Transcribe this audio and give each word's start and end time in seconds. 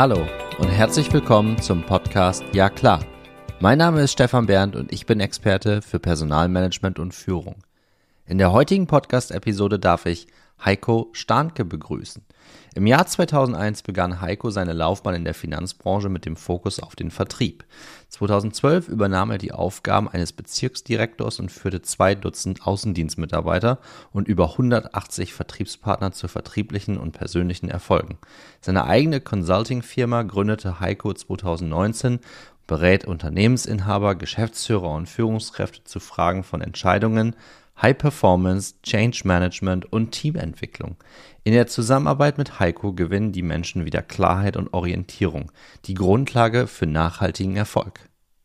Hallo 0.00 0.26
und 0.58 0.68
herzlich 0.70 1.12
willkommen 1.12 1.60
zum 1.60 1.82
Podcast 1.82 2.42
Ja 2.54 2.70
klar. 2.70 3.04
Mein 3.60 3.76
Name 3.76 4.00
ist 4.00 4.12
Stefan 4.12 4.46
Bernd 4.46 4.74
und 4.74 4.90
ich 4.94 5.04
bin 5.04 5.20
Experte 5.20 5.82
für 5.82 5.98
Personalmanagement 5.98 6.98
und 6.98 7.12
Führung. 7.12 7.56
In 8.24 8.38
der 8.38 8.50
heutigen 8.50 8.86
Podcast-Episode 8.86 9.78
darf 9.78 10.06
ich 10.06 10.26
Heiko 10.64 11.10
Starnke 11.12 11.66
begrüßen. 11.66 12.24
Im 12.74 12.86
Jahr 12.86 13.06
2001 13.06 13.82
begann 13.82 14.22
Heiko 14.22 14.48
seine 14.48 14.72
Laufbahn 14.72 15.16
in 15.16 15.24
der 15.24 15.34
Finanzbranche 15.34 16.08
mit 16.08 16.24
dem 16.24 16.36
Fokus 16.36 16.80
auf 16.80 16.96
den 16.96 17.10
Vertrieb. 17.10 17.66
2012 18.10 18.88
übernahm 18.88 19.30
er 19.30 19.38
die 19.38 19.52
Aufgaben 19.52 20.08
eines 20.08 20.32
Bezirksdirektors 20.32 21.40
und 21.40 21.50
führte 21.50 21.80
zwei 21.80 22.14
Dutzend 22.14 22.66
Außendienstmitarbeiter 22.66 23.78
und 24.12 24.28
über 24.28 24.50
180 24.50 25.32
Vertriebspartner 25.32 26.12
zu 26.12 26.28
vertrieblichen 26.28 26.98
und 26.98 27.12
persönlichen 27.12 27.68
Erfolgen. 27.70 28.18
Seine 28.60 28.84
eigene 28.84 29.20
Consulting-Firma 29.20 30.24
gründete 30.24 30.80
Heiko 30.80 31.14
2019 31.14 32.18
berät 32.66 33.04
Unternehmensinhaber, 33.04 34.14
Geschäftsführer 34.14 34.90
und 34.90 35.08
Führungskräfte 35.08 35.82
zu 35.82 35.98
Fragen 35.98 36.44
von 36.44 36.60
Entscheidungen, 36.60 37.34
High 37.82 37.96
Performance, 37.96 38.74
Change 38.82 39.22
Management 39.24 39.90
und 39.90 40.10
Teamentwicklung. 40.10 40.96
In 41.44 41.54
der 41.54 41.66
Zusammenarbeit 41.66 42.36
mit 42.36 42.60
Heiko 42.60 42.92
gewinnen 42.92 43.32
die 43.32 43.42
Menschen 43.42 43.86
wieder 43.86 44.02
Klarheit 44.02 44.58
und 44.58 44.74
Orientierung, 44.74 45.50
die 45.86 45.94
Grundlage 45.94 46.66
für 46.66 46.86
nachhaltigen 46.86 47.56
Erfolg. 47.56 48.00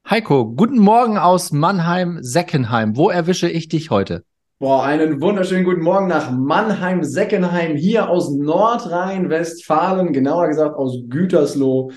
Heiko, 0.09 0.45
guten 0.45 0.79
Morgen 0.79 1.17
aus 1.17 1.51
Mannheim-Seckenheim. 1.51 2.95
Wo 2.95 3.09
erwische 3.09 3.49
ich 3.49 3.67
dich 3.67 3.89
heute? 3.89 4.23
Boah, 4.59 4.85
einen 4.85 5.19
wunderschönen 5.19 5.65
guten 5.65 5.81
Morgen 5.81 6.07
nach 6.07 6.31
Mannheim-Seckenheim, 6.31 7.75
hier 7.75 8.09
aus 8.09 8.31
Nordrhein-Westfalen, 8.31 10.13
genauer 10.13 10.47
gesagt 10.47 10.77
aus 10.77 10.99
Gütersloh, 11.09 11.91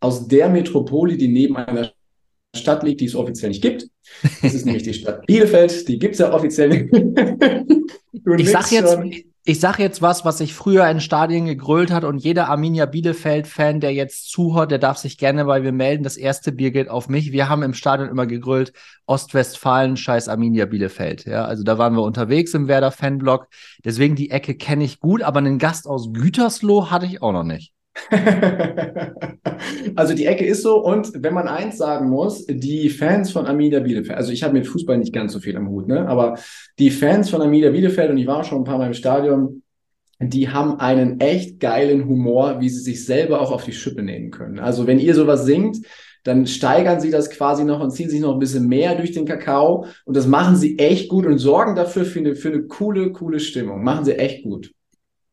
aus 0.00 0.26
der 0.26 0.48
Metropole, 0.48 1.16
die 1.16 1.28
neben 1.28 1.56
einer 1.56 1.92
Stadt 2.54 2.82
liegt, 2.82 3.00
die 3.00 3.06
es 3.06 3.14
offiziell 3.14 3.50
nicht 3.50 3.62
gibt. 3.62 3.88
Das 4.42 4.54
ist 4.54 4.64
nämlich 4.66 4.82
die 4.82 4.94
Stadt 4.94 5.26
Bielefeld. 5.26 5.88
Die 5.88 5.98
gibt 5.98 6.14
es 6.14 6.20
ja 6.20 6.32
offiziell 6.32 6.68
nicht. 6.68 6.94
ich 8.38 8.50
sag 8.50 8.70
jetzt, 8.70 8.98
ich 9.46 9.60
sag 9.60 9.78
jetzt 9.78 10.00
was, 10.00 10.24
was 10.24 10.38
sich 10.38 10.54
früher 10.54 10.88
in 10.88 11.00
Stadien 11.00 11.44
gegrölt 11.44 11.90
hat 11.90 12.04
und 12.04 12.16
jeder 12.16 12.48
Arminia 12.48 12.86
Bielefeld-Fan, 12.86 13.80
der 13.80 13.92
jetzt 13.92 14.30
zuhört, 14.30 14.70
der 14.70 14.78
darf 14.78 14.96
sich 14.96 15.18
gerne 15.18 15.44
bei 15.44 15.60
mir 15.60 15.72
melden. 15.72 16.02
Das 16.02 16.16
erste 16.16 16.50
Bier 16.50 16.70
geht 16.70 16.88
auf 16.88 17.10
mich. 17.10 17.30
Wir 17.30 17.50
haben 17.50 17.62
im 17.62 17.74
Stadion 17.74 18.08
immer 18.08 18.26
gegrölt, 18.26 18.72
Ostwestfalen, 19.04 19.98
scheiß 19.98 20.28
Arminia 20.28 20.64
Bielefeld. 20.64 21.26
Ja, 21.26 21.44
also 21.44 21.62
da 21.62 21.76
waren 21.76 21.94
wir 21.94 22.02
unterwegs 22.02 22.54
im 22.54 22.68
Werder-Fanblock. 22.68 23.48
Deswegen 23.84 24.16
die 24.16 24.30
Ecke 24.30 24.54
kenne 24.54 24.84
ich 24.84 24.98
gut, 24.98 25.20
aber 25.22 25.40
einen 25.40 25.58
Gast 25.58 25.86
aus 25.86 26.12
Gütersloh 26.14 26.90
hatte 26.90 27.04
ich 27.04 27.20
auch 27.20 27.32
noch 27.32 27.44
nicht. 27.44 27.74
also 29.94 30.14
die 30.14 30.26
Ecke 30.26 30.44
ist 30.44 30.62
so 30.62 30.84
und 30.84 31.12
wenn 31.22 31.32
man 31.34 31.46
eins 31.48 31.78
sagen 31.78 32.10
muss, 32.10 32.44
die 32.46 32.90
Fans 32.90 33.30
von 33.30 33.46
Arminia 33.46 33.80
Bielefeld, 33.80 34.16
also 34.16 34.32
ich 34.32 34.42
habe 34.42 34.54
mit 34.54 34.66
Fußball 34.66 34.98
nicht 34.98 35.12
ganz 35.12 35.32
so 35.32 35.38
viel 35.38 35.56
am 35.56 35.68
Hut, 35.68 35.86
ne? 35.86 36.08
aber 36.08 36.38
die 36.78 36.90
Fans 36.90 37.30
von 37.30 37.40
Arminia 37.40 37.70
Bielefeld 37.70 38.10
und 38.10 38.18
ich 38.18 38.26
war 38.26 38.44
schon 38.44 38.62
ein 38.62 38.64
paar 38.64 38.78
Mal 38.78 38.88
im 38.88 38.94
Stadion, 38.94 39.62
die 40.20 40.48
haben 40.48 40.80
einen 40.80 41.20
echt 41.20 41.60
geilen 41.60 42.08
Humor, 42.08 42.60
wie 42.60 42.68
sie 42.68 42.80
sich 42.80 43.04
selber 43.04 43.40
auch 43.40 43.52
auf 43.52 43.64
die 43.64 43.72
Schippe 43.72 44.02
nehmen 44.02 44.30
können. 44.30 44.58
Also 44.58 44.86
wenn 44.86 44.98
ihr 44.98 45.14
sowas 45.14 45.44
singt, 45.44 45.78
dann 46.22 46.46
steigern 46.46 47.00
sie 47.00 47.10
das 47.10 47.30
quasi 47.30 47.64
noch 47.64 47.80
und 47.80 47.90
ziehen 47.90 48.08
sich 48.08 48.20
noch 48.20 48.32
ein 48.32 48.38
bisschen 48.38 48.66
mehr 48.66 48.94
durch 48.94 49.12
den 49.12 49.26
Kakao 49.26 49.86
und 50.04 50.16
das 50.16 50.26
machen 50.26 50.56
sie 50.56 50.78
echt 50.78 51.08
gut 51.10 51.26
und 51.26 51.38
sorgen 51.38 51.74
dafür 51.74 52.04
für 52.04 52.20
eine, 52.20 52.34
für 52.34 52.48
eine 52.48 52.62
coole, 52.62 53.12
coole 53.12 53.40
Stimmung. 53.40 53.84
Machen 53.84 54.04
sie 54.04 54.18
echt 54.18 54.42
gut 54.44 54.72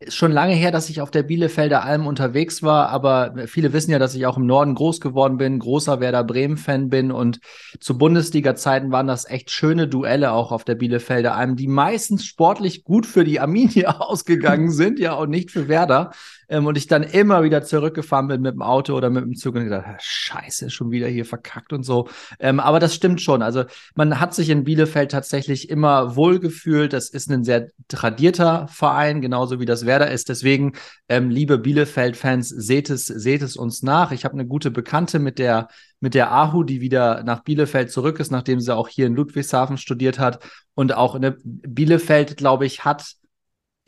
ist 0.02 0.16
schon 0.16 0.32
lange 0.32 0.54
her, 0.54 0.72
dass 0.72 0.90
ich 0.90 1.00
auf 1.00 1.12
der 1.12 1.22
Bielefelder 1.22 1.84
Alm 1.84 2.08
unterwegs 2.08 2.64
war, 2.64 2.90
aber 2.90 3.36
viele 3.46 3.72
wissen 3.72 3.92
ja, 3.92 4.00
dass 4.00 4.16
ich 4.16 4.26
auch 4.26 4.38
im 4.38 4.48
Norden 4.48 4.74
groß 4.74 5.00
geworden 5.00 5.38
bin, 5.38 5.60
großer 5.60 6.00
Werder 6.00 6.24
Bremen-Fan 6.24 6.90
bin 6.90 7.12
und 7.12 7.40
zu 7.80 7.98
Bundesliga-Zeiten 7.98 8.92
waren 8.92 9.06
das 9.06 9.30
echt 9.30 9.52
schöne 9.52 9.88
Duelle 9.88 10.32
auch 10.32 10.52
auf 10.52 10.64
der 10.64 10.76
Bielefelder 10.76 11.36
Alm, 11.36 11.56
die 11.56 11.68
meistens 11.68 12.26
sportlich 12.26 12.84
gut 12.84 13.06
für 13.06 13.24
die 13.24 13.40
Arminia 13.40 13.92
ausgegangen 14.00 14.72
sind, 14.72 15.00
ja, 15.00 15.14
und 15.14 15.30
nicht 15.30 15.52
für 15.52 15.68
Werder 15.68 16.12
ähm, 16.52 16.68
und 16.68 16.78
ich 16.78 16.86
dann 16.86 17.02
immer 17.02 17.44
wieder 17.44 17.64
zurückgefahren 17.64 18.28
bin 18.28 18.42
mit 18.42 18.54
dem 18.54 18.62
Auto 18.62 18.94
oder 18.94 19.10
mit 19.10 19.24
dem 19.24 19.36
Zug 19.36 19.56
und 19.56 19.64
gedacht, 19.64 19.86
scheiße, 20.00 20.70
schon 20.70 20.92
wieder 20.92 21.08
hier 21.08 21.26
verkackt 21.26 21.72
und 21.74 21.84
so. 21.84 22.10
Ähm, 22.40 22.60
aber 22.60 22.80
das 22.80 22.94
stimmt 22.94 23.22
schon. 23.22 23.42
Also 23.42 23.64
man 23.96 24.20
hat 24.20 24.36
sich 24.36 24.50
in 24.50 24.66
Bielefeld 24.66 25.12
tatsächlich 25.12 25.70
immer 25.70 26.16
wohlgefühlt. 26.18 26.92
Das 26.92 27.10
ist 27.10 27.32
ein 27.32 27.46
sehr 27.46 27.70
tradierter 27.88 28.68
Verein, 28.68 29.22
genauso 29.22 29.62
wie 29.62 29.66
das 29.66 29.86
Werder 29.86 30.12
ist. 30.12 30.28
Deswegen, 30.28 30.74
ähm, 31.08 31.30
liebe 31.30 31.58
Bielefeld-Fans, 31.58 32.50
seht 32.50 32.90
es, 32.90 33.06
seht 33.06 33.42
es 33.42 33.56
uns 33.56 33.82
nach. 33.82 34.12
Ich 34.12 34.26
habe 34.26 34.34
eine 34.34 34.46
gute 34.46 34.72
Bekannte 34.72 35.20
mit 35.20 35.40
der 35.40 35.70
mit 36.04 36.16
der 36.16 36.34
Ahu, 36.34 36.64
die 36.64 36.82
wieder 36.82 37.22
nach 37.24 37.44
Bielefeld 37.44 37.92
zurück 37.92 38.20
ist, 38.20 38.32
nachdem 38.32 38.60
sie 38.60 38.76
auch 38.76 38.88
hier 38.88 39.06
in 39.06 39.14
Ludwigshafen 39.14 39.78
studiert 39.78 40.18
hat. 40.18 40.40
Und 40.74 40.96
auch 40.96 41.14
in 41.14 41.36
Bielefeld, 41.44 42.38
glaube 42.38 42.66
ich, 42.66 42.84
hat 42.84 43.18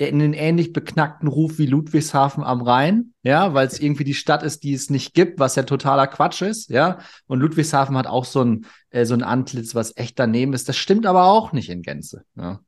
einen 0.01 0.33
ähnlich 0.33 0.73
beknackten 0.73 1.27
Ruf 1.27 1.59
wie 1.59 1.67
Ludwigshafen 1.67 2.43
am 2.43 2.61
Rhein, 2.61 3.13
ja, 3.21 3.53
weil 3.53 3.67
es 3.67 3.79
irgendwie 3.79 4.03
die 4.03 4.15
Stadt 4.15 4.43
ist, 4.43 4.63
die 4.63 4.73
es 4.73 4.89
nicht 4.89 5.13
gibt, 5.13 5.39
was 5.39 5.55
ja 5.55 5.63
totaler 5.63 6.07
Quatsch 6.07 6.41
ist, 6.41 6.69
ja. 6.69 6.99
Und 7.27 7.39
Ludwigshafen 7.39 7.95
hat 7.97 8.07
auch 8.07 8.25
so 8.25 8.43
ein, 8.43 8.65
äh, 8.89 9.05
so 9.05 9.13
ein 9.13 9.23
Antlitz, 9.23 9.75
was 9.75 9.95
echt 9.95 10.17
daneben 10.17 10.53
ist. 10.53 10.67
Das 10.67 10.77
stimmt 10.77 11.05
aber 11.05 11.25
auch 11.25 11.53
nicht 11.53 11.69
in 11.69 11.83
Gänze. 11.83 12.23
Ja. 12.35 12.59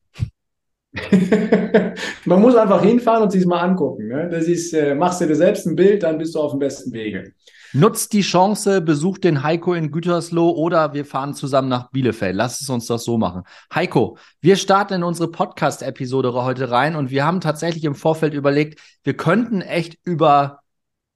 Man 2.25 2.41
muss 2.41 2.55
einfach 2.55 2.81
hinfahren 2.83 3.23
und 3.23 3.31
sich 3.31 3.45
mal 3.45 3.59
angucken. 3.59 4.07
Ne? 4.07 4.29
Das 4.29 4.45
ist, 4.45 4.73
äh, 4.73 4.95
machst 4.95 5.19
du 5.19 5.27
dir 5.27 5.35
selbst 5.35 5.65
ein 5.65 5.75
Bild, 5.75 6.03
dann 6.03 6.17
bist 6.17 6.35
du 6.35 6.39
auf 6.39 6.51
dem 6.51 6.59
besten 6.59 6.93
Wege. 6.93 7.33
Nutzt 7.75 8.13
die 8.13 8.21
Chance, 8.21 8.79
besucht 8.79 9.25
den 9.25 9.43
Heiko 9.43 9.73
in 9.73 9.91
Gütersloh 9.91 10.51
oder 10.51 10.93
wir 10.93 11.03
fahren 11.03 11.33
zusammen 11.33 11.67
nach 11.67 11.89
Bielefeld. 11.91 12.33
Lass 12.33 12.61
es 12.61 12.69
uns 12.69 12.85
das 12.85 13.03
so 13.03 13.17
machen. 13.17 13.43
Heiko, 13.73 14.17
wir 14.39 14.55
starten 14.55 14.93
in 14.93 15.03
unsere 15.03 15.29
Podcast-Episode 15.29 16.31
heute 16.31 16.71
rein 16.71 16.95
und 16.95 17.09
wir 17.09 17.25
haben 17.25 17.41
tatsächlich 17.41 17.83
im 17.83 17.93
Vorfeld 17.93 18.33
überlegt, 18.33 18.79
wir 19.03 19.17
könnten 19.17 19.59
echt 19.59 19.97
über 20.05 20.61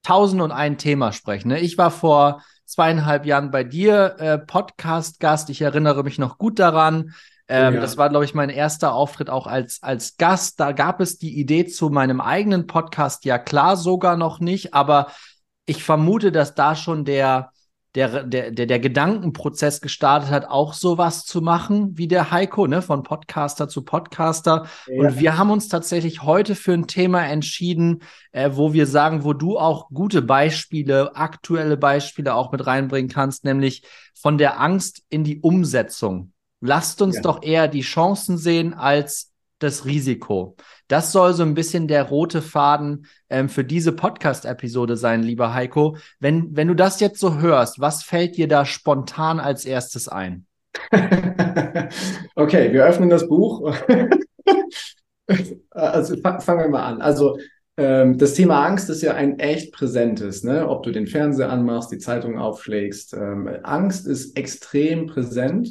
tausend 0.02 0.42
und 0.42 0.52
ein 0.52 0.76
Thema 0.76 1.12
sprechen. 1.12 1.48
Ne? 1.48 1.60
Ich 1.60 1.78
war 1.78 1.90
vor 1.90 2.42
zweieinhalb 2.66 3.24
Jahren 3.24 3.50
bei 3.50 3.64
dir 3.64 4.16
äh, 4.18 4.36
Podcast-Gast. 4.36 5.48
Ich 5.48 5.62
erinnere 5.62 6.04
mich 6.04 6.18
noch 6.18 6.36
gut 6.36 6.58
daran. 6.58 7.14
Ähm, 7.48 7.74
ja. 7.76 7.80
Das 7.80 7.96
war, 7.96 8.10
glaube 8.10 8.26
ich, 8.26 8.34
mein 8.34 8.50
erster 8.50 8.92
Auftritt 8.92 9.30
auch 9.30 9.46
als, 9.46 9.82
als 9.82 10.18
Gast. 10.18 10.60
Da 10.60 10.72
gab 10.72 11.00
es 11.00 11.16
die 11.16 11.40
Idee 11.40 11.66
zu 11.66 11.88
meinem 11.88 12.20
eigenen 12.20 12.66
Podcast, 12.66 13.24
ja 13.24 13.38
klar, 13.38 13.78
sogar 13.78 14.18
noch 14.18 14.40
nicht, 14.40 14.74
aber 14.74 15.06
ich 15.66 15.82
vermute, 15.82 16.32
dass 16.32 16.54
da 16.54 16.74
schon 16.74 17.04
der, 17.04 17.52
der, 17.94 18.24
der, 18.24 18.50
der, 18.52 18.66
der 18.66 18.78
Gedankenprozess 18.78 19.80
gestartet 19.80 20.30
hat, 20.30 20.44
auch 20.46 20.74
sowas 20.74 21.24
zu 21.24 21.40
machen 21.40 21.98
wie 21.98 22.06
der 22.06 22.30
Heiko, 22.30 22.66
ne, 22.66 22.82
von 22.82 23.02
Podcaster 23.02 23.68
zu 23.68 23.84
Podcaster. 23.84 24.66
Ja. 24.86 25.00
Und 25.00 25.18
wir 25.18 25.36
haben 25.36 25.50
uns 25.50 25.68
tatsächlich 25.68 26.22
heute 26.22 26.54
für 26.54 26.72
ein 26.72 26.86
Thema 26.86 27.26
entschieden, 27.26 28.02
äh, 28.32 28.50
wo 28.52 28.72
wir 28.72 28.86
sagen, 28.86 29.24
wo 29.24 29.32
du 29.32 29.58
auch 29.58 29.88
gute 29.88 30.22
Beispiele, 30.22 31.16
aktuelle 31.16 31.76
Beispiele 31.76 32.34
auch 32.34 32.52
mit 32.52 32.66
reinbringen 32.66 33.10
kannst, 33.10 33.44
nämlich 33.44 33.82
von 34.14 34.38
der 34.38 34.60
Angst 34.60 35.02
in 35.08 35.24
die 35.24 35.40
Umsetzung. 35.40 36.32
Lasst 36.60 37.00
uns 37.02 37.16
ja. 37.16 37.22
doch 37.22 37.42
eher 37.42 37.68
die 37.68 37.80
Chancen 37.80 38.36
sehen 38.36 38.74
als 38.74 39.29
das 39.62 39.84
Risiko. 39.84 40.56
Das 40.88 41.12
soll 41.12 41.32
so 41.34 41.42
ein 41.42 41.54
bisschen 41.54 41.86
der 41.86 42.02
rote 42.04 42.42
Faden 42.42 43.06
ähm, 43.28 43.48
für 43.48 43.64
diese 43.64 43.92
Podcast-Episode 43.92 44.96
sein, 44.96 45.22
lieber 45.22 45.54
Heiko. 45.54 45.96
Wenn, 46.18 46.56
wenn 46.56 46.68
du 46.68 46.74
das 46.74 47.00
jetzt 47.00 47.20
so 47.20 47.38
hörst, 47.38 47.80
was 47.80 48.02
fällt 48.02 48.36
dir 48.36 48.48
da 48.48 48.64
spontan 48.64 49.38
als 49.38 49.64
erstes 49.64 50.08
ein? 50.08 50.46
okay, 52.34 52.72
wir 52.72 52.84
öffnen 52.84 53.10
das 53.10 53.28
Buch. 53.28 53.74
also 55.70 56.16
fangen 56.16 56.60
wir 56.60 56.68
mal 56.68 56.84
an. 56.84 57.00
Also 57.00 57.38
ähm, 57.76 58.18
das 58.18 58.34
Thema 58.34 58.66
Angst 58.66 58.90
ist 58.90 59.02
ja 59.02 59.14
ein 59.14 59.38
echt 59.38 59.72
präsentes, 59.72 60.44
ne? 60.44 60.68
ob 60.68 60.82
du 60.82 60.90
den 60.90 61.06
Fernseher 61.06 61.50
anmachst, 61.50 61.90
die 61.90 61.98
Zeitung 61.98 62.38
aufschlägst. 62.38 63.14
Ähm, 63.14 63.48
Angst 63.62 64.06
ist 64.06 64.36
extrem 64.36 65.06
präsent, 65.06 65.70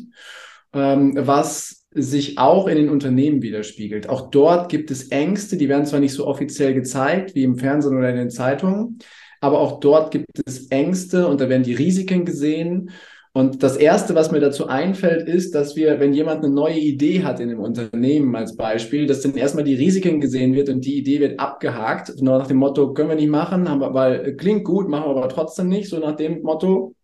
ähm, 0.73 1.13
was 1.15 1.78
sich 2.01 2.37
auch 2.37 2.67
in 2.67 2.77
den 2.77 2.89
Unternehmen 2.89 3.41
widerspiegelt. 3.41 4.09
Auch 4.09 4.29
dort 4.29 4.69
gibt 4.69 4.91
es 4.91 5.09
Ängste, 5.09 5.57
die 5.57 5.69
werden 5.69 5.85
zwar 5.85 5.99
nicht 5.99 6.13
so 6.13 6.27
offiziell 6.27 6.73
gezeigt 6.73 7.35
wie 7.35 7.43
im 7.43 7.57
Fernsehen 7.57 7.97
oder 7.97 8.09
in 8.09 8.15
den 8.15 8.29
Zeitungen, 8.29 8.99
aber 9.41 9.59
auch 9.59 9.79
dort 9.79 10.11
gibt 10.11 10.27
es 10.45 10.67
Ängste 10.67 11.27
und 11.27 11.41
da 11.41 11.49
werden 11.49 11.63
die 11.63 11.73
Risiken 11.73 12.25
gesehen. 12.25 12.91
Und 13.31 13.61
das 13.61 13.77
Erste, 13.77 14.15
was 14.15 14.31
mir 14.31 14.39
dazu 14.39 14.67
einfällt, 14.67 15.27
ist, 15.27 15.53
dass 15.53 15.75
wir, 15.75 15.99
wenn 15.99 16.13
jemand 16.13 16.43
eine 16.43 16.53
neue 16.53 16.79
Idee 16.79 17.23
hat 17.23 17.39
in 17.39 17.49
einem 17.49 17.59
Unternehmen 17.59 18.35
als 18.35 18.57
Beispiel, 18.57 19.05
dass 19.05 19.21
dann 19.21 19.35
erstmal 19.35 19.63
die 19.63 19.75
Risiken 19.75 20.19
gesehen 20.19 20.55
wird 20.55 20.67
und 20.67 20.83
die 20.83 20.97
Idee 20.97 21.19
wird 21.19 21.39
abgehakt, 21.39 22.21
nur 22.21 22.39
nach 22.39 22.47
dem 22.47 22.57
Motto, 22.57 22.93
können 22.93 23.09
wir 23.09 23.15
nicht 23.15 23.29
machen, 23.29 23.69
haben 23.69 23.81
wir, 23.81 23.93
weil 23.93 24.35
klingt 24.35 24.65
gut, 24.65 24.89
machen 24.89 25.05
wir 25.05 25.15
aber 25.15 25.29
trotzdem 25.29 25.69
nicht, 25.69 25.89
so 25.89 25.99
nach 25.99 26.15
dem 26.15 26.41
Motto 26.41 26.95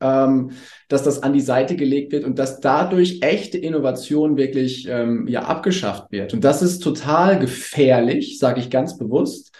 ähm, 0.00 0.50
dass 0.88 1.02
das 1.02 1.22
an 1.22 1.32
die 1.32 1.40
Seite 1.40 1.76
gelegt 1.76 2.12
wird 2.12 2.24
und 2.24 2.38
dass 2.38 2.60
dadurch 2.60 3.20
echte 3.22 3.58
Innovation 3.58 4.36
wirklich 4.36 4.86
ähm, 4.88 5.26
ja 5.28 5.42
abgeschafft 5.44 6.10
wird. 6.12 6.34
Und 6.34 6.44
das 6.44 6.62
ist 6.62 6.80
total 6.80 7.38
gefährlich, 7.38 8.38
sage 8.38 8.60
ich 8.60 8.70
ganz 8.70 8.98
bewusst, 8.98 9.54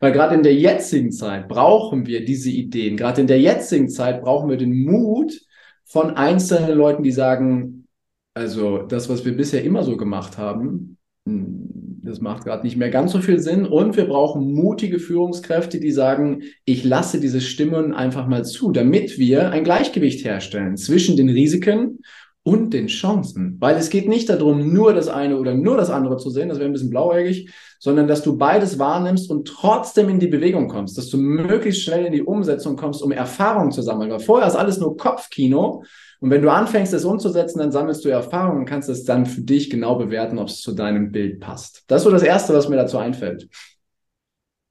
Weil 0.00 0.12
gerade 0.12 0.34
in 0.34 0.42
der 0.42 0.54
jetzigen 0.54 1.10
Zeit 1.10 1.48
brauchen 1.48 2.06
wir 2.06 2.24
diese 2.24 2.50
Ideen. 2.50 2.96
Gerade 2.96 3.22
in 3.22 3.26
der 3.26 3.40
jetzigen 3.40 3.88
Zeit 3.88 4.20
brauchen 4.22 4.50
wir 4.50 4.58
den 4.58 4.84
Mut 4.84 5.40
von 5.84 6.16
einzelnen 6.16 6.76
Leuten, 6.76 7.02
die 7.02 7.12
sagen, 7.12 7.88
also 8.34 8.82
das, 8.82 9.08
was 9.08 9.24
wir 9.24 9.36
bisher 9.36 9.64
immer 9.64 9.82
so 9.84 9.96
gemacht 9.96 10.36
haben, 10.36 10.98
hm, 11.26 11.85
das 12.06 12.20
macht 12.20 12.44
gerade 12.44 12.64
nicht 12.64 12.76
mehr 12.76 12.90
ganz 12.90 13.12
so 13.12 13.20
viel 13.20 13.38
Sinn. 13.40 13.66
Und 13.66 13.96
wir 13.96 14.06
brauchen 14.06 14.52
mutige 14.52 14.98
Führungskräfte, 14.98 15.80
die 15.80 15.90
sagen, 15.90 16.42
ich 16.64 16.84
lasse 16.84 17.20
diese 17.20 17.40
Stimmen 17.40 17.92
einfach 17.92 18.26
mal 18.26 18.44
zu, 18.44 18.72
damit 18.72 19.18
wir 19.18 19.50
ein 19.50 19.64
Gleichgewicht 19.64 20.24
herstellen 20.24 20.76
zwischen 20.76 21.16
den 21.16 21.28
Risiken 21.28 21.98
und 22.46 22.72
den 22.72 22.86
Chancen. 22.86 23.56
Weil 23.58 23.76
es 23.76 23.90
geht 23.90 24.08
nicht 24.08 24.28
darum, 24.28 24.72
nur 24.72 24.94
das 24.94 25.08
eine 25.08 25.36
oder 25.38 25.54
nur 25.54 25.76
das 25.76 25.90
andere 25.90 26.16
zu 26.16 26.30
sehen, 26.30 26.48
das 26.48 26.58
wäre 26.58 26.70
ein 26.70 26.72
bisschen 26.72 26.90
blauäugig, 26.90 27.50
sondern 27.80 28.06
dass 28.06 28.22
du 28.22 28.38
beides 28.38 28.78
wahrnimmst 28.78 29.30
und 29.30 29.48
trotzdem 29.48 30.08
in 30.08 30.20
die 30.20 30.28
Bewegung 30.28 30.68
kommst, 30.68 30.96
dass 30.96 31.08
du 31.08 31.18
möglichst 31.18 31.82
schnell 31.82 32.06
in 32.06 32.12
die 32.12 32.22
Umsetzung 32.22 32.76
kommst, 32.76 33.02
um 33.02 33.10
Erfahrung 33.10 33.72
zu 33.72 33.82
sammeln. 33.82 34.12
Weil 34.12 34.20
vorher 34.20 34.46
ist 34.46 34.54
alles 34.54 34.78
nur 34.78 34.96
Kopfkino. 34.96 35.82
Und 36.26 36.32
wenn 36.32 36.42
du 36.42 36.50
anfängst, 36.50 36.92
es 36.92 37.04
umzusetzen, 37.04 37.60
dann 37.60 37.70
sammelst 37.70 38.04
du 38.04 38.08
Erfahrung 38.08 38.56
und 38.56 38.64
kannst 38.64 38.88
es 38.88 39.04
dann 39.04 39.26
für 39.26 39.42
dich 39.42 39.70
genau 39.70 39.94
bewerten, 39.94 40.40
ob 40.40 40.48
es 40.48 40.60
zu 40.60 40.72
deinem 40.72 41.12
Bild 41.12 41.38
passt. 41.38 41.84
Das 41.86 42.00
ist 42.00 42.04
so 42.04 42.10
das 42.10 42.24
Erste, 42.24 42.52
was 42.52 42.68
mir 42.68 42.74
dazu 42.74 42.98
einfällt. 42.98 43.48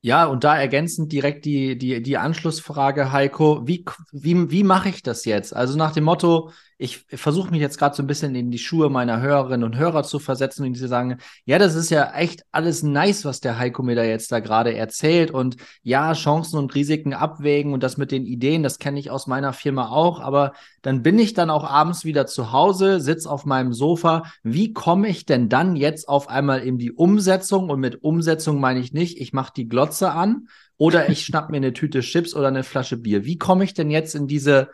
Ja, 0.01 0.25
und 0.25 0.43
da 0.43 0.59
ergänzend 0.59 1.13
direkt 1.13 1.45
die, 1.45 1.77
die, 1.77 2.01
die 2.01 2.17
Anschlussfrage, 2.17 3.13
Heiko, 3.13 3.65
wie, 3.65 3.85
wie, 4.11 4.51
wie 4.51 4.63
mache 4.65 4.89
ich 4.89 5.01
das 5.01 5.23
jetzt? 5.23 5.55
Also 5.55 5.77
nach 5.77 5.93
dem 5.93 6.03
Motto, 6.03 6.51
ich 6.77 7.05
versuche 7.07 7.51
mich 7.51 7.61
jetzt 7.61 7.77
gerade 7.77 7.95
so 7.95 8.03
ein 8.03 8.07
bisschen 8.07 8.35
in 8.35 8.51
die 8.51 8.57
Schuhe 8.57 8.89
meiner 8.89 9.21
Hörerinnen 9.21 9.63
und 9.63 9.77
Hörer 9.77 10.03
zu 10.03 10.19
versetzen 10.19 10.65
und 10.65 10.73
die 10.73 10.87
sagen, 10.87 11.17
ja, 11.45 11.57
das 11.57 11.75
ist 11.75 11.89
ja 11.89 12.13
echt 12.13 12.43
alles 12.51 12.83
nice, 12.83 13.23
was 13.23 13.39
der 13.39 13.57
Heiko 13.57 13.81
mir 13.81 13.95
da 13.95 14.03
jetzt 14.03 14.31
da 14.31 14.41
gerade 14.41 14.75
erzählt 14.75 15.31
und 15.31 15.55
ja, 15.83 16.11
Chancen 16.13 16.57
und 16.57 16.75
Risiken 16.75 17.13
abwägen 17.13 17.73
und 17.73 17.81
das 17.81 17.97
mit 17.97 18.11
den 18.11 18.25
Ideen, 18.25 18.61
das 18.61 18.77
kenne 18.77 18.99
ich 18.99 19.09
aus 19.09 19.25
meiner 19.25 19.53
Firma 19.53 19.89
auch, 19.89 20.19
aber 20.19 20.51
dann 20.81 21.01
bin 21.01 21.17
ich 21.17 21.33
dann 21.33 21.49
auch 21.49 21.63
abends 21.63 22.03
wieder 22.03 22.27
zu 22.27 22.51
Hause, 22.51 22.99
sitze 22.99 23.29
auf 23.29 23.45
meinem 23.45 23.73
Sofa. 23.73 24.23
Wie 24.43 24.73
komme 24.73 25.07
ich 25.07 25.25
denn 25.25 25.49
dann 25.49 25.75
jetzt 25.75 26.09
auf 26.09 26.29
einmal 26.29 26.59
in 26.59 26.77
die 26.77 26.91
Umsetzung? 26.91 27.69
Und 27.69 27.79
mit 27.79 28.03
Umsetzung 28.03 28.59
meine 28.59 28.79
ich 28.79 28.93
nicht, 28.93 29.19
ich 29.19 29.33
mache 29.33 29.53
die 29.55 29.67
Glotze 29.67 30.11
an 30.11 30.47
oder 30.77 31.09
ich 31.09 31.23
schnapp 31.25 31.49
mir 31.49 31.57
eine 31.57 31.73
Tüte 31.73 32.01
Chips 32.01 32.35
oder 32.35 32.49
eine 32.49 32.63
Flasche 32.63 32.97
Bier. 32.97 33.25
Wie 33.25 33.37
komme 33.37 33.63
ich 33.63 33.73
denn 33.73 33.89
jetzt 33.89 34.13
in 34.13 34.27
diese 34.27 34.69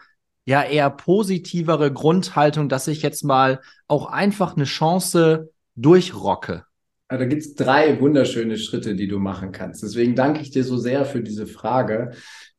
ja 0.45 0.63
eher 0.63 0.89
positivere 0.89 1.91
Grundhaltung, 1.91 2.69
dass 2.69 2.87
ich 2.87 3.01
jetzt 3.01 3.23
mal 3.23 3.61
auch 3.87 4.07
einfach 4.07 4.55
eine 4.55 4.65
Chance 4.65 5.49
durchrocke? 5.75 6.65
Da 7.07 7.25
gibt 7.25 7.41
es 7.41 7.55
drei 7.55 7.99
wunderschöne 7.99 8.57
Schritte, 8.57 8.95
die 8.95 9.07
du 9.07 9.19
machen 9.19 9.51
kannst. 9.51 9.83
Deswegen 9.83 10.15
danke 10.15 10.41
ich 10.41 10.51
dir 10.51 10.63
so 10.63 10.77
sehr 10.77 11.03
für 11.03 11.21
diese 11.21 11.45
Frage. 11.45 12.11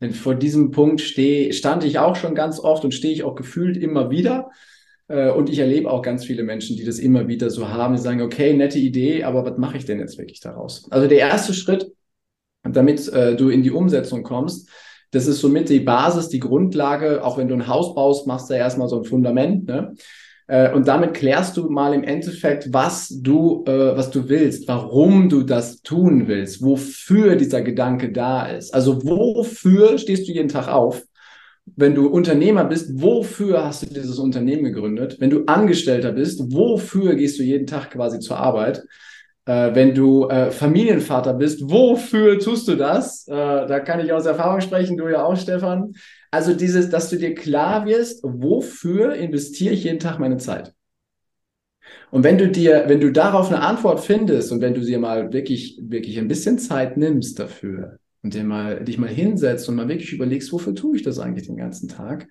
Denn 0.03 0.13
vor 0.13 0.35
diesem 0.35 0.71
Punkt 0.71 1.01
steh, 1.01 1.53
stand 1.53 1.85
ich 1.85 1.99
auch 1.99 2.17
schon 2.17 2.35
ganz 2.35 2.61
oft 2.61 2.85
und 2.85 2.93
stehe 2.93 3.15
ich 3.15 3.23
auch 3.23 3.35
gefühlt 3.35 3.79
immer 3.79 4.11
wieder. 4.11 4.51
Äh, 5.09 5.31
und 5.31 5.49
ich 5.49 5.59
erlebe 5.59 5.91
auch 5.91 6.03
ganz 6.03 6.27
viele 6.27 6.43
Menschen, 6.43 6.77
die 6.77 6.85
das 6.85 6.99
immer 6.99 7.29
wieder 7.29 7.49
so 7.49 7.69
haben, 7.69 7.95
die 7.95 8.03
sagen, 8.03 8.21
okay, 8.21 8.53
nette 8.53 8.79
Idee, 8.79 9.25
aber 9.25 9.45
was 9.45 9.57
mache 9.57 9.79
ich 9.79 9.87
denn 9.87 10.01
jetzt 10.01 10.19
wirklich 10.19 10.41
daraus? 10.41 10.87
Also 10.91 11.09
der 11.09 11.19
erste 11.19 11.55
Schritt, 11.55 11.91
damit 12.63 13.09
äh, 13.09 13.37
du 13.37 13.49
in 13.49 13.63
die 13.63 13.71
Umsetzung 13.71 14.23
kommst, 14.23 14.69
das 15.13 15.27
ist 15.27 15.41
somit 15.41 15.69
die 15.69 15.81
Basis, 15.81 16.31
die 16.31 16.41
Grundlage. 16.41 17.23
Auch 17.23 17.39
wenn 17.39 17.47
du 17.47 17.55
ein 17.55 17.69
Haus 17.69 17.95
baust, 17.95 18.27
machst 18.27 18.49
du 18.49 18.55
ja 18.55 18.61
erstmal 18.61 18.89
so 18.89 18.99
ein 18.99 19.05
Fundament. 19.05 19.67
Ne? 19.69 19.95
Äh, 20.49 20.73
und 20.73 20.89
damit 20.89 21.13
klärst 21.13 21.57
du 21.59 21.69
mal 21.69 21.93
im 21.93 22.03
Endeffekt, 22.03 22.73
was 22.73 23.09
du, 23.21 23.63
äh, 23.67 23.95
was 23.95 24.11
du 24.11 24.31
willst, 24.31 24.67
warum 24.69 25.29
du 25.29 25.43
das 25.43 25.83
tun 25.83 26.29
willst, 26.29 26.63
wofür 26.63 27.37
dieser 27.37 27.61
Gedanke 27.61 28.11
da 28.11 28.47
ist. 28.47 28.73
Also 28.73 29.05
wofür 29.05 29.99
stehst 29.99 30.27
du 30.27 30.33
jeden 30.33 30.49
Tag 30.49 30.69
auf? 30.69 31.03
Wenn 31.77 31.95
du 31.95 32.09
Unternehmer 32.09 32.65
bist, 32.65 33.01
wofür 33.01 33.67
hast 33.67 33.83
du 33.83 33.95
dieses 33.95 34.19
Unternehmen 34.19 34.65
gegründet? 34.65 35.19
Wenn 35.21 35.31
du 35.31 35.45
Angestellter 35.45 36.13
bist, 36.13 36.53
wofür 36.53 37.15
gehst 37.15 37.39
du 37.39 37.43
jeden 37.43 37.67
Tag 37.67 37.91
quasi 37.91 38.19
zur 38.19 38.39
Arbeit? 38.39 38.83
Äh, 39.45 39.75
wenn 39.75 39.95
du 39.95 40.29
äh, 40.29 40.51
Familienvater 40.51 41.35
bist, 41.35 41.69
wofür 41.69 42.39
tust 42.39 42.69
du 42.69 42.77
das? 42.77 43.27
Äh, 43.27 43.33
da 43.35 43.81
kann 43.81 44.01
ich 44.01 44.13
aus 44.13 44.27
Erfahrung 44.27 44.61
sprechen, 44.61 44.97
du 44.97 45.09
ja 45.09 45.25
auch, 45.25 45.37
Stefan. 45.37 45.95
Also 46.31 46.55
dieses, 46.55 46.91
dass 46.91 47.11
du 47.11 47.17
dir 47.17 47.35
klar 47.35 47.85
wirst, 47.87 48.23
wofür 48.23 49.15
investiere 49.15 49.75
ich 49.75 49.85
jeden 49.85 49.99
Tag 49.99 50.19
meine 50.19 50.39
Zeit? 50.39 50.73
Und 52.11 52.25
wenn 52.25 52.39
du 52.39 52.49
dir, 52.49 52.85
wenn 52.87 53.01
du 53.01 53.11
darauf 53.11 53.49
eine 53.49 53.61
Antwort 53.61 54.01
findest 54.01 54.53
und 54.53 54.61
wenn 54.61 54.75
du 54.75 54.81
dir 54.81 54.99
mal 54.99 55.33
wirklich, 55.33 55.79
wirklich 55.83 56.19
ein 56.19 56.29
bisschen 56.29 56.59
Zeit 56.59 56.97
nimmst 56.97 57.39
dafür 57.39 57.99
und 58.23 58.35
dir 58.35 58.45
mal, 58.45 58.85
dich 58.85 58.99
mal 58.99 59.09
hinsetzt 59.09 59.69
und 59.69 59.75
mal 59.75 59.89
wirklich 59.89 60.13
überlegst, 60.13 60.53
wofür 60.53 60.75
tue 60.75 60.97
ich 60.97 61.03
das 61.03 61.19
eigentlich 61.19 61.47
den 61.47 61.57
ganzen 61.57 61.89
Tag, 61.89 62.29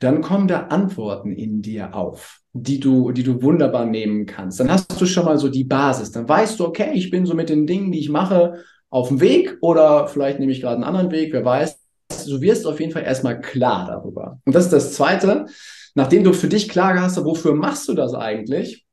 dann 0.00 0.20
kommen 0.20 0.48
da 0.48 0.66
Antworten 0.66 1.32
in 1.32 1.62
dir 1.62 1.94
auf, 1.94 2.40
die 2.52 2.80
du, 2.80 3.12
die 3.12 3.22
du 3.22 3.42
wunderbar 3.42 3.86
nehmen 3.86 4.26
kannst. 4.26 4.60
Dann 4.60 4.70
hast 4.70 5.00
du 5.00 5.06
schon 5.06 5.24
mal 5.24 5.38
so 5.38 5.48
die 5.48 5.64
Basis. 5.64 6.10
Dann 6.10 6.28
weißt 6.28 6.58
du, 6.58 6.66
okay, 6.66 6.90
ich 6.94 7.10
bin 7.10 7.26
so 7.26 7.34
mit 7.34 7.48
den 7.48 7.66
Dingen, 7.66 7.92
die 7.92 8.00
ich 8.00 8.08
mache, 8.08 8.64
auf 8.90 9.08
dem 9.08 9.20
Weg 9.20 9.56
oder 9.62 10.06
vielleicht 10.08 10.38
nehme 10.38 10.52
ich 10.52 10.60
gerade 10.60 10.74
einen 10.74 10.84
anderen 10.84 11.10
Weg, 11.10 11.32
wer 11.32 11.44
weiß. 11.44 11.78
Du 12.26 12.40
wirst 12.40 12.66
auf 12.66 12.78
jeden 12.78 12.92
Fall 12.92 13.04
erstmal 13.04 13.40
klar 13.40 13.86
darüber. 13.86 14.40
Und 14.44 14.54
das 14.54 14.64
ist 14.64 14.72
das 14.72 14.92
Zweite. 14.92 15.46
Nachdem 15.94 16.24
du 16.24 16.32
für 16.32 16.48
dich 16.48 16.68
klar 16.68 17.00
hast, 17.00 17.22
wofür 17.24 17.54
machst 17.54 17.88
du 17.88 17.94
das 17.94 18.12
eigentlich, 18.14 18.84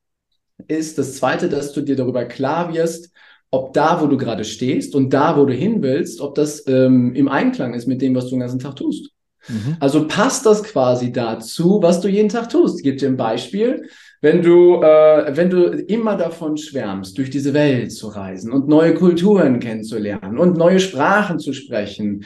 ist 0.67 0.97
das 0.97 1.15
Zweite, 1.15 1.49
dass 1.49 1.73
du 1.73 1.81
dir 1.81 1.95
darüber 1.95 2.25
klar 2.25 2.73
wirst, 2.73 3.11
ob 3.51 3.73
da, 3.73 4.01
wo 4.01 4.07
du 4.07 4.17
gerade 4.17 4.43
stehst 4.43 4.95
und 4.95 5.11
da, 5.11 5.37
wo 5.37 5.45
du 5.45 5.53
hin 5.53 5.81
willst, 5.81 6.21
ob 6.21 6.35
das 6.35 6.67
ähm, 6.67 7.15
im 7.15 7.27
Einklang 7.27 7.73
ist 7.73 7.87
mit 7.87 8.01
dem, 8.01 8.15
was 8.15 8.25
du 8.25 8.31
den 8.31 8.41
ganzen 8.41 8.59
Tag 8.59 8.75
tust. 8.75 9.11
Mhm. 9.47 9.77
Also 9.79 10.07
passt 10.07 10.45
das 10.45 10.63
quasi 10.63 11.11
dazu, 11.11 11.79
was 11.81 12.01
du 12.01 12.07
jeden 12.07 12.29
Tag 12.29 12.49
tust. 12.49 12.79
Ich 12.79 12.83
gebe 12.83 12.97
dir 12.97 13.07
ein 13.07 13.17
Beispiel. 13.17 13.89
Wenn 14.21 14.41
du, 14.41 14.75
äh, 14.83 15.35
wenn 15.35 15.49
du 15.49 15.63
immer 15.63 16.17
davon 16.17 16.57
schwärmst, 16.57 17.17
durch 17.17 17.29
diese 17.29 17.53
Welt 17.53 17.91
zu 17.91 18.07
reisen 18.07 18.51
und 18.51 18.67
neue 18.67 18.93
Kulturen 18.93 19.59
kennenzulernen 19.59 20.37
und 20.37 20.57
neue 20.57 20.79
Sprachen 20.79 21.39
zu 21.39 21.53
sprechen, 21.53 22.25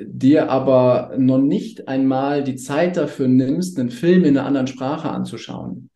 dir 0.00 0.50
aber 0.50 1.12
noch 1.18 1.38
nicht 1.38 1.88
einmal 1.88 2.44
die 2.44 2.56
Zeit 2.56 2.96
dafür 2.96 3.28
nimmst, 3.28 3.78
einen 3.78 3.90
Film 3.90 4.24
in 4.24 4.36
einer 4.36 4.46
anderen 4.46 4.66
Sprache 4.66 5.10
anzuschauen, 5.10 5.90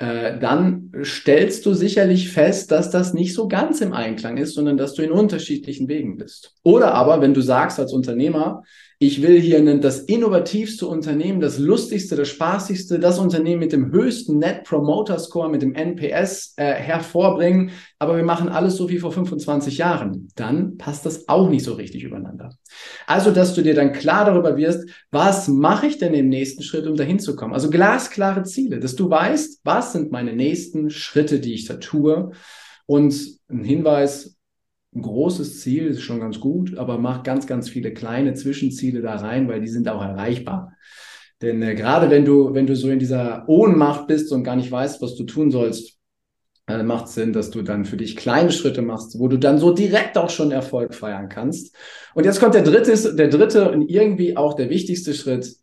äh, 0.00 0.38
dann 0.38 0.90
stellst 1.04 1.66
du 1.66 1.74
sicherlich 1.74 2.32
fest, 2.32 2.70
dass 2.70 2.88
das 2.90 3.12
nicht 3.12 3.34
so 3.34 3.48
ganz 3.48 3.82
im 3.82 3.92
Einklang 3.92 4.38
ist, 4.38 4.54
sondern 4.54 4.78
dass 4.78 4.94
du 4.94 5.02
in 5.02 5.12
unterschiedlichen 5.12 5.88
Wegen 5.88 6.16
bist. 6.16 6.54
Oder 6.62 6.94
aber, 6.94 7.20
wenn 7.20 7.34
du 7.34 7.42
sagst 7.42 7.78
als 7.78 7.92
Unternehmer, 7.92 8.62
ich 9.02 9.22
will 9.22 9.40
hier 9.40 9.64
das 9.78 10.00
innovativste 10.00 10.86
Unternehmen, 10.86 11.40
das 11.40 11.58
lustigste, 11.58 12.16
das 12.16 12.28
spaßigste, 12.28 12.98
das 12.98 13.18
Unternehmen 13.18 13.60
mit 13.60 13.72
dem 13.72 13.90
höchsten 13.92 14.38
Net 14.38 14.64
Promoter 14.64 15.18
Score, 15.18 15.48
mit 15.48 15.62
dem 15.62 15.74
NPS 15.74 16.52
äh, 16.58 16.74
hervorbringen, 16.74 17.70
aber 17.98 18.16
wir 18.16 18.24
machen 18.24 18.50
alles 18.50 18.76
so 18.76 18.90
wie 18.90 18.98
vor 18.98 19.10
25 19.10 19.78
Jahren. 19.78 20.28
Dann 20.36 20.76
passt 20.76 21.06
das 21.06 21.30
auch 21.30 21.48
nicht 21.48 21.64
so 21.64 21.72
richtig 21.72 22.04
übereinander. 22.04 22.54
Also, 23.06 23.30
dass 23.30 23.54
du 23.54 23.62
dir 23.62 23.74
dann 23.74 23.94
klar 23.94 24.26
darüber 24.26 24.58
wirst, 24.58 24.86
was 25.10 25.48
mache 25.48 25.86
ich 25.86 25.96
denn 25.96 26.12
im 26.12 26.28
nächsten 26.28 26.62
Schritt, 26.62 26.86
um 26.86 26.94
dahin 26.94 27.20
zu 27.20 27.36
kommen? 27.36 27.54
Also 27.54 27.70
glasklare 27.70 28.42
Ziele, 28.42 28.80
dass 28.80 28.96
du 28.96 29.08
weißt, 29.08 29.60
was 29.64 29.94
sind 29.94 30.12
meine 30.12 30.34
nächsten 30.34 30.90
Schritte, 30.90 31.40
die 31.40 31.54
ich 31.54 31.64
da 31.64 31.74
tue. 31.76 32.32
Und 32.84 33.14
ein 33.48 33.64
Hinweis, 33.64 34.36
ein 34.94 35.02
großes 35.02 35.60
Ziel 35.60 35.86
ist 35.86 36.02
schon 36.02 36.20
ganz 36.20 36.40
gut, 36.40 36.76
aber 36.76 36.98
mach 36.98 37.22
ganz, 37.22 37.46
ganz 37.46 37.68
viele 37.68 37.94
kleine 37.94 38.34
Zwischenziele 38.34 39.02
da 39.02 39.16
rein, 39.16 39.48
weil 39.48 39.60
die 39.60 39.68
sind 39.68 39.88
auch 39.88 40.02
erreichbar. 40.02 40.76
Denn 41.40 41.62
äh, 41.62 41.74
gerade 41.74 42.10
wenn 42.10 42.24
du, 42.24 42.54
wenn 42.54 42.66
du 42.66 42.74
so 42.74 42.90
in 42.90 42.98
dieser 42.98 43.48
Ohnmacht 43.48 44.08
bist 44.08 44.32
und 44.32 44.44
gar 44.44 44.56
nicht 44.56 44.70
weißt, 44.70 45.00
was 45.00 45.14
du 45.14 45.24
tun 45.24 45.50
sollst, 45.50 45.96
äh, 46.66 46.82
macht 46.82 47.08
Sinn, 47.08 47.32
dass 47.32 47.50
du 47.50 47.62
dann 47.62 47.84
für 47.84 47.96
dich 47.96 48.16
kleine 48.16 48.50
Schritte 48.50 48.82
machst, 48.82 49.18
wo 49.18 49.28
du 49.28 49.38
dann 49.38 49.58
so 49.58 49.72
direkt 49.72 50.18
auch 50.18 50.30
schon 50.30 50.50
Erfolg 50.50 50.94
feiern 50.94 51.28
kannst. 51.28 51.74
Und 52.14 52.24
jetzt 52.24 52.40
kommt 52.40 52.54
der 52.54 52.62
dritte, 52.62 53.14
der 53.14 53.28
dritte 53.28 53.70
und 53.70 53.88
irgendwie 53.88 54.36
auch 54.36 54.54
der 54.54 54.70
wichtigste 54.70 55.14
Schritt. 55.14 55.56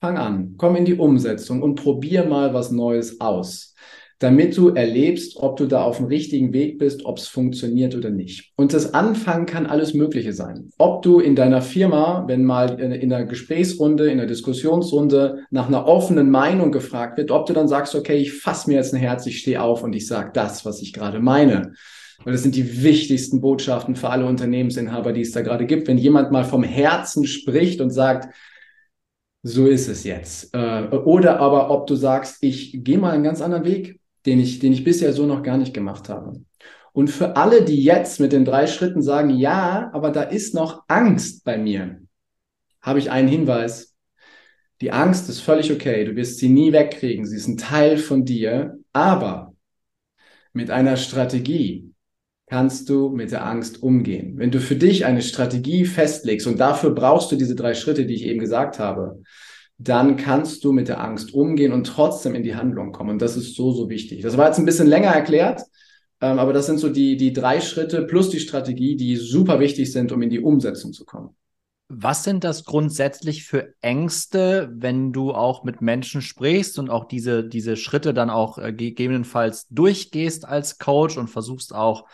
Fang 0.00 0.16
an, 0.16 0.54
komm 0.58 0.76
in 0.76 0.84
die 0.84 0.94
Umsetzung 0.94 1.60
und 1.60 1.74
probier 1.74 2.24
mal 2.24 2.54
was 2.54 2.70
Neues 2.70 3.20
aus 3.20 3.74
damit 4.18 4.56
du 4.56 4.70
erlebst, 4.70 5.36
ob 5.36 5.56
du 5.56 5.66
da 5.66 5.82
auf 5.82 5.98
dem 5.98 6.06
richtigen 6.06 6.52
Weg 6.52 6.78
bist, 6.78 7.04
ob 7.04 7.18
es 7.18 7.28
funktioniert 7.28 7.94
oder 7.94 8.10
nicht. 8.10 8.52
Und 8.56 8.72
das 8.72 8.92
Anfangen 8.92 9.46
kann 9.46 9.66
alles 9.66 9.94
Mögliche 9.94 10.32
sein. 10.32 10.70
Ob 10.76 11.02
du 11.02 11.20
in 11.20 11.36
deiner 11.36 11.62
Firma, 11.62 12.24
wenn 12.26 12.44
mal 12.44 12.80
in 12.80 13.12
einer 13.12 13.26
Gesprächsrunde, 13.26 14.06
in 14.06 14.18
einer 14.18 14.26
Diskussionsrunde 14.26 15.44
nach 15.50 15.68
einer 15.68 15.86
offenen 15.86 16.30
Meinung 16.30 16.72
gefragt 16.72 17.16
wird, 17.16 17.30
ob 17.30 17.46
du 17.46 17.52
dann 17.52 17.68
sagst, 17.68 17.94
okay, 17.94 18.16
ich 18.16 18.32
fasse 18.32 18.68
mir 18.68 18.76
jetzt 18.76 18.92
ein 18.92 19.00
Herz, 19.00 19.24
ich 19.26 19.38
stehe 19.38 19.62
auf 19.62 19.84
und 19.84 19.94
ich 19.94 20.08
sage 20.08 20.30
das, 20.34 20.64
was 20.64 20.82
ich 20.82 20.92
gerade 20.92 21.20
meine. 21.20 21.74
Weil 22.24 22.32
das 22.32 22.42
sind 22.42 22.56
die 22.56 22.82
wichtigsten 22.82 23.40
Botschaften 23.40 23.94
für 23.94 24.10
alle 24.10 24.26
Unternehmensinhaber, 24.26 25.12
die 25.12 25.20
es 25.20 25.30
da 25.30 25.42
gerade 25.42 25.66
gibt. 25.66 25.86
Wenn 25.86 25.98
jemand 25.98 26.32
mal 26.32 26.44
vom 26.44 26.64
Herzen 26.64 27.24
spricht 27.24 27.80
und 27.80 27.90
sagt, 27.90 28.34
so 29.42 29.66
ist 29.66 29.88
es 29.88 30.02
jetzt. 30.02 30.52
Äh, 30.52 30.88
oder 30.88 31.38
aber 31.38 31.70
ob 31.70 31.86
du 31.86 31.94
sagst, 31.94 32.38
ich 32.42 32.82
gehe 32.82 32.98
mal 32.98 33.12
einen 33.12 33.22
ganz 33.22 33.40
anderen 33.40 33.64
Weg 33.64 34.00
den 34.28 34.40
ich, 34.40 34.58
den 34.58 34.74
ich 34.74 34.84
bisher 34.84 35.14
so 35.14 35.24
noch 35.24 35.42
gar 35.42 35.56
nicht 35.56 35.72
gemacht 35.72 36.10
habe. 36.10 36.40
Und 36.92 37.08
für 37.08 37.36
alle, 37.36 37.64
die 37.64 37.82
jetzt 37.82 38.20
mit 38.20 38.32
den 38.32 38.44
drei 38.44 38.66
Schritten 38.66 39.00
sagen, 39.00 39.30
ja, 39.30 39.90
aber 39.94 40.10
da 40.10 40.22
ist 40.22 40.54
noch 40.54 40.84
Angst 40.86 41.44
bei 41.44 41.56
mir, 41.56 42.02
habe 42.82 42.98
ich 42.98 43.10
einen 43.10 43.28
Hinweis. 43.28 43.96
Die 44.82 44.92
Angst 44.92 45.28
ist 45.30 45.40
völlig 45.40 45.72
okay. 45.72 46.04
Du 46.04 46.14
wirst 46.14 46.38
sie 46.38 46.50
nie 46.50 46.72
wegkriegen. 46.72 47.24
Sie 47.24 47.36
ist 47.36 47.48
ein 47.48 47.56
Teil 47.56 47.96
von 47.96 48.24
dir. 48.24 48.78
Aber 48.92 49.54
mit 50.52 50.70
einer 50.70 50.96
Strategie 50.96 51.94
kannst 52.46 52.88
du 52.88 53.08
mit 53.08 53.32
der 53.32 53.46
Angst 53.46 53.82
umgehen. 53.82 54.36
Wenn 54.36 54.50
du 54.50 54.60
für 54.60 54.76
dich 54.76 55.06
eine 55.06 55.22
Strategie 55.22 55.84
festlegst 55.86 56.46
und 56.46 56.60
dafür 56.60 56.90
brauchst 56.90 57.32
du 57.32 57.36
diese 57.36 57.54
drei 57.54 57.74
Schritte, 57.74 58.06
die 58.06 58.14
ich 58.14 58.24
eben 58.24 58.40
gesagt 58.40 58.78
habe, 58.78 59.22
dann 59.78 60.16
kannst 60.16 60.64
du 60.64 60.72
mit 60.72 60.88
der 60.88 61.00
Angst 61.00 61.32
umgehen 61.32 61.72
und 61.72 61.86
trotzdem 61.86 62.34
in 62.34 62.42
die 62.42 62.56
Handlung 62.56 62.92
kommen. 62.92 63.10
Und 63.10 63.22
das 63.22 63.36
ist 63.36 63.54
so, 63.54 63.70
so 63.72 63.88
wichtig. 63.88 64.22
Das 64.22 64.36
war 64.36 64.46
jetzt 64.46 64.58
ein 64.58 64.66
bisschen 64.66 64.88
länger 64.88 65.10
erklärt, 65.10 65.62
ähm, 66.20 66.40
aber 66.40 66.52
das 66.52 66.66
sind 66.66 66.78
so 66.78 66.88
die, 66.88 67.16
die 67.16 67.32
drei 67.32 67.60
Schritte 67.60 68.02
plus 68.02 68.28
die 68.28 68.40
Strategie, 68.40 68.96
die 68.96 69.16
super 69.16 69.60
wichtig 69.60 69.92
sind, 69.92 70.10
um 70.10 70.20
in 70.20 70.30
die 70.30 70.40
Umsetzung 70.40 70.92
zu 70.92 71.04
kommen. 71.04 71.30
Was 71.90 72.22
sind 72.22 72.44
das 72.44 72.64
grundsätzlich 72.64 73.44
für 73.44 73.72
Ängste, 73.80 74.70
wenn 74.74 75.12
du 75.12 75.32
auch 75.32 75.64
mit 75.64 75.80
Menschen 75.80 76.20
sprichst 76.20 76.78
und 76.78 76.90
auch 76.90 77.06
diese, 77.06 77.48
diese 77.48 77.76
Schritte 77.76 78.12
dann 78.12 78.28
auch 78.28 78.58
äh, 78.58 78.74
gegebenenfalls 78.74 79.68
durchgehst 79.68 80.44
als 80.44 80.78
Coach 80.78 81.16
und 81.16 81.28
versuchst 81.28 81.74
auch 81.74 82.04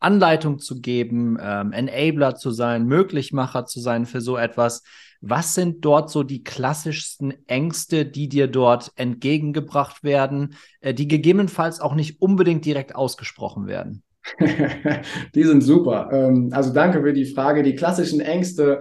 Anleitung 0.00 0.58
zu 0.58 0.80
geben, 0.80 1.38
ähm, 1.40 1.72
Enabler 1.72 2.34
zu 2.34 2.50
sein, 2.50 2.84
Möglichmacher 2.84 3.64
zu 3.64 3.80
sein 3.80 4.04
für 4.04 4.20
so 4.20 4.36
etwas. 4.36 4.82
Was 5.24 5.54
sind 5.54 5.84
dort 5.84 6.10
so 6.10 6.24
die 6.24 6.42
klassischsten 6.42 7.32
Ängste, 7.46 8.04
die 8.04 8.28
dir 8.28 8.48
dort 8.48 8.90
entgegengebracht 8.96 10.02
werden, 10.02 10.56
äh, 10.80 10.92
die 10.92 11.06
gegebenenfalls 11.06 11.80
auch 11.80 11.94
nicht 11.94 12.20
unbedingt 12.20 12.64
direkt 12.64 12.96
ausgesprochen 12.96 13.68
werden? 13.68 14.02
die 15.34 15.44
sind 15.44 15.62
super. 15.62 16.10
Ähm, 16.12 16.50
also 16.52 16.72
danke 16.72 17.00
für 17.02 17.12
die 17.12 17.24
Frage. 17.24 17.62
Die 17.62 17.76
klassischen 17.76 18.20
Ängste, 18.20 18.80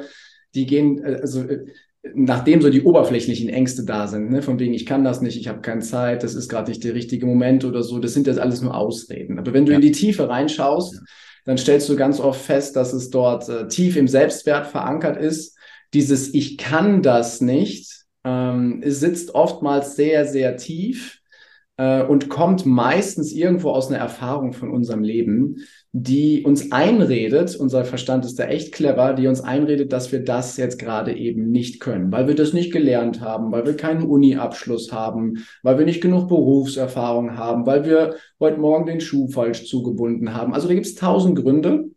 die 0.55 0.65
gehen, 0.65 1.03
äh, 1.03 1.19
also 1.21 1.43
äh, 1.43 1.63
nachdem 2.15 2.63
so 2.63 2.71
die 2.71 2.81
oberflächlichen 2.81 3.49
Ängste 3.49 3.85
da 3.85 4.07
sind, 4.07 4.31
ne, 4.31 4.41
von 4.41 4.57
wegen, 4.57 4.73
ich 4.73 4.87
kann 4.87 5.03
das 5.03 5.21
nicht, 5.21 5.37
ich 5.37 5.47
habe 5.47 5.61
keine 5.61 5.81
Zeit, 5.81 6.23
das 6.23 6.33
ist 6.33 6.49
gerade 6.49 6.71
nicht 6.71 6.83
der 6.83 6.95
richtige 6.95 7.27
Moment 7.27 7.65
oder 7.65 7.83
so, 7.83 7.99
das 7.99 8.15
sind 8.15 8.25
jetzt 8.25 8.39
alles 8.39 8.63
nur 8.63 8.75
Ausreden. 8.75 9.37
Aber 9.37 9.53
wenn 9.53 9.67
du 9.67 9.73
ja. 9.73 9.75
in 9.75 9.83
die 9.83 9.91
Tiefe 9.91 10.27
reinschaust, 10.27 10.95
ja. 10.95 11.01
dann 11.45 11.59
stellst 11.59 11.87
du 11.87 11.95
ganz 11.95 12.19
oft 12.19 12.41
fest, 12.41 12.75
dass 12.75 12.93
es 12.93 13.11
dort 13.11 13.47
äh, 13.47 13.67
tief 13.67 13.95
im 13.95 14.07
Selbstwert 14.07 14.65
verankert 14.65 15.17
ist 15.17 15.55
dieses 15.93 16.33
Ich 16.33 16.57
kann 16.57 17.01
das 17.01 17.41
nicht 17.41 18.01
ähm, 18.23 18.81
sitzt 18.85 19.33
oftmals 19.35 19.95
sehr, 19.95 20.25
sehr 20.25 20.57
tief 20.57 21.21
äh, 21.77 22.03
und 22.03 22.29
kommt 22.29 22.65
meistens 22.65 23.31
irgendwo 23.31 23.71
aus 23.71 23.89
einer 23.89 23.99
Erfahrung 23.99 24.53
von 24.53 24.69
unserem 24.69 25.03
Leben, 25.03 25.57
die 25.93 26.43
uns 26.43 26.71
einredet, 26.71 27.55
unser 27.55 27.83
Verstand 27.83 28.23
ist 28.23 28.39
da 28.39 28.45
echt 28.45 28.73
clever, 28.73 29.13
die 29.13 29.27
uns 29.27 29.41
einredet, 29.41 29.91
dass 29.91 30.11
wir 30.11 30.23
das 30.23 30.55
jetzt 30.57 30.79
gerade 30.79 31.13
eben 31.13 31.51
nicht 31.51 31.81
können, 31.81 32.11
weil 32.11 32.27
wir 32.27 32.35
das 32.35 32.53
nicht 32.53 32.71
gelernt 32.71 33.19
haben, 33.19 33.51
weil 33.51 33.65
wir 33.65 33.75
keinen 33.75 34.03
Uni-Abschluss 34.03 34.91
haben, 34.91 35.43
weil 35.63 35.77
wir 35.77 35.85
nicht 35.85 36.01
genug 36.01 36.29
Berufserfahrung 36.29 37.37
haben, 37.37 37.65
weil 37.65 37.83
wir 37.85 38.15
heute 38.39 38.59
Morgen 38.59 38.85
den 38.85 39.01
Schuh 39.01 39.27
falsch 39.27 39.65
zugebunden 39.65 40.33
haben. 40.33 40.53
Also 40.53 40.67
da 40.67 40.73
gibt 40.73 40.85
es 40.85 40.95
tausend 40.95 41.37
Gründe. 41.37 41.90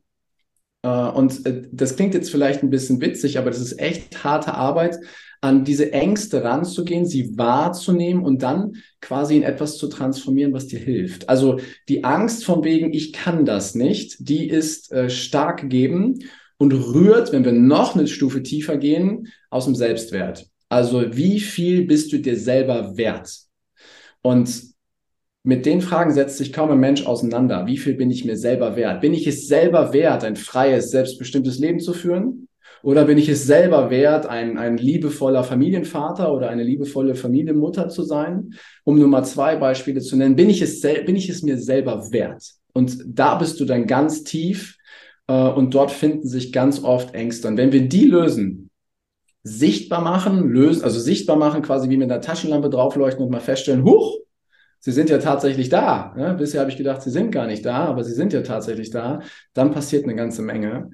Äh, 0.84 0.88
und 0.88 1.44
äh, 1.46 1.62
das 1.72 1.96
klingt 1.96 2.14
jetzt 2.14 2.30
vielleicht 2.30 2.62
ein 2.62 2.70
bisschen 2.70 3.00
witzig, 3.00 3.38
aber 3.38 3.50
das 3.50 3.60
ist 3.60 3.80
echt 3.80 4.22
harte 4.22 4.54
Arbeit, 4.54 5.00
an 5.40 5.64
diese 5.64 5.92
Ängste 5.92 6.42
ranzugehen, 6.42 7.04
sie 7.04 7.36
wahrzunehmen 7.36 8.24
und 8.24 8.42
dann 8.42 8.76
quasi 9.00 9.36
in 9.36 9.42
etwas 9.42 9.76
zu 9.76 9.88
transformieren, 9.88 10.52
was 10.52 10.68
dir 10.68 10.78
hilft. 10.78 11.28
Also 11.28 11.58
die 11.88 12.04
Angst 12.04 12.44
von 12.44 12.64
wegen, 12.64 12.92
ich 12.94 13.12
kann 13.12 13.44
das 13.44 13.74
nicht, 13.74 14.16
die 14.20 14.48
ist 14.48 14.92
äh, 14.92 15.10
stark 15.10 15.60
gegeben 15.60 16.20
und 16.56 16.72
rührt, 16.72 17.32
wenn 17.32 17.44
wir 17.44 17.52
noch 17.52 17.94
eine 17.94 18.06
Stufe 18.06 18.42
tiefer 18.42 18.78
gehen, 18.78 19.28
aus 19.50 19.66
dem 19.66 19.74
Selbstwert. 19.74 20.46
Also 20.70 21.14
wie 21.14 21.40
viel 21.40 21.84
bist 21.86 22.12
du 22.12 22.18
dir 22.18 22.38
selber 22.38 22.96
wert? 22.96 23.30
Und 24.22 24.73
mit 25.46 25.66
den 25.66 25.82
Fragen 25.82 26.10
setzt 26.10 26.38
sich 26.38 26.54
kaum 26.54 26.70
ein 26.70 26.80
Mensch 26.80 27.06
auseinander. 27.06 27.66
Wie 27.66 27.76
viel 27.76 27.94
bin 27.94 28.10
ich 28.10 28.24
mir 28.24 28.36
selber 28.36 28.76
wert? 28.76 29.02
Bin 29.02 29.12
ich 29.12 29.26
es 29.26 29.46
selber 29.46 29.92
wert, 29.92 30.24
ein 30.24 30.36
freies, 30.36 30.90
selbstbestimmtes 30.90 31.58
Leben 31.58 31.80
zu 31.80 31.92
führen? 31.92 32.48
Oder 32.82 33.04
bin 33.04 33.18
ich 33.18 33.28
es 33.28 33.46
selber 33.46 33.90
wert, 33.90 34.24
ein, 34.24 34.56
ein 34.56 34.78
liebevoller 34.78 35.44
Familienvater 35.44 36.32
oder 36.32 36.48
eine 36.48 36.62
liebevolle 36.62 37.14
Familienmutter 37.14 37.90
zu 37.90 38.02
sein? 38.02 38.54
Um 38.84 38.98
nur 38.98 39.08
mal 39.08 39.22
zwei 39.24 39.56
Beispiele 39.56 40.00
zu 40.00 40.16
nennen. 40.16 40.34
Bin 40.34 40.48
ich 40.48 40.62
es, 40.62 40.80
bin 40.80 41.14
ich 41.14 41.28
es 41.28 41.42
mir 41.42 41.58
selber 41.58 42.10
wert? 42.10 42.42
Und 42.72 42.98
da 43.06 43.34
bist 43.34 43.60
du 43.60 43.66
dann 43.66 43.86
ganz 43.86 44.24
tief 44.24 44.78
äh, 45.26 45.34
und 45.34 45.74
dort 45.74 45.90
finden 45.90 46.26
sich 46.26 46.52
ganz 46.52 46.82
oft 46.82 47.14
Ängste. 47.14 47.48
Und 47.48 47.58
wenn 47.58 47.72
wir 47.72 47.86
die 47.86 48.06
lösen, 48.06 48.70
sichtbar 49.42 50.00
machen, 50.00 50.48
lösen, 50.48 50.84
also 50.84 50.98
sichtbar 50.98 51.36
machen, 51.36 51.60
quasi 51.60 51.90
wie 51.90 51.98
mit 51.98 52.10
einer 52.10 52.22
Taschenlampe 52.22 52.70
draufleuchten 52.70 53.22
und 53.22 53.30
mal 53.30 53.40
feststellen, 53.40 53.84
huch, 53.84 54.23
sie 54.84 54.92
sind 54.92 55.08
ja 55.08 55.16
tatsächlich 55.16 55.70
da. 55.70 56.12
Ne? 56.14 56.34
Bisher 56.38 56.60
habe 56.60 56.70
ich 56.70 56.76
gedacht, 56.76 57.00
sie 57.00 57.10
sind 57.10 57.30
gar 57.30 57.46
nicht 57.46 57.64
da, 57.64 57.86
aber 57.86 58.04
sie 58.04 58.12
sind 58.12 58.34
ja 58.34 58.42
tatsächlich 58.42 58.90
da. 58.90 59.20
Dann 59.54 59.70
passiert 59.70 60.04
eine 60.04 60.14
ganze 60.14 60.42
Menge. 60.42 60.90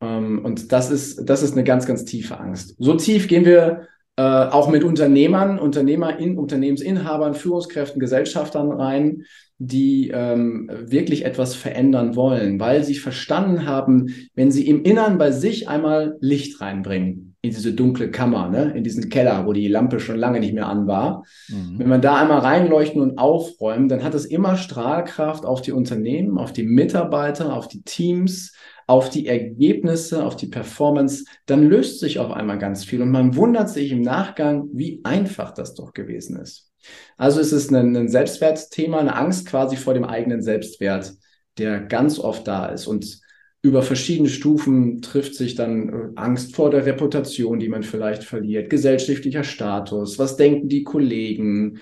Ähm, 0.00 0.44
und 0.44 0.70
das 0.70 0.92
ist, 0.92 1.28
das 1.28 1.42
ist 1.42 1.52
eine 1.52 1.64
ganz, 1.64 1.84
ganz 1.84 2.04
tiefe 2.04 2.38
Angst. 2.38 2.76
So 2.78 2.94
tief 2.94 3.26
gehen 3.26 3.44
wir 3.44 3.88
äh, 4.16 4.22
auch 4.22 4.70
mit 4.70 4.84
Unternehmern, 4.84 5.58
Unternehmer 5.58 6.20
in 6.20 6.38
Unternehmensinhabern, 6.38 7.34
Führungskräften, 7.34 7.98
Gesellschaftern 7.98 8.70
rein, 8.70 9.24
die 9.58 10.10
ähm, 10.14 10.70
wirklich 10.72 11.24
etwas 11.24 11.56
verändern 11.56 12.14
wollen, 12.14 12.60
weil 12.60 12.84
sie 12.84 12.94
verstanden 12.94 13.66
haben, 13.66 14.14
wenn 14.36 14.52
sie 14.52 14.68
im 14.68 14.84
Innern 14.84 15.18
bei 15.18 15.32
sich 15.32 15.68
einmal 15.68 16.16
Licht 16.20 16.60
reinbringen, 16.60 17.31
in 17.44 17.50
diese 17.50 17.74
dunkle 17.74 18.12
Kammer, 18.12 18.48
ne? 18.48 18.72
in 18.76 18.84
diesen 18.84 19.08
Keller, 19.08 19.44
wo 19.46 19.52
die 19.52 19.66
Lampe 19.66 19.98
schon 19.98 20.16
lange 20.16 20.38
nicht 20.38 20.54
mehr 20.54 20.68
an 20.68 20.86
war. 20.86 21.24
Mhm. 21.48 21.78
Wenn 21.78 21.88
man 21.88 22.00
da 22.00 22.14
einmal 22.14 22.38
reinleuchten 22.38 23.02
und 23.02 23.18
aufräumen, 23.18 23.88
dann 23.88 24.04
hat 24.04 24.14
es 24.14 24.26
immer 24.26 24.56
Strahlkraft 24.56 25.44
auf 25.44 25.60
die 25.60 25.72
Unternehmen, 25.72 26.38
auf 26.38 26.52
die 26.52 26.62
Mitarbeiter, 26.62 27.52
auf 27.52 27.66
die 27.66 27.82
Teams, 27.82 28.54
auf 28.86 29.10
die 29.10 29.26
Ergebnisse, 29.26 30.24
auf 30.24 30.36
die 30.36 30.46
Performance. 30.46 31.24
Dann 31.46 31.68
löst 31.68 31.98
sich 31.98 32.20
auf 32.20 32.30
einmal 32.30 32.58
ganz 32.58 32.84
viel 32.84 33.02
und 33.02 33.10
man 33.10 33.34
wundert 33.34 33.68
sich 33.68 33.90
im 33.90 34.02
Nachgang, 34.02 34.68
wie 34.72 35.00
einfach 35.02 35.50
das 35.52 35.74
doch 35.74 35.92
gewesen 35.94 36.36
ist. 36.36 36.70
Also 37.16 37.40
es 37.40 37.52
ist 37.52 37.72
ein, 37.72 37.96
ein 37.96 38.08
Selbstwertthema, 38.08 39.00
eine 39.00 39.16
Angst 39.16 39.46
quasi 39.48 39.76
vor 39.76 39.94
dem 39.94 40.04
eigenen 40.04 40.42
Selbstwert, 40.42 41.14
der 41.58 41.80
ganz 41.80 42.20
oft 42.20 42.46
da 42.46 42.66
ist. 42.66 42.86
Und 42.86 43.20
über 43.62 43.82
verschiedene 43.82 44.28
Stufen 44.28 45.02
trifft 45.02 45.36
sich 45.36 45.54
dann 45.54 45.88
äh, 45.88 45.92
Angst 46.16 46.56
vor 46.56 46.70
der 46.70 46.84
Reputation, 46.84 47.60
die 47.60 47.68
man 47.68 47.84
vielleicht 47.84 48.24
verliert, 48.24 48.68
gesellschaftlicher 48.68 49.44
Status, 49.44 50.18
was 50.18 50.36
denken 50.36 50.68
die 50.68 50.82
Kollegen, 50.82 51.78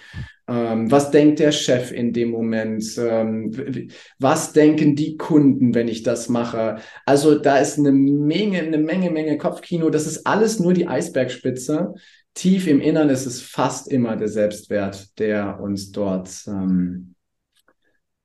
ähm, 0.47 0.91
was 0.91 1.11
denkt 1.11 1.39
der 1.39 1.53
Chef 1.53 1.91
in 1.91 2.13
dem 2.13 2.31
Moment, 2.31 2.85
ähm, 2.99 3.89
was 4.19 4.53
denken 4.53 4.95
die 4.95 5.17
Kunden, 5.17 5.75
wenn 5.75 5.89
ich 5.89 6.03
das 6.03 6.29
mache. 6.29 6.77
Also 7.07 7.39
da 7.39 7.57
ist 7.57 7.79
eine 7.79 7.93
Menge, 7.93 8.59
eine 8.59 8.79
Menge, 8.79 9.11
Menge 9.11 9.39
Kopfkino. 9.39 9.89
Das 9.89 10.07
ist 10.07 10.27
alles 10.27 10.61
nur 10.61 10.75
die 10.75 10.87
Eisbergspitze. 10.87 11.95
Tief 12.35 12.67
im 12.67 12.83
Innern 12.83 13.09
ist 13.09 13.25
es 13.25 13.41
fast 13.41 13.91
immer 13.91 14.17
der 14.17 14.29
Selbstwert, 14.29 15.19
der 15.19 15.61
uns 15.61 15.93
dort 15.93 16.29
ähm, 16.47 17.15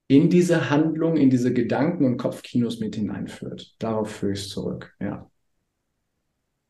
in 0.08 0.30
diese 0.30 0.70
Handlung, 0.70 1.18
in 1.18 1.30
diese 1.30 1.54
Gedanken- 1.54 2.06
und 2.06 2.18
Kopfkinos 2.18 2.80
mit 2.80 2.96
hineinführt. 2.96 3.76
Darauf 3.80 4.12
führe 4.12 4.34
ich 4.34 4.42
es 4.42 4.50
zurück, 4.50 4.94
ja. 5.00 5.30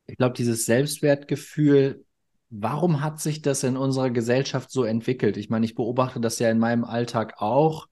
Ich 0.06 0.16
glaube, 0.16 0.34
dieses 0.34 0.66
Selbstwertgefühl, 0.66 2.04
warum 2.48 3.02
hat 3.02 3.20
sich 3.20 3.42
das 3.42 3.64
in 3.64 3.76
unserer 3.76 4.10
Gesellschaft 4.10 4.70
so 4.70 4.84
entwickelt? 4.84 5.36
Ich 5.36 5.50
meine, 5.50 5.66
ich 5.66 5.74
beobachte 5.74 6.20
das 6.20 6.38
ja 6.38 6.50
in 6.50 6.58
meinem 6.58 6.84
Alltag 6.84 7.34
auch 7.38 7.88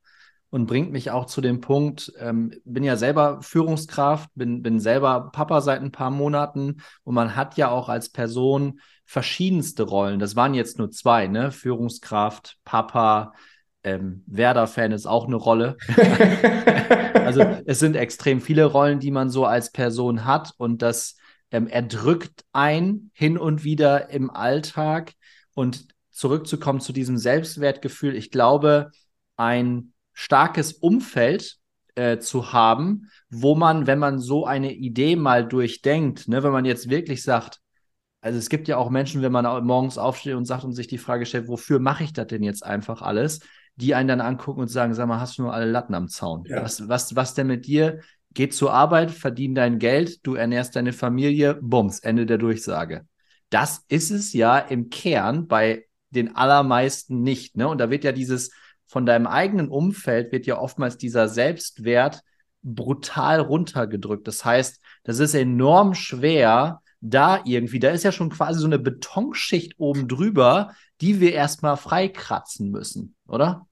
und 0.50 0.66
bringt 0.66 0.92
mich 0.92 1.10
auch 1.10 1.26
zu 1.26 1.40
dem 1.40 1.60
Punkt, 1.60 2.12
ähm, 2.20 2.54
bin 2.64 2.84
ja 2.84 2.96
selber 2.96 3.42
Führungskraft, 3.42 4.30
bin, 4.36 4.62
bin 4.62 4.78
selber 4.78 5.30
Papa 5.32 5.60
seit 5.60 5.82
ein 5.82 5.90
paar 5.90 6.10
Monaten 6.10 6.76
und 7.02 7.14
man 7.14 7.34
hat 7.34 7.56
ja 7.56 7.70
auch 7.70 7.88
als 7.88 8.10
Person 8.10 8.80
verschiedenste 9.04 9.82
Rollen. 9.82 10.20
Das 10.20 10.36
waren 10.36 10.54
jetzt 10.54 10.78
nur 10.78 10.92
zwei, 10.92 11.26
ne? 11.26 11.50
Führungskraft, 11.50 12.58
Papa, 12.64 13.32
ähm, 13.84 14.24
Werder-Fan 14.26 14.92
ist 14.92 15.06
auch 15.06 15.26
eine 15.26 15.36
Rolle. 15.36 15.76
also 17.14 17.42
es 17.66 17.78
sind 17.78 17.96
extrem 17.96 18.40
viele 18.40 18.64
Rollen, 18.64 18.98
die 18.98 19.10
man 19.10 19.30
so 19.30 19.44
als 19.44 19.70
Person 19.70 20.24
hat 20.24 20.52
und 20.56 20.82
das 20.82 21.16
ähm, 21.50 21.68
erdrückt 21.68 22.44
ein 22.52 23.10
hin 23.12 23.38
und 23.38 23.62
wieder 23.62 24.10
im 24.10 24.30
Alltag. 24.30 25.12
Und 25.54 25.86
zurückzukommen 26.10 26.80
zu 26.80 26.92
diesem 26.92 27.18
Selbstwertgefühl, 27.18 28.16
ich 28.16 28.30
glaube, 28.30 28.90
ein 29.36 29.92
starkes 30.12 30.72
Umfeld 30.72 31.56
äh, 31.96 32.18
zu 32.18 32.52
haben, 32.52 33.10
wo 33.28 33.54
man, 33.54 33.86
wenn 33.86 33.98
man 33.98 34.18
so 34.18 34.46
eine 34.46 34.72
Idee 34.72 35.16
mal 35.16 35.46
durchdenkt, 35.46 36.28
ne, 36.28 36.42
wenn 36.42 36.52
man 36.52 36.64
jetzt 36.64 36.88
wirklich 36.88 37.22
sagt, 37.22 37.60
also 38.20 38.38
es 38.38 38.48
gibt 38.48 38.68
ja 38.68 38.78
auch 38.78 38.90
Menschen, 38.90 39.22
wenn 39.22 39.32
man 39.32 39.66
morgens 39.66 39.98
aufsteht 39.98 40.34
und 40.34 40.46
sagt 40.46 40.64
und 40.64 40.72
sich 40.72 40.86
die 40.86 40.98
Frage 40.98 41.26
stellt, 41.26 41.46
wofür 41.46 41.78
mache 41.78 42.04
ich 42.04 42.12
das 42.12 42.28
denn 42.28 42.42
jetzt 42.42 42.64
einfach 42.64 43.02
alles? 43.02 43.40
Die 43.76 43.94
einen 43.94 44.08
dann 44.08 44.20
angucken 44.20 44.60
und 44.60 44.68
sagen, 44.68 44.94
sag 44.94 45.08
mal, 45.08 45.20
hast 45.20 45.38
du 45.38 45.42
nur 45.42 45.54
alle 45.54 45.70
Latten 45.70 45.94
am 45.94 46.08
Zaun? 46.08 46.44
Ja. 46.46 46.62
Was, 46.62 46.88
was, 46.88 47.16
was 47.16 47.34
denn 47.34 47.46
mit 47.46 47.66
dir? 47.66 48.00
Geh 48.32 48.48
zur 48.48 48.72
Arbeit, 48.72 49.10
verdien 49.10 49.54
dein 49.54 49.78
Geld, 49.78 50.26
du 50.26 50.34
ernährst 50.34 50.76
deine 50.76 50.92
Familie, 50.92 51.58
bums, 51.60 52.00
Ende 52.00 52.26
der 52.26 52.38
Durchsage. 52.38 53.06
Das 53.50 53.84
ist 53.88 54.10
es 54.10 54.32
ja 54.32 54.58
im 54.58 54.90
Kern 54.90 55.46
bei 55.46 55.84
den 56.10 56.34
allermeisten 56.34 57.22
nicht. 57.22 57.56
Ne? 57.56 57.68
Und 57.68 57.78
da 57.78 57.90
wird 57.90 58.04
ja 58.04 58.12
dieses 58.12 58.50
von 58.86 59.06
deinem 59.06 59.26
eigenen 59.26 59.68
Umfeld 59.68 60.30
wird 60.32 60.46
ja 60.46 60.58
oftmals 60.58 60.96
dieser 60.96 61.28
Selbstwert 61.28 62.22
brutal 62.62 63.40
runtergedrückt. 63.40 64.26
Das 64.26 64.44
heißt, 64.44 64.80
das 65.04 65.18
ist 65.18 65.34
enorm 65.34 65.94
schwer, 65.94 66.80
da 67.04 67.42
irgendwie, 67.44 67.78
da 67.78 67.90
ist 67.90 68.02
ja 68.02 68.12
schon 68.12 68.30
quasi 68.30 68.60
so 68.60 68.66
eine 68.66 68.78
Betonschicht 68.78 69.74
oben 69.78 70.08
drüber, 70.08 70.72
die 71.00 71.20
wir 71.20 71.32
erstmal 71.32 71.76
freikratzen 71.76 72.70
müssen, 72.70 73.14
oder? 73.26 73.66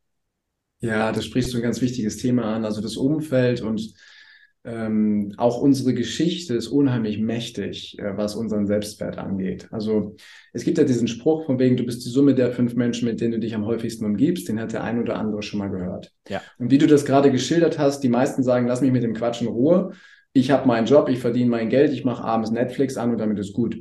Ja, 0.80 1.12
das 1.12 1.24
sprichst 1.24 1.52
du 1.52 1.58
ein 1.58 1.62
ganz 1.62 1.80
wichtiges 1.80 2.18
Thema 2.18 2.54
an. 2.54 2.64
Also 2.64 2.80
das 2.80 2.96
Umfeld 2.96 3.62
und 3.62 3.94
ähm, 4.64 5.32
auch 5.38 5.60
unsere 5.60 5.92
Geschichte 5.92 6.54
ist 6.54 6.68
unheimlich 6.68 7.18
mächtig, 7.18 7.98
äh, 7.98 8.16
was 8.16 8.36
unseren 8.36 8.66
Selbstwert 8.66 9.18
angeht. 9.18 9.68
Also 9.72 10.14
es 10.52 10.64
gibt 10.64 10.78
ja 10.78 10.84
diesen 10.84 11.08
Spruch 11.08 11.46
von 11.46 11.58
wegen, 11.58 11.76
du 11.76 11.84
bist 11.84 12.04
die 12.04 12.10
Summe 12.10 12.34
der 12.34 12.52
fünf 12.52 12.74
Menschen, 12.74 13.08
mit 13.08 13.20
denen 13.20 13.32
du 13.32 13.38
dich 13.40 13.54
am 13.54 13.66
häufigsten 13.66 14.04
umgibst, 14.04 14.48
den 14.48 14.60
hat 14.60 14.72
der 14.72 14.84
ein 14.84 15.00
oder 15.00 15.16
andere 15.16 15.42
schon 15.42 15.58
mal 15.58 15.70
gehört. 15.70 16.12
Ja. 16.28 16.42
Und 16.58 16.70
wie 16.70 16.78
du 16.78 16.86
das 16.86 17.04
gerade 17.04 17.32
geschildert 17.32 17.78
hast, 17.78 18.00
die 18.00 18.08
meisten 18.08 18.42
sagen, 18.42 18.68
lass 18.68 18.82
mich 18.82 18.92
mit 18.92 19.02
dem 19.02 19.14
Quatsch 19.14 19.40
in 19.40 19.48
Ruhe. 19.48 19.92
Ich 20.32 20.50
habe 20.50 20.66
meinen 20.66 20.86
Job, 20.86 21.08
ich 21.08 21.18
verdiene 21.18 21.50
mein 21.50 21.68
Geld, 21.68 21.92
ich 21.92 22.04
mache 22.04 22.24
abends 22.24 22.50
Netflix 22.50 22.96
an 22.96 23.10
und 23.10 23.18
damit 23.18 23.38
ist 23.38 23.52
gut. 23.52 23.78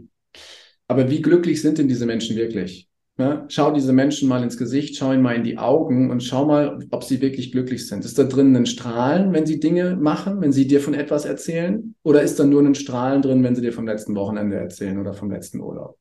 Aber 0.87 1.09
wie 1.09 1.21
glücklich 1.21 1.61
sind 1.61 1.77
denn 1.77 1.87
diese 1.87 2.05
Menschen 2.05 2.35
wirklich? 2.35 2.89
Ne? 3.17 3.45
Schau 3.49 3.71
diese 3.71 3.93
Menschen 3.93 4.27
mal 4.27 4.41
ins 4.41 4.57
Gesicht, 4.57 4.97
schau 4.97 5.13
ihnen 5.13 5.21
mal 5.21 5.35
in 5.35 5.43
die 5.43 5.57
Augen 5.57 6.09
und 6.09 6.23
schau 6.23 6.45
mal, 6.45 6.79
ob 6.91 7.03
sie 7.03 7.21
wirklich 7.21 7.51
glücklich 7.51 7.87
sind. 7.87 8.03
Ist 8.03 8.17
da 8.17 8.23
drin 8.23 8.55
ein 8.55 8.65
Strahlen, 8.65 9.31
wenn 9.31 9.45
sie 9.45 9.59
Dinge 9.59 9.95
machen, 9.95 10.41
wenn 10.41 10.51
sie 10.51 10.67
dir 10.67 10.81
von 10.81 10.93
etwas 10.93 11.25
erzählen? 11.25 11.95
Oder 12.03 12.23
ist 12.23 12.39
da 12.39 12.45
nur 12.45 12.61
ein 12.61 12.75
Strahlen 12.75 13.21
drin, 13.21 13.43
wenn 13.43 13.55
sie 13.55 13.61
dir 13.61 13.73
vom 13.73 13.85
letzten 13.85 14.15
Wochenende 14.15 14.57
erzählen 14.57 14.99
oder 14.99 15.13
vom 15.13 15.29
letzten 15.29 15.61
Urlaub? 15.61 15.97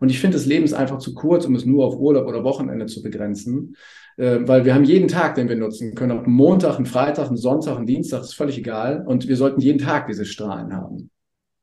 Und 0.00 0.10
ich 0.10 0.18
finde, 0.18 0.36
das 0.36 0.46
Leben 0.46 0.64
ist 0.64 0.74
einfach 0.74 0.98
zu 0.98 1.14
kurz, 1.14 1.46
um 1.46 1.54
es 1.54 1.64
nur 1.64 1.86
auf 1.86 1.96
Urlaub 1.96 2.26
oder 2.26 2.44
Wochenende 2.44 2.86
zu 2.86 3.02
begrenzen, 3.02 3.76
äh, 4.16 4.38
weil 4.42 4.64
wir 4.64 4.74
haben 4.74 4.84
jeden 4.84 5.08
Tag, 5.08 5.34
den 5.34 5.48
wir 5.48 5.56
nutzen 5.56 5.94
können. 5.94 6.18
Ob 6.18 6.26
Montag, 6.26 6.78
ein 6.78 6.86
Freitag, 6.86 7.30
ein 7.30 7.36
Sonntag, 7.36 7.76
ein 7.78 7.86
Dienstag, 7.86 8.22
ist 8.22 8.34
völlig 8.34 8.58
egal. 8.58 9.04
Und 9.06 9.28
wir 9.28 9.36
sollten 9.36 9.60
jeden 9.60 9.78
Tag 9.78 10.06
diese 10.06 10.24
Strahlen 10.24 10.72
haben. 10.74 11.10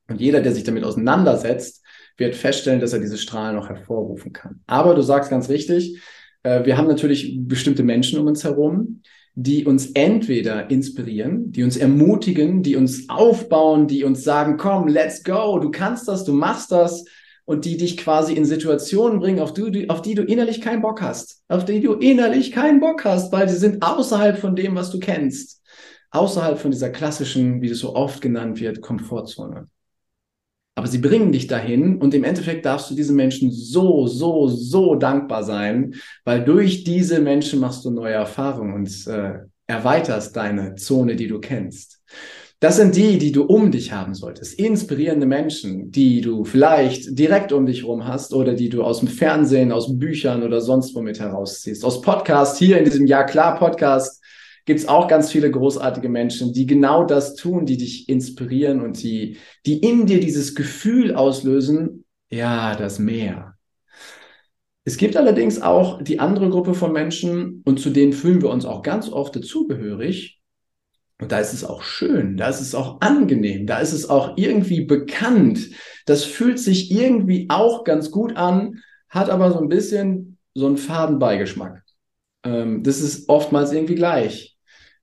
Und 0.08 0.22
jeder, 0.22 0.42
der 0.42 0.54
sich 0.54 0.64
damit 0.64 0.84
auseinandersetzt, 0.84 1.84
wird 2.18 2.36
feststellen, 2.36 2.80
dass 2.80 2.94
er 2.94 3.00
diese 3.00 3.18
Strahlen 3.18 3.56
noch 3.56 3.70
hervorrufen 3.70 4.34
kann. 4.34 4.62
Aber 4.68 4.94
du 4.94 5.02
sagst 5.02 5.30
ganz 5.30 5.50
richtig, 5.50 6.00
äh, 6.44 6.66
wir 6.66 6.78
haben 6.78 6.88
natürlich 6.88 7.40
bestimmte 7.42 7.84
Menschen 7.84 8.20
um 8.20 8.28
uns 8.28 8.44
herum, 8.44 9.02
die 9.36 9.66
uns 9.66 9.88
entweder 9.94 10.70
inspirieren, 10.70 11.52
die 11.52 11.64
uns 11.64 11.76
ermutigen, 11.76 12.62
die 12.62 12.76
uns 12.76 13.10
aufbauen, 13.10 13.88
die 13.88 14.04
uns 14.04 14.24
sagen, 14.24 14.58
komm, 14.58 14.88
let's 14.88 15.24
go, 15.24 15.58
du 15.58 15.72
kannst 15.72 16.08
das, 16.08 16.24
du 16.24 16.34
machst 16.34 16.72
das 16.72 17.04
und 17.46 17.66
die 17.66 17.78
dich 17.78 17.98
quasi 17.98 18.34
in 18.34 18.46
Situationen 18.46 19.20
bringen, 19.20 19.40
auf 19.40 19.54
die, 19.54 19.90
auf 19.90 20.02
die 20.02 20.16
du 20.16 20.24
innerlich 20.24 20.62
keinen 20.62 20.82
Bock 20.82 21.02
hast, 21.02 21.44
auf 21.48 21.66
die 21.66 21.82
du 21.82 21.94
innerlich 21.94 22.52
keinen 22.52 22.80
Bock 22.80 23.04
hast, 23.06 23.32
weil 23.32 23.50
sie 23.50 23.58
sind 23.58 23.84
außerhalb 23.84 24.38
von 24.38 24.56
dem, 24.56 24.76
was 24.76 24.92
du 24.92 25.00
kennst, 25.00 25.62
außerhalb 26.12 26.58
von 26.58 26.72
dieser 26.72 26.90
klassischen, 26.90 27.62
wie 27.62 27.70
das 27.70 27.80
so 27.80 27.96
oft 27.96 28.22
genannt 28.22 28.60
wird, 28.60 28.82
Komfortzone. 28.82 29.68
Aber 30.76 30.88
sie 30.88 30.98
bringen 30.98 31.32
dich 31.32 31.48
dahin 31.48 31.98
und 31.98 32.16
im 32.16 32.24
Endeffekt 32.24 32.66
darfst 32.66 32.90
du 32.90 32.96
diesen 32.96 33.16
Menschen 33.16 33.52
so, 33.52 34.08
so, 34.08 34.48
so 34.48 34.96
dankbar 34.96 35.44
sein, 35.44 35.94
weil 36.24 36.44
durch 36.44 36.84
diese 36.84 37.20
Menschen 37.20 37.60
machst 37.60 37.86
du 37.86 37.92
neue 37.92 38.14
Erfahrungen 38.14 38.74
und 38.74 39.08
äh, 39.08 39.40
erweiterst 39.68 40.36
deine 40.36 40.76
Zone, 40.76 41.16
die 41.16 41.28
du 41.28 41.40
kennst. 41.40 41.93
Das 42.64 42.78
sind 42.78 42.96
die, 42.96 43.18
die 43.18 43.34
du 43.34 43.44
um 43.44 43.72
dich 43.72 43.92
haben 43.92 44.14
solltest. 44.14 44.58
Inspirierende 44.58 45.26
Menschen, 45.26 45.92
die 45.92 46.22
du 46.22 46.46
vielleicht 46.46 47.20
direkt 47.20 47.52
um 47.52 47.66
dich 47.66 47.82
herum 47.82 48.08
hast 48.08 48.34
oder 48.34 48.54
die 48.54 48.70
du 48.70 48.84
aus 48.84 49.00
dem 49.00 49.10
Fernsehen, 49.10 49.74
aus 49.74 50.00
Büchern 50.00 50.44
oder 50.44 50.62
sonst 50.62 50.96
womit 50.96 51.20
herausziehst. 51.20 51.84
Aus 51.84 52.00
Podcast, 52.00 52.58
hier 52.58 52.78
in 52.78 52.86
diesem 52.86 53.06
Ja 53.06 53.26
klar 53.26 53.60
Podcast 53.60 54.24
gibt 54.64 54.80
es 54.80 54.88
auch 54.88 55.10
ganz 55.10 55.30
viele 55.30 55.52
großartige 55.52 56.08
Menschen, 56.08 56.54
die 56.54 56.66
genau 56.66 57.04
das 57.04 57.36
tun, 57.36 57.66
die 57.66 57.76
dich 57.76 58.08
inspirieren 58.08 58.80
und 58.80 59.04
die, 59.04 59.36
die 59.66 59.80
in 59.80 60.06
dir 60.06 60.22
dieses 60.22 60.56
Gefühl 60.56 61.16
auslösen, 61.16 62.06
ja, 62.32 62.78
das 62.78 62.98
Meer. 62.98 63.56
Es 64.86 64.96
gibt 64.96 65.18
allerdings 65.18 65.62
auch 65.62 66.02
die 66.02 66.22
andere 66.22 66.50
Gruppe 66.50 66.76
von 66.76 66.94
Menschen 66.94 67.62
und 67.66 67.82
zu 67.82 67.90
denen 67.90 68.14
fühlen 68.14 68.42
wir 68.42 68.52
uns 68.52 68.64
auch 68.64 68.84
ganz 68.84 69.10
oft 69.10 69.36
dazugehörig. 69.36 70.40
Und 71.24 71.32
da 71.32 71.40
ist 71.40 71.54
es 71.54 71.64
auch 71.64 71.82
schön, 71.82 72.38
da 72.38 72.50
ist 72.50 72.62
es 72.62 72.76
auch 72.76 73.02
angenehm, 73.02 73.66
da 73.66 73.80
ist 73.80 73.94
es 73.94 74.10
auch 74.10 74.38
irgendwie 74.38 74.86
bekannt. 74.86 75.70
Das 76.06 76.24
fühlt 76.24 76.60
sich 76.60 76.92
irgendwie 76.92 77.48
auch 77.50 77.84
ganz 77.84 78.12
gut 78.12 78.36
an, 78.36 78.80
hat 79.10 79.30
aber 79.30 79.52
so 79.52 79.60
ein 79.60 79.70
bisschen 79.70 80.38
so 80.54 80.68
einen 80.68 80.78
Fadenbeigeschmack. 80.78 81.84
Ähm, 82.44 82.84
das 82.84 83.02
ist 83.02 83.30
oftmals 83.30 83.72
irgendwie 83.72 83.96
gleich 83.96 84.54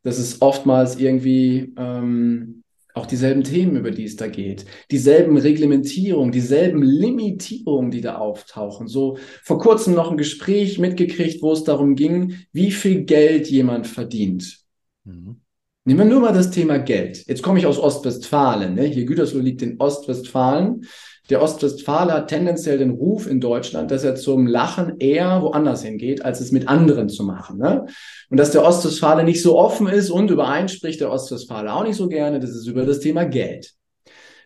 das 0.02 0.18
ist 0.18 0.40
oftmals 0.40 0.98
irgendwie 0.98 1.74
ähm, 1.76 2.62
auch 2.94 3.06
dieselben 3.06 3.44
Themen, 3.44 3.76
über 3.76 3.90
die 3.90 4.04
es 4.04 4.16
da 4.16 4.28
geht, 4.28 4.64
dieselben 4.90 5.36
Reglementierungen, 5.36 6.32
dieselben 6.32 6.82
Limitierungen, 6.82 7.90
die 7.90 8.00
da 8.00 8.16
auftauchen. 8.16 8.88
So 8.88 9.18
vor 9.42 9.58
kurzem 9.58 9.94
noch 9.94 10.10
ein 10.10 10.16
Gespräch 10.16 10.78
mitgekriegt, 10.78 11.42
wo 11.42 11.52
es 11.52 11.64
darum 11.64 11.94
ging, 11.94 12.38
wie 12.52 12.72
viel 12.72 13.04
Geld 13.04 13.48
jemand 13.48 13.86
verdient. 13.86 14.60
Mhm. 15.04 15.40
Nehmen 15.84 16.00
wir 16.00 16.06
nur 16.06 16.20
mal 16.20 16.34
das 16.34 16.50
Thema 16.50 16.78
Geld. 16.78 17.26
Jetzt 17.26 17.42
komme 17.42 17.58
ich 17.58 17.64
aus 17.64 17.78
Ostwestfalen. 17.78 18.74
Ne? 18.74 18.82
Hier 18.82 19.06
Gütersloh 19.06 19.40
liegt 19.40 19.62
in 19.62 19.80
Ostwestfalen. 19.80 20.82
Der 21.30 21.40
Ostwestfale 21.40 22.12
hat 22.12 22.28
tendenziell 22.28 22.76
den 22.76 22.90
Ruf 22.90 23.26
in 23.26 23.40
Deutschland, 23.40 23.90
dass 23.90 24.04
er 24.04 24.14
zum 24.14 24.46
Lachen 24.46 24.98
eher 24.98 25.40
woanders 25.40 25.82
hingeht, 25.82 26.22
als 26.22 26.40
es 26.40 26.52
mit 26.52 26.68
anderen 26.68 27.08
zu 27.08 27.24
machen. 27.24 27.56
Ne? 27.58 27.86
Und 28.28 28.36
dass 28.36 28.50
der 28.50 28.62
Ostwestfale 28.64 29.24
nicht 29.24 29.40
so 29.40 29.56
offen 29.56 29.86
ist 29.86 30.10
und 30.10 30.30
über 30.30 30.48
einen 30.48 30.68
spricht 30.68 31.00
der 31.00 31.10
Ostwestfale 31.10 31.72
auch 31.72 31.84
nicht 31.84 31.96
so 31.96 32.08
gerne, 32.08 32.40
das 32.40 32.50
ist 32.50 32.66
über 32.66 32.84
das 32.84 33.00
Thema 33.00 33.24
Geld. 33.24 33.72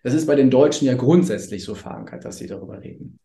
Das 0.05 0.15
ist 0.15 0.27
bei 0.27 0.37
den 0.37 0.51
Deutschen 0.51 0.87
ja 0.87 0.95
grundsätzlich 0.95 1.65
so 1.65 1.75
verankert, 1.75 2.25
dass 2.25 2.37
sie 2.37 2.47
darüber 2.47 2.81
reden. 2.81 3.19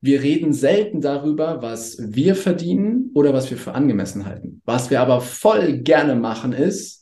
Wir 0.00 0.20
reden 0.22 0.52
selten 0.52 1.00
darüber, 1.00 1.62
was 1.62 1.96
wir 2.00 2.34
verdienen 2.34 3.10
oder 3.14 3.32
was 3.32 3.50
wir 3.50 3.56
für 3.56 3.74
angemessen 3.74 4.26
halten. 4.26 4.62
Was 4.64 4.90
wir 4.90 5.00
aber 5.00 5.20
voll 5.20 5.74
gerne 5.78 6.16
machen 6.16 6.52
ist, 6.52 7.01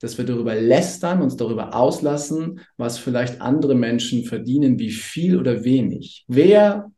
dass 0.00 0.18
wir 0.18 0.24
darüber 0.24 0.54
lästern, 0.54 1.22
uns 1.22 1.36
darüber 1.36 1.74
auslassen, 1.74 2.60
was 2.76 2.98
vielleicht 2.98 3.40
andere 3.40 3.74
Menschen 3.74 4.24
verdienen, 4.24 4.78
wie 4.78 4.90
viel 4.90 5.38
oder 5.38 5.64
wenig. 5.64 6.24
Wer 6.28 6.90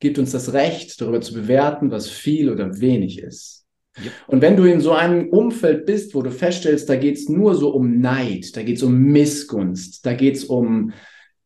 gibt 0.00 0.18
uns 0.18 0.32
das 0.32 0.52
Recht, 0.52 1.00
darüber 1.00 1.20
zu 1.20 1.34
bewerten, 1.34 1.90
was 1.90 2.08
viel 2.08 2.50
oder 2.50 2.80
wenig 2.80 3.18
ist? 3.18 3.64
Yep. 3.98 4.12
Und 4.26 4.42
wenn 4.42 4.56
du 4.56 4.64
in 4.64 4.80
so 4.80 4.92
einem 4.92 5.28
Umfeld 5.30 5.86
bist, 5.86 6.14
wo 6.14 6.22
du 6.22 6.30
feststellst, 6.30 6.88
da 6.88 6.96
geht's 6.96 7.28
nur 7.28 7.54
so 7.54 7.70
um 7.70 8.00
Neid, 8.00 8.54
da 8.56 8.62
geht's 8.62 8.82
um 8.82 8.94
Missgunst, 8.94 10.04
da 10.04 10.12
geht's 10.12 10.44
um, 10.44 10.92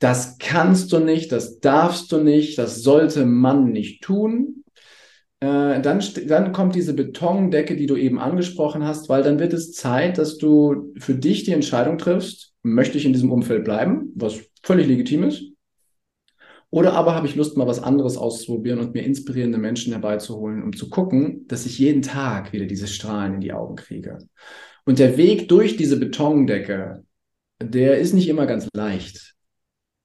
das 0.01 0.39
kannst 0.39 0.93
du 0.93 0.99
nicht, 0.99 1.31
das 1.31 1.61
darfst 1.61 2.11
du 2.11 2.19
nicht, 2.19 2.59
das 2.59 2.83
sollte 2.83 3.25
man 3.25 3.71
nicht 3.71 4.03
tun, 4.03 4.60
äh, 5.41 5.81
dann, 5.81 6.03
dann 6.27 6.53
kommt 6.53 6.75
diese 6.75 6.95
Betondecke, 6.95 7.77
die 7.77 7.87
du 7.87 7.97
eben 7.97 8.19
angesprochen 8.19 8.85
hast, 8.85 9.09
weil 9.09 9.23
dann 9.23 9.39
wird 9.39 9.53
es 9.53 9.73
Zeit, 9.73 10.19
dass 10.19 10.39
du 10.39 10.93
für 10.99 11.15
dich 11.15 11.45
die 11.45 11.53
Entscheidung 11.53 11.99
triffst, 11.99 12.53
möchte 12.63 12.99
ich 12.99 13.07
in 13.07 13.13
diesem 13.13 13.33
Umfeld 13.33 13.65
bleiben, 13.65 14.13
was 14.15 14.39
völlig 14.63 14.87
legitim 14.87 15.25
ist, 15.25 15.45
oder 16.71 16.93
aber 16.93 17.15
habe 17.17 17.27
ich 17.27 17.35
Lust, 17.35 17.57
mal 17.57 17.67
was 17.67 17.83
anderes 17.83 18.17
auszuprobieren 18.17 18.79
und 18.79 18.95
mir 18.95 19.03
inspirierende 19.03 19.59
Menschen 19.59 19.93
herbeizuholen, 19.93 20.63
um 20.63 20.73
zu 20.73 20.89
gucken, 20.89 21.47
dass 21.49 21.67
ich 21.67 21.79
jeden 21.79 22.03
Tag 22.03 22.53
wieder 22.53 22.67
diese 22.67 22.87
Strahlen 22.87 23.35
in 23.35 23.41
die 23.41 23.53
Augen 23.53 23.75
kriege. 23.75 24.19
Und 24.85 25.01
der 25.01 25.17
Weg 25.17 25.49
durch 25.49 25.77
diese 25.77 25.99
Betondecke, 25.99 27.05
der 27.61 27.99
ist 27.99 28.13
nicht 28.15 28.29
immer 28.29 28.47
ganz 28.47 28.69
leicht 28.73 29.35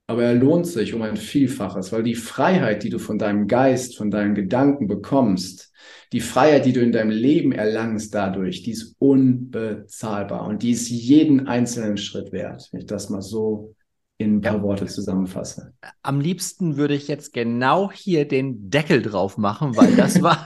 aber 0.07 0.23
er 0.23 0.35
lohnt 0.35 0.67
sich 0.67 0.93
um 0.93 1.01
ein 1.01 1.17
Vielfaches, 1.17 1.91
weil 1.91 2.03
die 2.03 2.15
Freiheit, 2.15 2.83
die 2.83 2.89
du 2.89 2.99
von 2.99 3.17
deinem 3.17 3.47
Geist, 3.47 3.97
von 3.97 4.11
deinen 4.11 4.35
Gedanken 4.35 4.87
bekommst, 4.87 5.71
die 6.11 6.21
Freiheit, 6.21 6.65
die 6.65 6.73
du 6.73 6.81
in 6.81 6.91
deinem 6.91 7.09
Leben 7.09 7.51
erlangst 7.51 8.13
dadurch, 8.13 8.61
die 8.63 8.71
ist 8.71 8.95
unbezahlbar. 8.99 10.47
Und 10.47 10.61
die 10.61 10.71
ist 10.71 10.89
jeden 10.89 11.47
einzelnen 11.47 11.97
Schritt 11.97 12.31
wert, 12.31 12.69
wenn 12.71 12.81
ich 12.81 12.85
das 12.85 13.09
mal 13.09 13.21
so 13.21 13.75
in 14.17 14.38
ein 14.38 14.41
paar 14.41 14.56
ja. 14.56 14.62
Worte 14.62 14.86
zusammenfasse. 14.86 15.73
Am 16.01 16.21
liebsten 16.21 16.78
würde 16.78 16.93
ich 16.93 17.10
jetzt 17.10 17.34
genau 17.34 17.91
hier 17.91 18.25
den 18.28 18.69
Deckel 18.69 19.01
drauf 19.01 19.38
machen, 19.38 19.75
weil 19.75 19.95
das 19.95 20.21
war, 20.21 20.45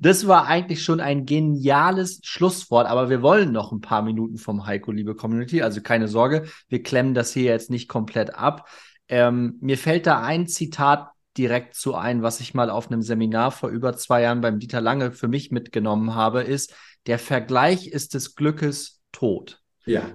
das 0.00 0.26
war 0.26 0.46
eigentlich 0.46 0.82
schon 0.82 1.00
ein 1.00 1.24
geniales 1.24 2.20
Schlusswort. 2.22 2.86
Aber 2.86 3.08
wir 3.08 3.22
wollen 3.22 3.50
noch 3.50 3.72
ein 3.72 3.80
paar 3.80 4.02
Minuten 4.02 4.36
vom 4.36 4.66
Heiko, 4.66 4.92
liebe 4.92 5.14
Community. 5.14 5.62
Also 5.62 5.80
keine 5.80 6.06
Sorge, 6.06 6.44
wir 6.68 6.82
klemmen 6.82 7.14
das 7.14 7.32
hier 7.32 7.44
jetzt 7.44 7.70
nicht 7.70 7.88
komplett 7.88 8.34
ab. 8.34 8.68
Ähm, 9.08 9.56
mir 9.60 9.78
fällt 9.78 10.06
da 10.06 10.22
ein 10.22 10.46
Zitat 10.46 11.08
direkt 11.38 11.74
zu 11.74 11.94
ein, 11.94 12.22
was 12.22 12.40
ich 12.40 12.54
mal 12.54 12.70
auf 12.70 12.90
einem 12.90 13.02
Seminar 13.02 13.52
vor 13.52 13.70
über 13.70 13.96
zwei 13.96 14.22
Jahren 14.22 14.40
beim 14.40 14.58
Dieter 14.58 14.80
Lange 14.80 15.12
für 15.12 15.28
mich 15.28 15.50
mitgenommen 15.50 16.14
habe, 16.14 16.42
ist, 16.42 16.74
der 17.06 17.18
Vergleich 17.18 17.86
ist 17.88 18.14
des 18.14 18.34
Glückes 18.34 19.00
tot. 19.12 19.62
Ja. 19.84 20.10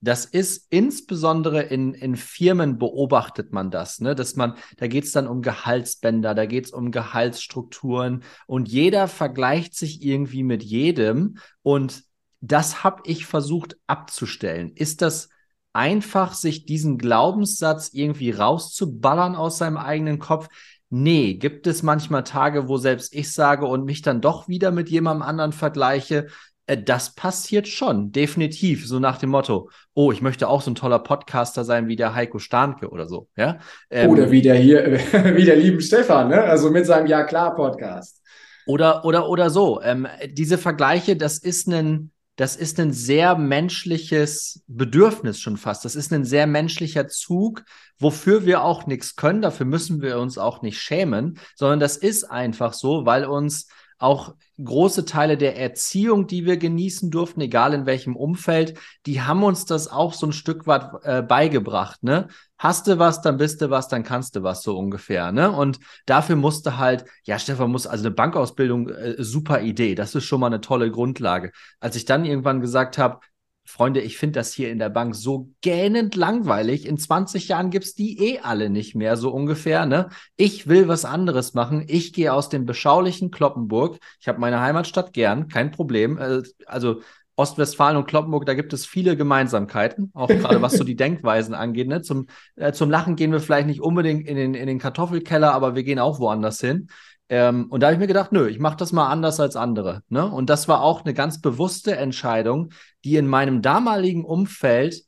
Das 0.00 0.26
ist 0.26 0.66
insbesondere 0.70 1.62
in, 1.62 1.94
in 1.94 2.16
Firmen 2.16 2.78
beobachtet 2.78 3.52
man 3.52 3.70
das, 3.70 4.00
ne? 4.00 4.14
Dass 4.14 4.36
man, 4.36 4.54
da 4.76 4.86
geht 4.86 5.04
es 5.04 5.12
dann 5.12 5.26
um 5.26 5.40
Gehaltsbänder, 5.42 6.34
da 6.34 6.46
geht 6.46 6.66
es 6.66 6.70
um 6.70 6.90
Gehaltsstrukturen 6.90 8.22
und 8.46 8.68
jeder 8.68 9.08
vergleicht 9.08 9.74
sich 9.74 10.02
irgendwie 10.02 10.42
mit 10.42 10.62
jedem 10.62 11.38
und 11.62 12.04
das 12.40 12.84
habe 12.84 13.02
ich 13.06 13.26
versucht 13.26 13.78
abzustellen. 13.86 14.72
Ist 14.74 15.02
das 15.02 15.30
einfach, 15.72 16.34
sich 16.34 16.66
diesen 16.66 16.98
Glaubenssatz 16.98 17.90
irgendwie 17.92 18.30
rauszuballern 18.30 19.34
aus 19.34 19.58
seinem 19.58 19.76
eigenen 19.76 20.18
Kopf? 20.18 20.48
Nee, 20.88 21.34
gibt 21.34 21.66
es 21.66 21.82
manchmal 21.82 22.24
Tage, 22.24 22.68
wo 22.68 22.76
selbst 22.76 23.14
ich 23.14 23.32
sage 23.32 23.66
und 23.66 23.84
mich 23.84 24.02
dann 24.02 24.20
doch 24.20 24.46
wieder 24.46 24.70
mit 24.70 24.88
jemandem 24.88 25.22
anderen 25.22 25.52
vergleiche, 25.52 26.28
das 26.66 27.14
passiert 27.14 27.68
schon, 27.68 28.10
definitiv. 28.10 28.86
So 28.86 28.98
nach 28.98 29.18
dem 29.18 29.30
Motto, 29.30 29.70
oh, 29.94 30.10
ich 30.10 30.20
möchte 30.20 30.48
auch 30.48 30.62
so 30.62 30.70
ein 30.70 30.74
toller 30.74 30.98
Podcaster 30.98 31.64
sein 31.64 31.86
wie 31.86 31.96
der 31.96 32.14
Heiko 32.14 32.38
Starnke 32.38 32.90
oder 32.90 33.06
so. 33.06 33.28
Ja? 33.36 33.58
Ähm, 33.88 34.10
oder 34.10 34.30
wie 34.30 34.42
der 34.42 34.56
hier, 34.56 34.98
wie 35.36 35.44
der 35.44 35.56
lieben 35.56 35.80
Stefan, 35.80 36.28
ne? 36.28 36.42
also 36.42 36.70
mit 36.70 36.86
seinem 36.86 37.06
Ja 37.06 37.22
klar 37.22 37.54
Podcast. 37.54 38.20
Oder, 38.66 39.04
oder, 39.04 39.28
oder 39.28 39.48
so. 39.48 39.80
Ähm, 39.80 40.08
diese 40.28 40.58
Vergleiche, 40.58 41.16
das 41.16 41.38
ist 41.38 41.68
ein, 41.68 42.10
das 42.34 42.56
ist 42.56 42.80
ein 42.80 42.92
sehr 42.92 43.36
menschliches 43.36 44.64
Bedürfnis 44.66 45.38
schon 45.38 45.56
fast. 45.56 45.84
Das 45.84 45.94
ist 45.94 46.12
ein 46.12 46.24
sehr 46.24 46.48
menschlicher 46.48 47.06
Zug, 47.06 47.62
wofür 48.00 48.44
wir 48.44 48.62
auch 48.62 48.86
nichts 48.86 49.14
können. 49.14 49.40
Dafür 49.40 49.66
müssen 49.66 50.02
wir 50.02 50.18
uns 50.18 50.36
auch 50.36 50.62
nicht 50.62 50.80
schämen, 50.80 51.38
sondern 51.54 51.78
das 51.78 51.96
ist 51.96 52.24
einfach 52.24 52.72
so, 52.72 53.06
weil 53.06 53.24
uns 53.24 53.68
auch 53.98 54.34
große 54.62 55.04
Teile 55.04 55.36
der 55.36 55.58
Erziehung, 55.58 56.26
die 56.26 56.44
wir 56.44 56.56
genießen 56.56 57.10
durften, 57.10 57.40
egal 57.40 57.74
in 57.74 57.86
welchem 57.86 58.16
Umfeld, 58.16 58.78
die 59.06 59.22
haben 59.22 59.42
uns 59.42 59.66
das 59.66 59.88
auch 59.88 60.12
so 60.14 60.26
ein 60.26 60.32
Stück 60.32 60.66
weit 60.66 60.90
äh, 61.02 61.22
beigebracht, 61.22 62.02
ne? 62.02 62.28
Hast 62.58 62.86
du 62.86 62.98
was, 62.98 63.20
dann 63.20 63.36
bist 63.36 63.60
du 63.60 63.68
was, 63.68 63.88
dann 63.88 64.02
kannst 64.02 64.34
du 64.34 64.42
was, 64.42 64.62
so 64.62 64.78
ungefähr, 64.78 65.30
ne? 65.32 65.50
Und 65.52 65.78
dafür 66.06 66.36
musste 66.36 66.78
halt, 66.78 67.04
ja, 67.24 67.38
Stefan 67.38 67.70
muss, 67.70 67.86
also 67.86 68.04
eine 68.04 68.14
Bankausbildung, 68.14 68.88
äh, 68.88 69.14
super 69.18 69.60
Idee, 69.60 69.94
das 69.94 70.14
ist 70.14 70.24
schon 70.24 70.40
mal 70.40 70.46
eine 70.46 70.60
tolle 70.60 70.90
Grundlage. 70.90 71.52
Als 71.80 71.96
ich 71.96 72.04
dann 72.04 72.24
irgendwann 72.24 72.60
gesagt 72.60 72.98
habe, 72.98 73.20
Freunde, 73.66 74.00
ich 74.00 74.16
finde 74.16 74.38
das 74.38 74.52
hier 74.52 74.70
in 74.70 74.78
der 74.78 74.88
Bank 74.88 75.16
so 75.16 75.50
gähnend 75.60 76.14
langweilig. 76.14 76.86
In 76.86 76.98
20 76.98 77.48
Jahren 77.48 77.70
gibt's 77.70 77.94
die 77.94 78.18
eh 78.18 78.38
alle 78.38 78.70
nicht 78.70 78.94
mehr, 78.94 79.16
so 79.16 79.30
ungefähr. 79.30 79.86
Ne? 79.86 80.08
Ich 80.36 80.68
will 80.68 80.86
was 80.86 81.04
anderes 81.04 81.52
machen. 81.52 81.84
Ich 81.88 82.12
gehe 82.12 82.32
aus 82.32 82.48
dem 82.48 82.64
beschaulichen 82.64 83.32
Kloppenburg. 83.32 83.98
Ich 84.20 84.28
habe 84.28 84.38
meine 84.38 84.60
Heimatstadt 84.60 85.12
gern, 85.12 85.48
kein 85.48 85.72
Problem. 85.72 86.16
Äh, 86.16 86.42
also 86.66 87.00
Ostwestfalen 87.34 87.98
und 87.98 88.06
Kloppenburg, 88.06 88.46
da 88.46 88.54
gibt 88.54 88.72
es 88.72 88.86
viele 88.86 89.16
Gemeinsamkeiten, 89.16 90.10
auch 90.14 90.28
gerade 90.28 90.62
was 90.62 90.72
so 90.72 90.84
die 90.84 90.96
Denkweisen 90.96 91.54
angeht. 91.54 91.88
Ne? 91.88 92.02
Zum, 92.02 92.28
äh, 92.54 92.72
zum 92.72 92.88
Lachen 92.88 93.16
gehen 93.16 93.32
wir 93.32 93.40
vielleicht 93.40 93.66
nicht 93.66 93.82
unbedingt 93.82 94.26
in 94.26 94.36
den, 94.36 94.54
in 94.54 94.66
den 94.66 94.78
Kartoffelkeller, 94.78 95.52
aber 95.52 95.74
wir 95.74 95.82
gehen 95.82 95.98
auch 95.98 96.18
woanders 96.18 96.60
hin. 96.60 96.88
Ähm, 97.28 97.66
und 97.70 97.80
da 97.80 97.86
habe 97.88 97.94
ich 97.94 98.00
mir 98.00 98.06
gedacht, 98.06 98.32
nö, 98.32 98.48
ich 98.48 98.58
mache 98.58 98.76
das 98.76 98.92
mal 98.92 99.08
anders 99.08 99.40
als 99.40 99.56
andere. 99.56 100.02
Ne? 100.08 100.24
Und 100.26 100.48
das 100.48 100.68
war 100.68 100.82
auch 100.82 101.04
eine 101.04 101.14
ganz 101.14 101.40
bewusste 101.40 101.96
Entscheidung, 101.96 102.70
die 103.04 103.16
in 103.16 103.26
meinem 103.26 103.62
damaligen 103.62 104.24
Umfeld 104.24 105.02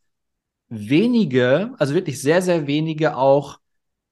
wenige, 0.69 1.75
also 1.79 1.95
wirklich 1.95 2.21
sehr, 2.21 2.43
sehr 2.43 2.67
wenige 2.67 3.17
auch 3.17 3.59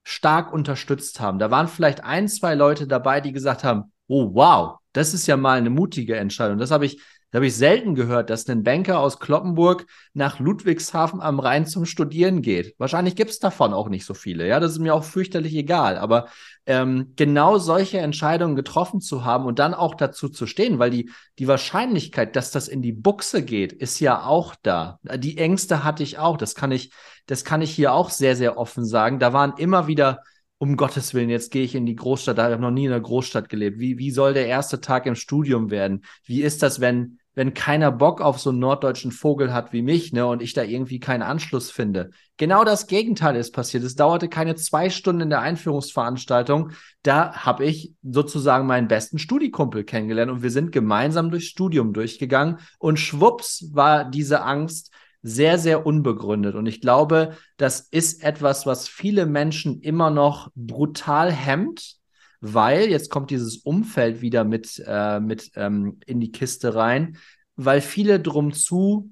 stark 0.04 0.52
unterstützt 0.52 1.20
haben. 1.20 1.38
Da 1.38 1.50
waren 1.50 1.68
vielleicht 1.68 2.04
ein, 2.04 2.28
zwei 2.28 2.54
Leute 2.54 2.86
dabei, 2.86 3.20
die 3.20 3.32
gesagt 3.32 3.64
haben, 3.64 3.92
oh 4.06 4.34
wow, 4.34 4.78
das 4.92 5.12
ist 5.12 5.26
ja 5.26 5.36
mal 5.36 5.58
eine 5.58 5.70
mutige 5.70 6.16
Entscheidung. 6.16 6.58
Das 6.58 6.70
habe 6.70 6.86
ich 6.86 7.02
da 7.30 7.38
habe 7.38 7.46
ich 7.46 7.56
selten 7.56 7.94
gehört, 7.94 8.30
dass 8.30 8.48
ein 8.48 8.62
Banker 8.62 9.00
aus 9.00 9.18
Kloppenburg 9.18 9.86
nach 10.14 10.38
Ludwigshafen 10.38 11.20
am 11.20 11.40
Rhein 11.40 11.66
zum 11.66 11.84
Studieren 11.84 12.40
geht. 12.40 12.74
Wahrscheinlich 12.78 13.16
gibt 13.16 13.30
es 13.30 13.40
davon 13.40 13.74
auch 13.74 13.88
nicht 13.88 14.06
so 14.06 14.14
viele. 14.14 14.46
Ja, 14.46 14.60
das 14.60 14.72
ist 14.72 14.78
mir 14.78 14.94
auch 14.94 15.02
fürchterlich 15.02 15.54
egal. 15.54 15.98
Aber 15.98 16.28
ähm, 16.66 17.12
genau 17.16 17.58
solche 17.58 17.98
Entscheidungen 17.98 18.54
getroffen 18.54 19.00
zu 19.00 19.24
haben 19.24 19.44
und 19.44 19.58
dann 19.58 19.74
auch 19.74 19.96
dazu 19.96 20.28
zu 20.28 20.46
stehen, 20.46 20.78
weil 20.78 20.90
die, 20.90 21.10
die 21.38 21.48
Wahrscheinlichkeit, 21.48 22.36
dass 22.36 22.52
das 22.52 22.68
in 22.68 22.80
die 22.80 22.92
Buchse 22.92 23.42
geht, 23.42 23.72
ist 23.72 23.98
ja 23.98 24.24
auch 24.24 24.54
da. 24.62 25.00
Die 25.16 25.38
Ängste 25.38 25.82
hatte 25.82 26.04
ich 26.04 26.18
auch. 26.18 26.36
Das 26.36 26.54
kann 26.54 26.70
ich, 26.70 26.92
das 27.26 27.44
kann 27.44 27.60
ich 27.60 27.72
hier 27.72 27.92
auch 27.92 28.10
sehr, 28.10 28.36
sehr 28.36 28.56
offen 28.56 28.84
sagen. 28.84 29.18
Da 29.18 29.32
waren 29.32 29.54
immer 29.58 29.88
wieder 29.88 30.22
um 30.58 30.76
Gottes 30.76 31.12
Willen, 31.12 31.28
jetzt 31.28 31.50
gehe 31.50 31.64
ich 31.64 31.74
in 31.74 31.86
die 31.86 31.96
Großstadt, 31.96 32.38
da 32.38 32.44
habe 32.44 32.54
ich 32.54 32.60
noch 32.60 32.70
nie 32.70 32.86
in 32.86 32.92
einer 32.92 33.00
Großstadt 33.00 33.48
gelebt. 33.48 33.78
Wie, 33.78 33.98
wie 33.98 34.10
soll 34.10 34.34
der 34.34 34.46
erste 34.46 34.80
Tag 34.80 35.06
im 35.06 35.14
Studium 35.14 35.70
werden? 35.70 36.02
Wie 36.24 36.42
ist 36.42 36.62
das, 36.62 36.80
wenn, 36.80 37.18
wenn 37.34 37.52
keiner 37.52 37.92
Bock 37.92 38.22
auf 38.22 38.40
so 38.40 38.48
einen 38.48 38.60
norddeutschen 38.60 39.12
Vogel 39.12 39.52
hat 39.52 39.74
wie 39.74 39.82
mich, 39.82 40.14
ne, 40.14 40.26
und 40.26 40.40
ich 40.40 40.54
da 40.54 40.62
irgendwie 40.62 40.98
keinen 40.98 41.22
Anschluss 41.22 41.70
finde. 41.70 42.10
Genau 42.38 42.64
das 42.64 42.86
Gegenteil 42.86 43.36
ist 43.36 43.52
passiert. 43.52 43.84
Es 43.84 43.94
dauerte 43.94 44.28
keine 44.28 44.54
zwei 44.56 44.88
Stunden 44.88 45.22
in 45.22 45.30
der 45.30 45.42
Einführungsveranstaltung. 45.42 46.70
Da 47.02 47.34
habe 47.34 47.66
ich 47.66 47.92
sozusagen 48.02 48.66
meinen 48.66 48.88
besten 48.88 49.18
Studikumpel 49.18 49.84
kennengelernt 49.84 50.32
und 50.32 50.42
wir 50.42 50.50
sind 50.50 50.72
gemeinsam 50.72 51.30
durchs 51.30 51.48
Studium 51.48 51.92
durchgegangen 51.92 52.58
und 52.78 52.98
schwupps 52.98 53.68
war 53.72 54.10
diese 54.10 54.42
Angst 54.42 54.90
sehr, 55.26 55.58
sehr 55.58 55.84
unbegründet. 55.84 56.54
Und 56.54 56.66
ich 56.66 56.80
glaube, 56.80 57.36
das 57.56 57.80
ist 57.80 58.22
etwas, 58.22 58.64
was 58.64 58.86
viele 58.86 59.26
Menschen 59.26 59.80
immer 59.80 60.08
noch 60.08 60.52
brutal 60.54 61.32
hemmt, 61.32 61.96
weil 62.40 62.88
jetzt 62.88 63.10
kommt 63.10 63.30
dieses 63.30 63.56
Umfeld 63.56 64.20
wieder 64.20 64.44
mit, 64.44 64.80
äh, 64.86 65.18
mit 65.18 65.50
ähm, 65.56 65.98
in 66.06 66.20
die 66.20 66.30
Kiste 66.30 66.76
rein, 66.76 67.18
weil 67.56 67.80
viele 67.80 68.20
drum 68.20 68.52
zu 68.52 69.10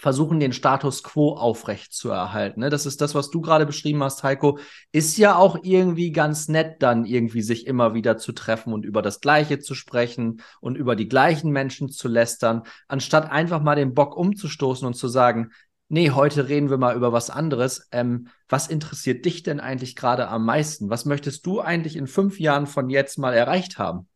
versuchen, 0.00 0.40
den 0.40 0.52
Status 0.52 1.02
quo 1.02 1.34
aufrecht 1.34 1.92
zu 1.92 2.10
erhalten. 2.10 2.60
Ne? 2.60 2.70
Das 2.70 2.86
ist 2.86 3.00
das, 3.00 3.14
was 3.14 3.30
du 3.30 3.40
gerade 3.40 3.66
beschrieben 3.66 4.02
hast, 4.02 4.22
Heiko. 4.22 4.58
Ist 4.92 5.18
ja 5.18 5.36
auch 5.36 5.58
irgendwie 5.62 6.10
ganz 6.10 6.48
nett, 6.48 6.82
dann 6.82 7.04
irgendwie 7.04 7.42
sich 7.42 7.66
immer 7.66 7.92
wieder 7.94 8.16
zu 8.16 8.32
treffen 8.32 8.72
und 8.72 8.84
über 8.84 9.02
das 9.02 9.20
Gleiche 9.20 9.58
zu 9.58 9.74
sprechen 9.74 10.42
und 10.60 10.76
über 10.76 10.96
die 10.96 11.08
gleichen 11.08 11.50
Menschen 11.50 11.90
zu 11.90 12.08
lästern, 12.08 12.62
anstatt 12.88 13.30
einfach 13.30 13.60
mal 13.60 13.76
den 13.76 13.94
Bock 13.94 14.16
umzustoßen 14.16 14.86
und 14.86 14.94
zu 14.94 15.08
sagen, 15.08 15.50
nee, 15.88 16.10
heute 16.10 16.48
reden 16.48 16.70
wir 16.70 16.78
mal 16.78 16.96
über 16.96 17.12
was 17.12 17.28
anderes. 17.28 17.86
Ähm, 17.92 18.28
was 18.48 18.68
interessiert 18.68 19.24
dich 19.26 19.42
denn 19.42 19.60
eigentlich 19.60 19.96
gerade 19.96 20.28
am 20.28 20.46
meisten? 20.46 20.88
Was 20.88 21.04
möchtest 21.04 21.44
du 21.44 21.60
eigentlich 21.60 21.96
in 21.96 22.06
fünf 22.06 22.40
Jahren 22.40 22.66
von 22.66 22.88
jetzt 22.88 23.18
mal 23.18 23.34
erreicht 23.34 23.78
haben? 23.78 24.08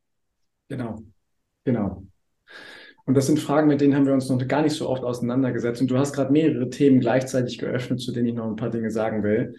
Genau, 0.68 1.02
genau. 1.64 2.06
Und 3.06 3.14
das 3.16 3.26
sind 3.26 3.38
Fragen, 3.38 3.68
mit 3.68 3.80
denen 3.80 3.94
haben 3.94 4.06
wir 4.06 4.14
uns 4.14 4.28
noch 4.28 4.46
gar 4.48 4.62
nicht 4.62 4.74
so 4.74 4.88
oft 4.88 5.04
auseinandergesetzt. 5.04 5.80
Und 5.80 5.90
du 5.90 5.98
hast 5.98 6.14
gerade 6.14 6.32
mehrere 6.32 6.70
Themen 6.70 7.00
gleichzeitig 7.00 7.58
geöffnet, 7.58 8.00
zu 8.00 8.12
denen 8.12 8.28
ich 8.28 8.34
noch 8.34 8.46
ein 8.46 8.56
paar 8.56 8.70
Dinge 8.70 8.90
sagen 8.90 9.22
will. 9.22 9.56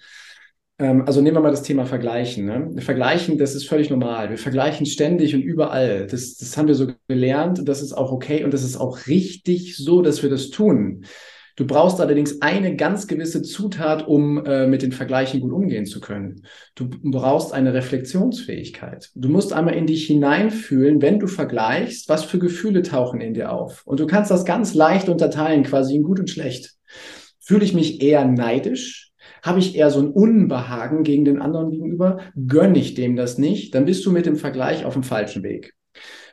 Ähm, 0.80 1.04
also 1.06 1.22
nehmen 1.22 1.38
wir 1.38 1.42
mal 1.42 1.52
das 1.52 1.64
Thema 1.64 1.86
Vergleichen. 1.86 2.46
Ne? 2.46 2.82
Vergleichen, 2.82 3.38
das 3.38 3.56
ist 3.56 3.68
völlig 3.68 3.90
normal. 3.90 4.30
Wir 4.30 4.38
vergleichen 4.38 4.86
ständig 4.86 5.36
und 5.36 5.42
überall. 5.42 6.08
Das, 6.08 6.38
das 6.38 6.58
haben 6.58 6.68
wir 6.68 6.76
so 6.76 6.88
gelernt. 7.08 7.68
Das 7.68 7.82
ist 7.82 7.94
auch 7.94 8.12
okay 8.12 8.44
und 8.44 8.54
das 8.54 8.64
ist 8.64 8.78
auch 8.78 9.08
richtig 9.08 9.78
so, 9.78 10.02
dass 10.02 10.24
wir 10.24 10.30
das 10.30 10.50
tun. 10.50 11.06
Du 11.56 11.66
brauchst 11.66 12.02
allerdings 12.02 12.42
eine 12.42 12.76
ganz 12.76 13.08
gewisse 13.08 13.42
Zutat, 13.42 14.08
um 14.08 14.44
äh, 14.46 14.68
mit 14.68 14.82
den 14.82 14.92
Vergleichen 14.92 15.40
gut 15.40 15.54
umgehen 15.54 15.86
zu 15.86 16.02
können. 16.02 16.44
Du 16.76 16.90
brauchst 16.90 17.54
eine 17.54 17.74
Reflexionsfähigkeit. 17.74 19.12
Du 19.16 19.30
musst 19.30 19.54
einmal 19.54 19.76
in 19.76 19.88
dich 19.88 20.06
hineinfühlen, 20.06 21.02
wenn 21.02 21.20
du 21.20 21.28
vergleichst, 21.28 22.10
was 22.10 22.26
für 22.26 22.40
Gefühle 22.40 22.82
tauchen 22.82 23.22
in 23.22 23.34
dir 23.34 23.54
auf. 23.54 23.84
Und 23.86 24.02
du 24.02 24.06
kannst 24.06 24.32
das 24.32 24.44
ganz 24.44 24.74
leicht 24.74 25.08
unterteilen, 25.08 25.64
quasi 25.64 25.96
in 25.96 26.04
gut 26.04 26.20
und 26.20 26.30
schlecht. 26.30 26.74
Fühle 27.40 27.64
ich 27.64 27.74
mich 27.74 28.02
eher 28.02 28.26
neidisch? 28.26 29.14
Habe 29.42 29.60
ich 29.60 29.76
eher 29.76 29.92
so 29.92 30.00
ein 30.00 30.10
Unbehagen 30.10 31.04
gegen 31.04 31.24
den 31.24 31.42
anderen 31.42 31.70
gegenüber? 31.70 32.20
Gönne 32.48 32.80
ich 32.80 32.96
dem 32.96 33.16
das 33.16 33.38
nicht? 33.38 33.76
Dann 33.76 33.86
bist 33.86 34.06
du 34.06 34.12
mit 34.12 34.26
dem 34.26 34.36
Vergleich 34.36 34.84
auf 34.84 34.94
dem 34.94 35.04
falschen 35.04 35.44
Weg. 35.44 35.74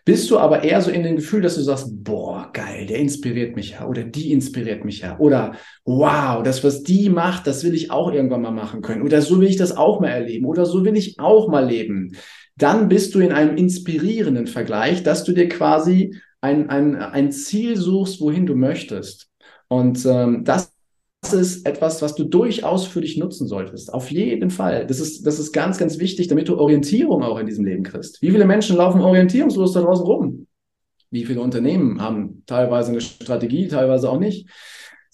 Bist 0.05 0.31
du 0.31 0.39
aber 0.39 0.65
eher 0.65 0.81
so 0.81 0.91
in 0.91 1.05
dem 1.05 1.17
Gefühl, 1.17 1.43
dass 1.43 1.55
du 1.55 1.61
sagst, 1.61 1.87
boah, 2.03 2.51
geil, 2.53 2.87
der 2.87 2.99
inspiriert 2.99 3.55
mich 3.55 3.71
ja 3.73 3.87
oder 3.87 4.03
die 4.03 4.33
inspiriert 4.33 4.85
mich 4.85 5.01
ja 5.01 5.19
oder 5.19 5.53
wow, 5.85 6.43
das, 6.43 6.65
was 6.65 6.83
die 6.83 7.09
macht, 7.09 7.47
das 7.47 7.63
will 7.63 7.75
ich 7.75 7.93
auch 7.93 8.13
irgendwann 8.13 8.43
mal 8.43 8.51
machen 8.51 8.83
können 8.83 9.03
oder 9.03 9.23
so 9.23 9.41
will 9.41 9.49
ich 9.49 9.57
das 9.57 9.77
auch 9.77 10.01
mal 10.01 10.09
erleben 10.09 10.47
oder 10.47 10.67
so 10.67 10.85
will 10.85 10.97
ich 10.97 11.21
auch 11.21 11.49
mal 11.49 11.67
leben. 11.67 12.17
Dann 12.57 12.89
bist 12.89 13.15
du 13.15 13.21
in 13.21 13.33
einem 13.33 13.57
inspirierenden 13.57 14.49
Vergleich, 14.49 15.05
dass 15.05 15.25
du 15.25 15.33
dir 15.33 15.49
quasi 15.49 16.17
ein, 16.41 16.69
ein, 16.69 16.97
ein 16.97 17.31
Ziel 17.31 17.77
suchst, 17.77 18.21
wohin 18.21 18.47
du 18.47 18.57
möchtest. 18.57 19.29
Und 19.69 20.05
ähm, 20.05 20.45
das 20.45 20.72
ist 21.33 21.67
etwas, 21.67 22.03
was 22.03 22.15
du 22.15 22.25
durchaus 22.25 22.87
für 22.87 23.01
dich 23.01 23.17
nutzen 23.17 23.47
solltest. 23.47 23.95
Auf 23.95 24.11
jeden 24.11 24.51
Fall. 24.51 24.87
Das 24.87 24.99
ist, 24.99 25.27
das 25.27 25.39
ist 25.39 25.53
ganz, 25.53 25.79
ganz 25.79 25.99
wichtig, 25.99 26.29
damit 26.29 26.49
du 26.49 26.59
Orientierung 26.59 27.23
auch 27.23 27.39
in 27.39 27.47
diesem 27.47 27.65
Leben 27.65 27.85
kriegst. 27.85 28.21
Wie 28.23 28.31
viele 28.31 28.45
Menschen 28.45 28.77
laufen 28.77 29.01
orientierungslos 29.01 29.73
da 29.73 29.83
draußen 29.83 30.05
rum? 30.05 30.47
Wie 31.11 31.25
viele 31.25 31.41
Unternehmen 31.41 32.01
haben 32.01 32.43
teilweise 32.47 32.91
eine 32.91 33.01
Strategie, 33.01 33.69
teilweise 33.69 34.11
auch 34.11 34.19
nicht? 34.19 34.49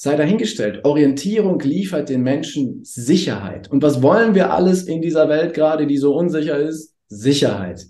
sei 0.00 0.14
dahingestellt. 0.14 0.84
Orientierung 0.84 1.58
liefert 1.60 2.08
den 2.08 2.22
Menschen 2.22 2.84
Sicherheit. 2.84 3.68
Und 3.68 3.82
was 3.82 4.00
wollen 4.00 4.36
wir 4.36 4.52
alles 4.52 4.84
in 4.84 5.02
dieser 5.02 5.28
Welt 5.28 5.54
gerade, 5.54 5.88
die 5.88 5.98
so 5.98 6.14
unsicher 6.14 6.56
ist? 6.56 6.94
Sicherheit. 7.08 7.84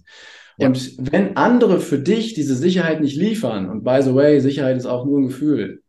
Ja. 0.56 0.68
Und 0.68 0.96
wenn 1.12 1.36
andere 1.36 1.80
für 1.80 1.98
dich 1.98 2.32
diese 2.32 2.56
Sicherheit 2.56 3.02
nicht 3.02 3.16
liefern, 3.16 3.68
und 3.68 3.84
by 3.84 4.00
the 4.02 4.14
way, 4.14 4.40
Sicherheit 4.40 4.78
ist 4.78 4.86
auch 4.86 5.04
nur 5.04 5.20
ein 5.20 5.26
Gefühl, 5.26 5.82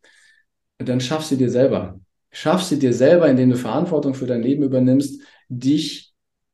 dann 0.77 0.99
schaff 0.99 1.23
sie 1.23 1.37
dir 1.37 1.49
selber. 1.49 2.01
Schaff 2.31 2.63
sie 2.63 2.79
dir 2.79 2.93
selber, 2.93 3.29
indem 3.29 3.49
du 3.49 3.57
Verantwortung 3.57 4.13
für 4.13 4.27
dein 4.27 4.43
Leben 4.43 4.63
übernimmst, 4.63 5.21
dich 5.49 6.09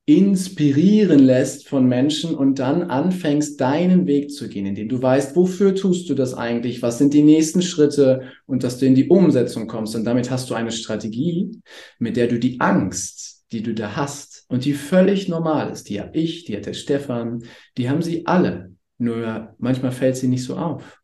inspirieren 0.07 1.19
lässt 1.19 1.67
von 1.67 1.87
Menschen 1.87 2.35
und 2.35 2.59
dann 2.59 2.83
anfängst, 2.83 3.59
deinen 3.59 4.05
Weg 4.05 4.31
zu 4.31 4.47
gehen, 4.47 4.67
indem 4.67 4.87
du 4.87 5.01
weißt, 5.01 5.35
wofür 5.35 5.73
tust 5.73 6.09
du 6.09 6.13
das 6.13 6.35
eigentlich, 6.35 6.83
was 6.83 6.99
sind 6.99 7.13
die 7.15 7.23
nächsten 7.23 7.63
Schritte 7.63 8.31
und 8.45 8.63
dass 8.63 8.77
du 8.77 8.85
in 8.85 8.93
die 8.93 9.09
Umsetzung 9.09 9.67
kommst. 9.67 9.95
Und 9.95 10.03
damit 10.03 10.29
hast 10.29 10.49
du 10.49 10.53
eine 10.53 10.71
Strategie, 10.71 11.59
mit 11.97 12.17
der 12.17 12.27
du 12.27 12.37
die 12.37 12.61
Angst, 12.61 13.45
die 13.51 13.63
du 13.63 13.73
da 13.73 13.95
hast 13.95 14.45
und 14.47 14.65
die 14.65 14.73
völlig 14.73 15.27
normal 15.27 15.71
ist, 15.71 15.89
die 15.89 15.99
habe 15.99 16.15
ich, 16.17 16.45
die 16.45 16.55
hat 16.55 16.67
der 16.67 16.73
Stefan, 16.73 17.43
die 17.77 17.89
haben 17.89 18.03
sie 18.03 18.27
alle. 18.27 18.75
Nur 18.99 19.55
manchmal 19.57 19.91
fällt 19.91 20.17
sie 20.17 20.27
nicht 20.27 20.43
so 20.43 20.55
auf. 20.55 21.01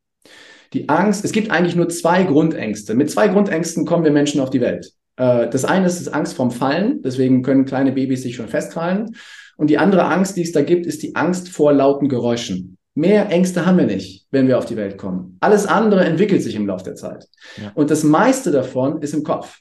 Die 0.74 0.88
Angst, 0.90 1.26
es 1.26 1.32
gibt 1.32 1.52
eigentlich 1.52 1.76
nur 1.76 1.90
zwei 1.90 2.24
Grundängste. 2.24 2.94
Mit 2.94 3.12
zwei 3.12 3.28
Grundängsten 3.28 3.86
kommen 3.86 4.04
wir 4.04 4.12
Menschen 4.12 4.40
auf 4.40 4.50
die 4.50 4.62
Welt. 4.62 4.94
Äh, 5.18 5.50
das 5.50 5.66
eine 5.66 5.86
ist 5.86 6.00
das 6.00 6.14
Angst 6.14 6.34
vorm 6.34 6.52
Fallen, 6.52 7.02
deswegen 7.02 7.44
können 7.44 7.66
kleine 7.66 7.92
Babys 7.92 8.24
sich 8.24 8.36
schon 8.36 8.48
festfallen. 8.48 9.16
Und 9.58 9.70
die 9.70 9.78
andere 9.78 10.06
Angst, 10.06 10.38
die 10.38 10.42
es 10.42 10.52
da 10.52 10.62
gibt, 10.62 10.86
ist 10.86 11.04
die 11.04 11.16
Angst 11.16 11.50
vor 11.50 11.74
lauten 11.74 12.10
Geräuschen. 12.10 12.78
Mehr 12.94 13.30
Ängste 13.30 13.66
haben 13.66 13.78
wir 13.78 13.86
nicht, 13.86 14.28
wenn 14.32 14.48
wir 14.48 14.58
auf 14.58 14.66
die 14.66 14.76
Welt 14.76 14.98
kommen. 14.98 15.38
Alles 15.40 15.66
andere 15.66 16.04
entwickelt 16.04 16.44
sich 16.44 16.56
im 16.56 16.68
Laufe 16.68 16.84
der 16.84 16.96
Zeit. 16.96 17.26
Ja. 17.62 17.72
Und 17.76 17.90
das 17.90 18.04
meiste 18.04 18.52
davon 18.52 19.02
ist 19.02 19.14
im 19.14 19.24
Kopf. 19.24 19.60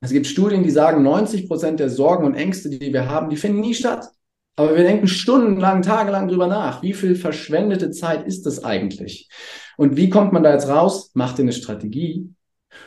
Es 0.00 0.10
gibt 0.10 0.26
Studien, 0.26 0.62
die 0.62 0.70
sagen, 0.70 1.02
90 1.02 1.48
Prozent 1.48 1.80
der 1.80 1.88
Sorgen 1.88 2.26
und 2.26 2.34
Ängste, 2.34 2.68
die 2.68 2.92
wir 2.92 3.08
haben, 3.08 3.30
die 3.30 3.36
finden 3.36 3.60
nie 3.60 3.72
statt. 3.72 4.06
Aber 4.56 4.76
wir 4.76 4.84
denken 4.84 5.08
stundenlang, 5.08 5.82
tagelang 5.82 6.28
drüber 6.28 6.46
nach. 6.46 6.82
Wie 6.82 6.92
viel 6.92 7.16
verschwendete 7.16 7.90
Zeit 7.90 8.26
ist 8.26 8.46
das 8.46 8.62
eigentlich? 8.62 9.28
Und 9.76 9.96
wie 9.96 10.08
kommt 10.08 10.32
man 10.32 10.44
da 10.44 10.52
jetzt 10.52 10.68
raus? 10.68 11.10
Mach 11.14 11.34
dir 11.34 11.42
eine 11.42 11.52
Strategie, 11.52 12.28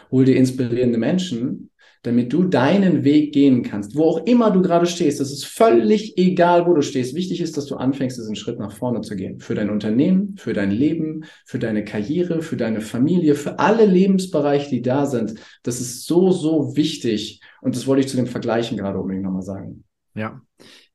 hol 0.10 0.24
dir 0.24 0.38
inspirierende 0.38 0.98
Menschen, 0.98 1.72
damit 2.04 2.32
du 2.32 2.44
deinen 2.44 3.04
Weg 3.04 3.34
gehen 3.34 3.64
kannst, 3.64 3.96
wo 3.96 4.04
auch 4.04 4.26
immer 4.26 4.52
du 4.52 4.62
gerade 4.62 4.86
stehst. 4.86 5.20
Das 5.20 5.32
ist 5.32 5.46
völlig 5.46 6.18
egal, 6.18 6.66
wo 6.66 6.74
du 6.74 6.82
stehst. 6.82 7.16
Wichtig 7.16 7.42
ist, 7.42 7.58
dass 7.58 7.66
du 7.66 7.76
anfängst, 7.76 8.18
diesen 8.18 8.36
Schritt 8.36 8.60
nach 8.60 8.72
vorne 8.72 9.02
zu 9.02 9.18
gehen. 9.18 9.40
Für 9.40 9.56
dein 9.56 9.70
Unternehmen, 9.70 10.36
für 10.38 10.54
dein 10.54 10.72
Leben, 10.72 11.26
für 11.46 11.60
deine 11.60 11.84
Karriere, 11.84 12.42
für 12.42 12.56
deine 12.56 12.80
Familie, 12.80 13.36
für 13.36 13.60
alle 13.60 13.86
Lebensbereiche, 13.86 14.70
die 14.70 14.82
da 14.82 15.06
sind. 15.06 15.34
Das 15.64 15.82
ist 15.82 16.06
so, 16.06 16.32
so 16.32 16.78
wichtig. 16.78 17.42
Und 17.62 17.76
das 17.76 17.88
wollte 17.88 18.02
ich 18.02 18.08
zu 18.08 18.16
dem 18.16 18.28
Vergleichen 18.28 18.78
gerade 18.78 19.00
unbedingt 19.00 19.26
nochmal 19.26 19.42
sagen. 19.42 19.84
Ja. 20.16 20.42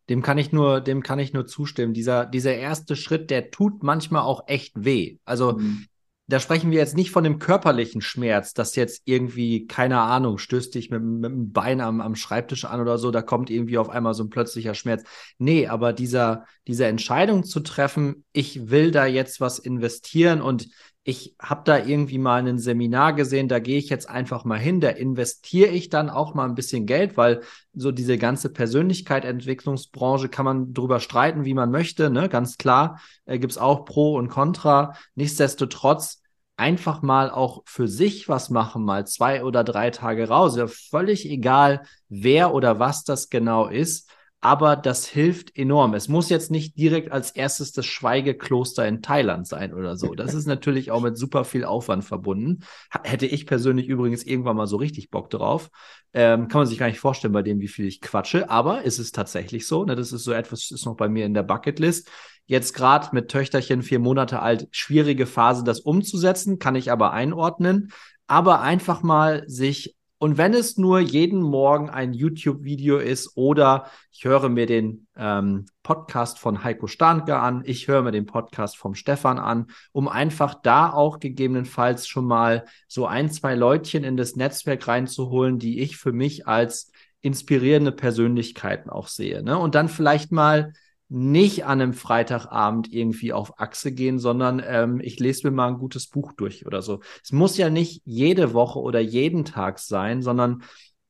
Dem 0.09 0.23
kann 0.23 0.39
ich 0.39 0.53
nur, 0.53 0.81
dem 0.81 1.03
kann 1.03 1.19
ich 1.19 1.33
nur 1.33 1.47
zustimmen. 1.47 1.95
Dieser, 1.95 2.27
dieser 2.27 2.55
erste 2.55 2.97
Schritt, 2.97 3.31
der 3.31 3.51
tut 3.51 3.83
manchmal 3.83 4.23
auch 4.23 4.45
echt 4.47 4.73
weh. 4.85 5.19
Also 5.25 5.59
mhm 5.59 5.87
da 6.29 6.41
sprechen 6.41 6.71
wir 6.71 6.79
jetzt 6.79 6.97
nicht 6.97 7.11
von 7.11 7.25
dem 7.25 7.39
körperlichen 7.39 8.01
Schmerz, 8.01 8.55
dass 8.55 8.77
jetzt 8.77 9.03
irgendwie, 9.05 9.67
keine 9.67 10.01
Ahnung, 10.01 10.39
stößt 10.39 10.75
dich 10.75 10.89
mit, 10.89 11.03
mit 11.03 11.31
dem 11.31 11.53
Bein 11.53 11.81
am, 11.81 12.01
am 12.01 12.15
Schreibtisch 12.15 12.65
an 12.65 12.81
oder 12.81 12.97
so, 12.97 13.11
da 13.11 13.23
kommt 13.23 13.51
irgendwie 13.51 13.77
auf 13.77 13.91
einmal 13.91 14.15
so 14.15 14.23
ein 14.23 14.31
plötzlicher 14.31 14.75
Schmerz. 14.75 15.03
Nee, 15.39 15.67
aber 15.67 15.93
dieser, 15.93 16.47
diese 16.69 16.87
Entscheidung 16.87 17.45
zu 17.45 17.61
treffen, 17.61 18.25
ich 18.33 18.71
will 18.71 18.93
da 18.93 19.05
jetzt 19.05 19.41
was 19.41 19.59
investieren 19.59 20.41
und 20.41 20.69
ich 21.05 21.35
habe 21.41 21.63
da 21.65 21.79
irgendwie 21.79 22.19
mal 22.19 22.47
ein 22.47 22.59
Seminar 22.59 23.15
gesehen, 23.15 23.49
da 23.49 23.59
gehe 23.59 23.79
ich 23.79 23.89
jetzt 23.89 24.09
einfach 24.09 24.45
mal 24.45 24.59
hin, 24.59 24.81
da 24.81 24.89
investiere 24.89 25.71
ich 25.71 25.89
dann 25.89 26.09
auch 26.09 26.35
mal 26.35 26.45
ein 26.45 26.55
bisschen 26.55 26.87
Geld, 26.87 27.17
weil 27.17 27.43
so 27.75 27.91
diese 27.91 28.19
ganze 28.19 28.51
Persönlichkeitsentwicklungsbranche 28.53 30.29
kann 30.29 30.45
man 30.45 30.75
drüber 30.75 31.01
streiten, 31.01 31.45
wie 31.45 31.55
man 31.55 31.73
möchte, 31.73 32.09
ne? 32.09 32.29
Ganz 32.29 32.57
klar, 32.57 33.01
äh, 33.25 33.39
gibt 33.41 33.53
es 33.53 33.59
auch 33.59 33.85
Pro 33.85 34.17
und 34.17 34.29
Contra. 34.29 34.95
Nichtsdestotrotz 35.17 36.23
einfach 36.57 37.03
mal 37.03 37.31
auch 37.31 37.63
für 37.67 37.89
sich 37.89 38.29
was 38.29 38.51
machen, 38.51 38.85
mal 38.85 39.05
zwei 39.07 39.43
oder 39.43 39.65
drei 39.65 39.91
Tage 39.91 40.29
raus. 40.29 40.57
Ja, 40.57 40.69
völlig 40.69 41.29
egal, 41.29 41.83
wer 42.09 42.55
oder 42.55 42.79
was 42.79 43.03
das 43.03 43.29
genau 43.29 43.67
ist 43.67 44.09
aber 44.45 44.75
das 44.75 45.07
hilft 45.07 45.57
enorm. 45.57 45.95
Es 45.95 46.09
muss 46.09 46.29
jetzt 46.29 46.51
nicht 46.51 46.77
direkt 46.77 47.13
als 47.13 47.31
erstes 47.31 47.71
das 47.71 47.87
Schweigekloster 47.87 48.87
in 48.87 49.01
Thailand 49.01 49.47
sein 49.47 49.73
oder 49.73 49.97
so. 49.97 50.17
Das 50.17 50.35
ist 50.35 50.47
natürlich 50.47 50.91
auch 50.91 51.01
mit 51.01 51.17
super 51.17 51.45
viel 51.45 51.65
Aufwand 51.65 52.05
verbunden. 52.05 52.65
Hätte 53.05 53.27
ich 53.27 53.47
persönlich 53.47 53.87
übrigens 53.87 54.25
irgendwann 54.25 54.57
mal 54.57 54.67
so 54.67 54.79
richtig 54.79 55.11
Bock 55.11 55.31
drauf. 55.31 55.71
Ähm, 56.13 56.49
kann 56.49 56.63
man 56.63 56.67
sich 56.67 56.79
gar 56.79 56.89
nicht 56.89 56.99
vorstellen 56.99 57.33
bei 57.33 57.43
dem, 57.43 57.61
wie 57.61 57.69
viel 57.69 57.87
ich 57.87 58.01
quatsche, 58.01 58.51
aber 58.51 58.83
ist 58.83 58.99
es 58.99 59.13
tatsächlich 59.13 59.69
so. 59.69 59.85
Ne? 59.85 59.95
Das 59.95 60.11
ist 60.11 60.25
so 60.25 60.33
etwas, 60.33 60.73
ist 60.73 60.87
noch 60.87 60.97
bei 60.97 61.09
mir 61.09 61.25
in 61.25 61.35
der 61.35 61.45
Bucketlist. 61.45 62.11
Jetzt 62.47 62.75
gerade 62.75 63.11
mit 63.13 63.29
Töchterchen 63.29 63.83
vier 63.83 64.01
Monate 64.01 64.41
alt, 64.41 64.67
schwierige 64.73 65.27
Phase, 65.27 65.63
das 65.63 65.79
umzusetzen, 65.79 66.59
kann 66.59 66.75
ich 66.75 66.91
aber 66.91 67.13
einordnen. 67.13 67.93
Aber 68.27 68.61
einfach 68.61 69.05
mal 69.05 69.45
sich 69.49 69.95
und 70.23 70.39
wenn 70.39 70.55
es 70.55 70.79
nur 70.79 71.01
jeden 71.01 71.43
Morgen 71.43 71.91
ein 71.91 72.15
YouTube-Video 72.15 72.99
ist 72.99 73.33
oder 73.37 73.91
ich 74.13 74.25
höre 74.25 74.49
mir 74.51 74.67
den 74.67 75.09
ähm, 75.17 75.67
Podcast 75.83 76.39
von 76.39 76.63
Heiko 76.63 76.87
Starnke 76.87 77.41
an, 77.41 77.65
ich 77.67 77.89
höre 77.89 78.03
mir 78.03 78.13
den 78.13 78.27
Podcast 78.27 78.77
vom 78.77 78.95
Stefan 78.95 79.41
an, 79.41 79.67
um 79.91 80.07
einfach 80.07 80.55
da 80.55 80.93
auch 80.93 81.19
gegebenenfalls 81.19 82.07
schon 82.07 82.27
mal 82.27 82.67
so 82.87 83.05
ein, 83.05 83.33
zwei 83.33 83.57
Leutchen 83.57 84.05
in 84.05 84.17
das 84.17 84.37
Netzwerk 84.37 84.87
reinzuholen, 84.87 85.59
die 85.59 85.81
ich 85.81 85.97
für 85.97 86.13
mich 86.13 86.47
als 86.47 86.93
inspirierende 87.21 87.91
Persönlichkeiten 87.91 88.91
auch 88.91 89.09
sehe. 89.09 89.43
Ne? 89.43 89.59
Und 89.59 89.75
dann 89.75 89.89
vielleicht 89.89 90.31
mal 90.31 90.73
nicht 91.13 91.67
an 91.67 91.83
einem 91.83 91.93
Freitagabend 91.93 92.91
irgendwie 92.91 93.35
auf 93.35 93.61
Achse 93.61 93.93
gehen, 93.93 94.19
sondern 94.19 94.63
ähm, 94.65 94.99
ich 95.01 95.21
lese 95.21 95.47
mir 95.47 95.55
mal 95.55 95.69
ein 95.69 95.77
gutes 95.79 96.07
Buch 96.07 96.33
durch 96.33 96.65
oder 96.65 96.81
so. 96.81 97.01
Es 97.23 97.33
muss 97.33 97.59
ja 97.59 97.69
nicht 97.69 98.01
jede 98.07 98.55
Woche 98.55 98.79
oder 98.79 98.99
jeden 98.99 99.45
Tag 99.45 99.79
sein, 99.79 100.23
sondern, 100.23 100.63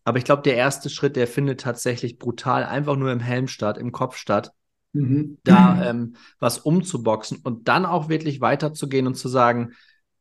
aber 0.03 0.19
ich 0.19 0.25
glaube, 0.25 0.43
der 0.43 0.57
erste 0.57 0.91
Schritt, 0.91 1.15
der 1.15 1.29
findet 1.29 1.61
tatsächlich 1.61 2.19
brutal 2.19 2.65
einfach 2.65 2.97
nur 2.97 3.13
im 3.13 3.21
Helm 3.21 3.47
statt, 3.47 3.79
im 3.79 3.93
Kopf 3.93 4.17
statt. 4.17 4.51
Mhm. 4.93 5.39
Da 5.45 5.85
ähm, 5.89 6.17
was 6.41 6.59
umzuboxen 6.59 7.39
und 7.45 7.69
dann 7.69 7.87
auch 7.87 8.09
wirklich 8.09 8.41
weiterzugehen 8.41 9.07
und 9.07 9.15
zu 9.15 9.29
sagen, 9.29 9.75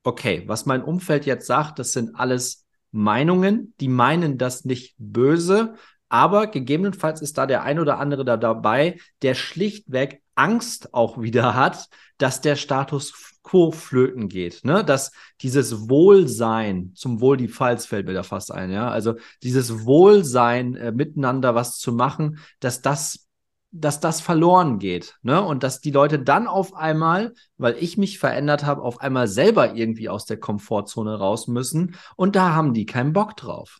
okay, 0.04 0.44
was 0.46 0.68
mein 0.68 0.84
Umfeld 0.84 1.26
jetzt 1.26 1.48
sagt, 1.48 1.80
das 1.80 1.92
sind 1.92 2.16
alles 2.16 2.68
Meinungen, 2.92 3.74
die 3.80 3.88
meinen 3.88 4.38
das 4.38 4.64
nicht 4.64 4.94
böse, 5.00 5.74
aber 6.12 6.48
gegebenenfalls 6.48 7.22
ist 7.22 7.38
da 7.38 7.46
der 7.46 7.64
ein 7.64 7.80
oder 7.80 7.98
andere 7.98 8.26
da 8.26 8.36
dabei, 8.36 9.00
der 9.22 9.34
schlichtweg 9.34 10.22
Angst 10.36 10.94
auch 10.94 11.22
wieder 11.22 11.56
hat, 11.56 11.88
dass 12.18 12.42
der 12.42 12.58
Status 12.58 13.38
quo 13.44 13.72
flöten 13.72 14.28
geht, 14.28 14.66
ne? 14.66 14.84
Dass 14.84 15.14
dieses 15.42 15.90
Wohlsein, 15.90 16.92
zum 16.96 17.22
Wohl 17.22 17.38
die 17.38 17.48
Pfalz 17.48 17.86
fällt 17.86 18.08
mir 18.08 18.14
da 18.14 18.24
fast 18.24 18.52
ein, 18.52 18.72
ja, 18.72 18.90
also 18.90 19.16
dieses 19.42 19.86
Wohlsein 19.86 20.76
äh, 20.76 20.92
miteinander 20.92 21.56
was 21.56 21.78
zu 21.80 21.94
machen, 21.94 22.40
dass 22.60 22.82
das 22.82 23.28
dass 23.74 24.02
das 24.02 24.20
verloren 24.20 24.80
geht, 24.80 25.18
ne? 25.22 25.42
Und 25.42 25.64
dass 25.64 25.80
die 25.80 25.92
Leute 25.92 26.20
dann 26.20 26.48
auf 26.48 26.76
einmal, 26.76 27.34
weil 27.58 27.78
ich 27.80 27.98
mich 27.98 28.20
verändert 28.20 28.66
habe, 28.66 28.82
auf 28.82 29.00
einmal 29.00 29.30
selber 29.30 29.76
irgendwie 29.76 30.10
aus 30.10 30.26
der 30.26 30.42
Komfortzone 30.42 31.18
raus 31.18 31.48
müssen 31.48 31.96
und 32.18 32.36
da 32.36 32.54
haben 32.54 32.74
die 32.74 32.86
keinen 32.86 33.14
Bock 33.14 33.38
drauf. 33.38 33.80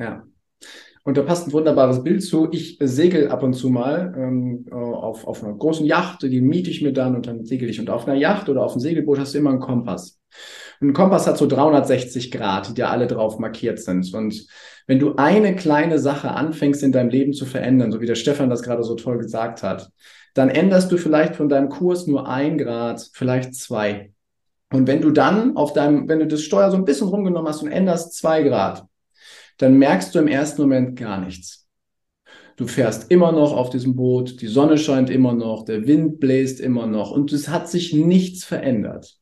Ja. 0.00 0.24
Und 1.06 1.16
da 1.16 1.22
passt 1.22 1.46
ein 1.46 1.52
wunderbares 1.52 2.02
Bild 2.02 2.20
zu. 2.24 2.48
Ich 2.50 2.78
segel 2.80 3.28
ab 3.28 3.44
und 3.44 3.54
zu 3.54 3.70
mal 3.70 4.12
ähm, 4.18 4.66
auf, 4.72 5.24
auf 5.24 5.44
einer 5.44 5.54
großen 5.54 5.86
Yacht, 5.86 6.24
die 6.24 6.40
miete 6.40 6.68
ich 6.68 6.82
mir 6.82 6.92
dann 6.92 7.14
und 7.14 7.28
dann 7.28 7.44
segel 7.44 7.70
ich. 7.70 7.78
Und 7.78 7.90
auf 7.90 8.08
einer 8.08 8.18
Yacht 8.18 8.48
oder 8.48 8.64
auf 8.64 8.72
einem 8.72 8.80
Segelboot 8.80 9.20
hast 9.20 9.32
du 9.32 9.38
immer 9.38 9.50
einen 9.50 9.60
Kompass. 9.60 10.18
Ein 10.80 10.94
Kompass 10.94 11.28
hat 11.28 11.38
so 11.38 11.46
360 11.46 12.32
Grad, 12.32 12.70
die 12.70 12.74
da 12.74 12.88
alle 12.88 13.06
drauf 13.06 13.38
markiert 13.38 13.78
sind. 13.78 14.12
Und 14.14 14.48
wenn 14.88 14.98
du 14.98 15.14
eine 15.14 15.54
kleine 15.54 16.00
Sache 16.00 16.32
anfängst 16.32 16.82
in 16.82 16.90
deinem 16.90 17.10
Leben 17.10 17.34
zu 17.34 17.46
verändern, 17.46 17.92
so 17.92 18.00
wie 18.00 18.06
der 18.06 18.16
Stefan 18.16 18.50
das 18.50 18.62
gerade 18.62 18.82
so 18.82 18.96
toll 18.96 19.18
gesagt 19.18 19.62
hat, 19.62 19.92
dann 20.34 20.48
änderst 20.48 20.90
du 20.90 20.96
vielleicht 20.96 21.36
von 21.36 21.48
deinem 21.48 21.68
Kurs 21.68 22.08
nur 22.08 22.28
ein 22.28 22.58
Grad, 22.58 23.08
vielleicht 23.12 23.54
zwei. 23.54 24.10
Und 24.72 24.88
wenn 24.88 25.02
du 25.02 25.12
dann 25.12 25.56
auf 25.56 25.72
deinem, 25.72 26.08
wenn 26.08 26.18
du 26.18 26.26
das 26.26 26.42
Steuer 26.42 26.72
so 26.72 26.76
ein 26.76 26.84
bisschen 26.84 27.06
rumgenommen 27.06 27.48
hast 27.48 27.62
und 27.62 27.70
änderst 27.70 28.14
zwei 28.14 28.42
Grad, 28.42 28.84
dann 29.58 29.78
merkst 29.78 30.14
du 30.14 30.18
im 30.18 30.28
ersten 30.28 30.62
Moment 30.62 30.96
gar 30.96 31.20
nichts. 31.20 31.66
Du 32.56 32.66
fährst 32.66 33.10
immer 33.10 33.32
noch 33.32 33.52
auf 33.52 33.70
diesem 33.70 33.96
Boot, 33.96 34.40
die 34.40 34.46
Sonne 34.46 34.78
scheint 34.78 35.10
immer 35.10 35.34
noch, 35.34 35.64
der 35.64 35.86
Wind 35.86 36.20
bläst 36.20 36.58
immer 36.60 36.86
noch 36.86 37.10
und 37.10 37.32
es 37.32 37.48
hat 37.48 37.68
sich 37.68 37.92
nichts 37.92 38.44
verändert. 38.44 39.18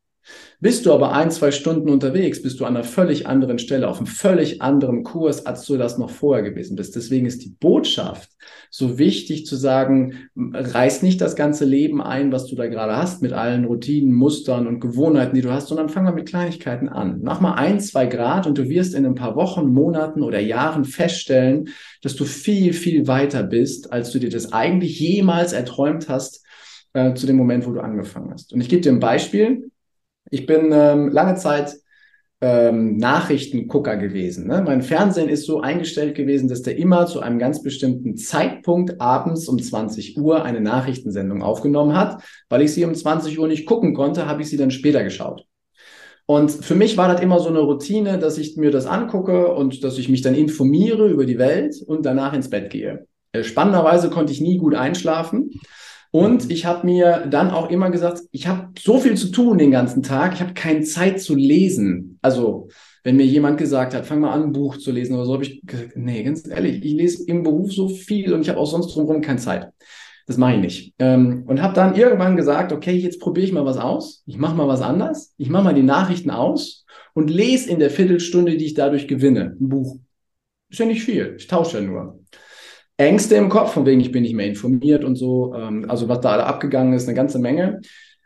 Bist 0.60 0.87
du 0.87 0.92
aber 0.92 1.12
ein, 1.12 1.30
zwei 1.30 1.50
Stunden 1.50 1.90
unterwegs, 1.90 2.40
bist 2.40 2.58
du 2.58 2.64
an 2.64 2.76
einer 2.76 2.84
völlig 2.84 3.26
anderen 3.26 3.58
Stelle, 3.58 3.88
auf 3.88 3.98
einem 3.98 4.06
völlig 4.06 4.62
anderen 4.62 5.02
Kurs, 5.02 5.44
als 5.44 5.66
du 5.66 5.76
das 5.76 5.98
noch 5.98 6.10
vorher 6.10 6.42
gewesen 6.42 6.76
bist. 6.76 6.96
Deswegen 6.96 7.26
ist 7.26 7.44
die 7.44 7.54
Botschaft 7.60 8.30
so 8.70 8.98
wichtig 8.98 9.46
zu 9.46 9.56
sagen, 9.56 10.28
reiß 10.37 11.02
nicht 11.02 11.20
das 11.20 11.37
ganze 11.37 11.64
Leben 11.64 12.00
ein, 12.00 12.32
was 12.32 12.46
du 12.46 12.56
da 12.56 12.66
gerade 12.66 12.96
hast, 12.96 13.22
mit 13.22 13.32
allen 13.32 13.64
Routinen, 13.64 14.12
Mustern 14.12 14.66
und 14.66 14.80
Gewohnheiten, 14.80 15.34
die 15.34 15.42
du 15.42 15.52
hast, 15.52 15.68
sondern 15.68 15.88
fang 15.88 16.04
mal 16.04 16.14
mit 16.14 16.28
Kleinigkeiten 16.28 16.88
an. 16.88 17.20
Mach 17.22 17.40
mal 17.40 17.54
ein, 17.54 17.80
zwei 17.80 18.06
Grad 18.06 18.46
und 18.46 18.56
du 18.56 18.68
wirst 18.68 18.94
in 18.94 19.04
ein 19.04 19.14
paar 19.14 19.37
Wochen, 19.37 19.68
Monaten 19.68 20.22
oder 20.22 20.40
Jahren 20.40 20.84
feststellen, 20.84 21.68
dass 22.02 22.16
du 22.16 22.24
viel, 22.24 22.72
viel 22.72 23.06
weiter 23.06 23.42
bist, 23.42 23.92
als 23.92 24.10
du 24.10 24.18
dir 24.18 24.30
das 24.30 24.52
eigentlich 24.52 24.98
jemals 24.98 25.52
erträumt 25.52 26.08
hast, 26.08 26.44
äh, 26.94 27.14
zu 27.14 27.26
dem 27.26 27.37
Moment, 27.37 27.66
wo 27.66 27.72
du 27.72 27.80
angefangen 27.80 28.30
hast. 28.32 28.52
Und 28.52 28.60
ich 28.60 28.68
gebe 28.68 28.80
dir 28.80 28.92
ein 28.92 29.00
Beispiel. 29.00 29.70
Ich 30.30 30.46
bin 30.46 30.70
ähm, 30.72 31.08
lange 31.10 31.34
Zeit 31.37 31.74
ähm, 32.40 32.96
Nachrichtengucker 32.96 33.96
gewesen. 33.96 34.46
Ne? 34.46 34.62
Mein 34.64 34.82
Fernsehen 34.82 35.28
ist 35.28 35.46
so 35.46 35.60
eingestellt 35.60 36.14
gewesen, 36.14 36.48
dass 36.48 36.62
der 36.62 36.76
immer 36.76 37.06
zu 37.06 37.20
einem 37.20 37.38
ganz 37.38 37.62
bestimmten 37.62 38.16
Zeitpunkt 38.16 39.00
abends 39.00 39.48
um 39.48 39.58
20 39.58 40.18
Uhr 40.18 40.44
eine 40.44 40.60
Nachrichtensendung 40.60 41.42
aufgenommen 41.42 41.96
hat. 41.96 42.22
Weil 42.48 42.62
ich 42.62 42.74
sie 42.74 42.84
um 42.84 42.94
20 42.94 43.38
Uhr 43.38 43.48
nicht 43.48 43.66
gucken 43.66 43.94
konnte, 43.94 44.26
habe 44.26 44.42
ich 44.42 44.50
sie 44.50 44.56
dann 44.56 44.70
später 44.70 45.02
geschaut. 45.04 45.46
Und 46.26 46.50
für 46.50 46.74
mich 46.74 46.96
war 46.96 47.08
das 47.08 47.20
immer 47.20 47.38
so 47.38 47.48
eine 47.48 47.60
Routine, 47.60 48.18
dass 48.18 48.38
ich 48.38 48.56
mir 48.56 48.70
das 48.70 48.87
angucke 48.87 49.54
und 49.54 49.84
dass 49.84 49.98
ich 49.98 50.08
mich 50.08 50.22
dann 50.22 50.34
informiere 50.34 51.08
über 51.08 51.26
die 51.26 51.38
Welt 51.38 51.76
und 51.87 52.06
danach 52.06 52.32
ins 52.32 52.50
Bett 52.50 52.70
gehe. 52.70 53.06
Äh, 53.32 53.44
spannenderweise 53.44 54.10
konnte 54.10 54.32
ich 54.32 54.40
nie 54.40 54.58
gut 54.58 54.74
einschlafen. 54.74 55.50
Und 56.14 56.53
ich 56.53 56.64
habe 56.64 56.87
mir 56.87 57.27
dann 57.29 57.50
auch 57.50 57.70
immer 57.70 57.90
gesagt, 57.90 58.20
ich 58.31 58.46
habe 58.46 58.68
so 58.79 59.00
viel 59.00 59.16
zu 59.16 59.33
tun 59.33 59.59
den 59.59 59.72
ganzen 59.72 60.05
Tag, 60.05 60.35
ich 60.35 60.40
habe 60.40 60.55
keine 60.55 60.83
Zeit 60.83 61.20
zu 61.20 61.35
lesen. 61.35 62.20
Also 62.22 62.68
wenn 63.03 63.16
mir 63.16 63.27
jemand 63.27 63.59
gesagt 63.59 63.94
hat, 63.94 64.07
fang 64.07 64.20
mal 64.20 64.31
an, 64.31 64.44
ein 64.44 64.53
Buch 64.53 64.77
zu 64.77 64.92
lesen 64.92 65.16
oder 65.16 65.24
so, 65.24 65.33
habe 65.33 65.42
ich 65.42 65.61
gesagt, 65.66 65.96
nee, 65.96 66.22
ganz 66.22 66.46
ehrlich, 66.46 66.85
ich 66.85 66.92
lese 66.92 67.24
im 67.24 67.42
Beruf 67.42 67.72
so 67.72 67.88
viel 67.88 68.33
und 68.33 68.42
ich 68.42 68.48
habe 68.48 68.61
auch 68.61 68.70
sonst 68.70 68.94
drumherum 68.94 69.22
keine 69.22 69.40
Zeit. 69.40 69.72
Das 70.29 70.37
mache 70.37 70.55
ich 70.55 70.61
nicht. 70.61 70.94
Ähm, 71.00 71.42
und 71.48 71.61
habe 71.61 71.74
dann 71.74 71.96
irgendwann 71.96 72.37
gesagt, 72.37 72.70
okay, 72.70 72.92
jetzt 72.92 73.18
probiere 73.18 73.46
ich 73.46 73.53
mal 73.53 73.66
was 73.66 73.79
aus. 73.79 74.22
Ich 74.24 74.38
mache 74.38 74.55
mal 74.55 74.68
was 74.68 74.83
anders. 74.83 75.35
Ich 75.37 75.48
mache 75.48 75.64
mal 75.64 75.74
die 75.74 75.83
Nachrichten 75.83 76.31
aus 76.31 76.85
und 77.14 77.29
lese 77.29 77.68
in 77.68 77.81
der 77.81 77.90
Viertelstunde, 77.90 78.57
die 78.57 78.66
ich 78.66 78.74
dadurch 78.74 79.09
gewinne, 79.09 79.57
ein 79.61 79.68
Buch. 79.68 79.96
Ist 80.68 80.79
ja 80.79 80.87
nicht 80.87 81.03
viel. 81.03 81.35
Ich 81.38 81.48
tausche 81.48 81.81
ja 81.81 81.85
nur. 81.85 82.20
Ängste 82.96 83.35
im 83.35 83.48
Kopf, 83.48 83.72
von 83.72 83.87
wegen 83.87 84.00
ich 84.00 84.12
bin 84.12 84.22
nicht 84.22 84.35
mehr 84.35 84.46
informiert 84.46 85.04
und 85.04 85.16
so. 85.16 85.54
Ähm, 85.54 85.87
also 85.88 86.09
was 86.09 86.20
da 86.20 86.33
alle 86.33 86.46
abgegangen 86.46 86.92
ist, 86.92 87.09
eine 87.09 87.16
ganze 87.16 87.38
Menge. 87.38 87.80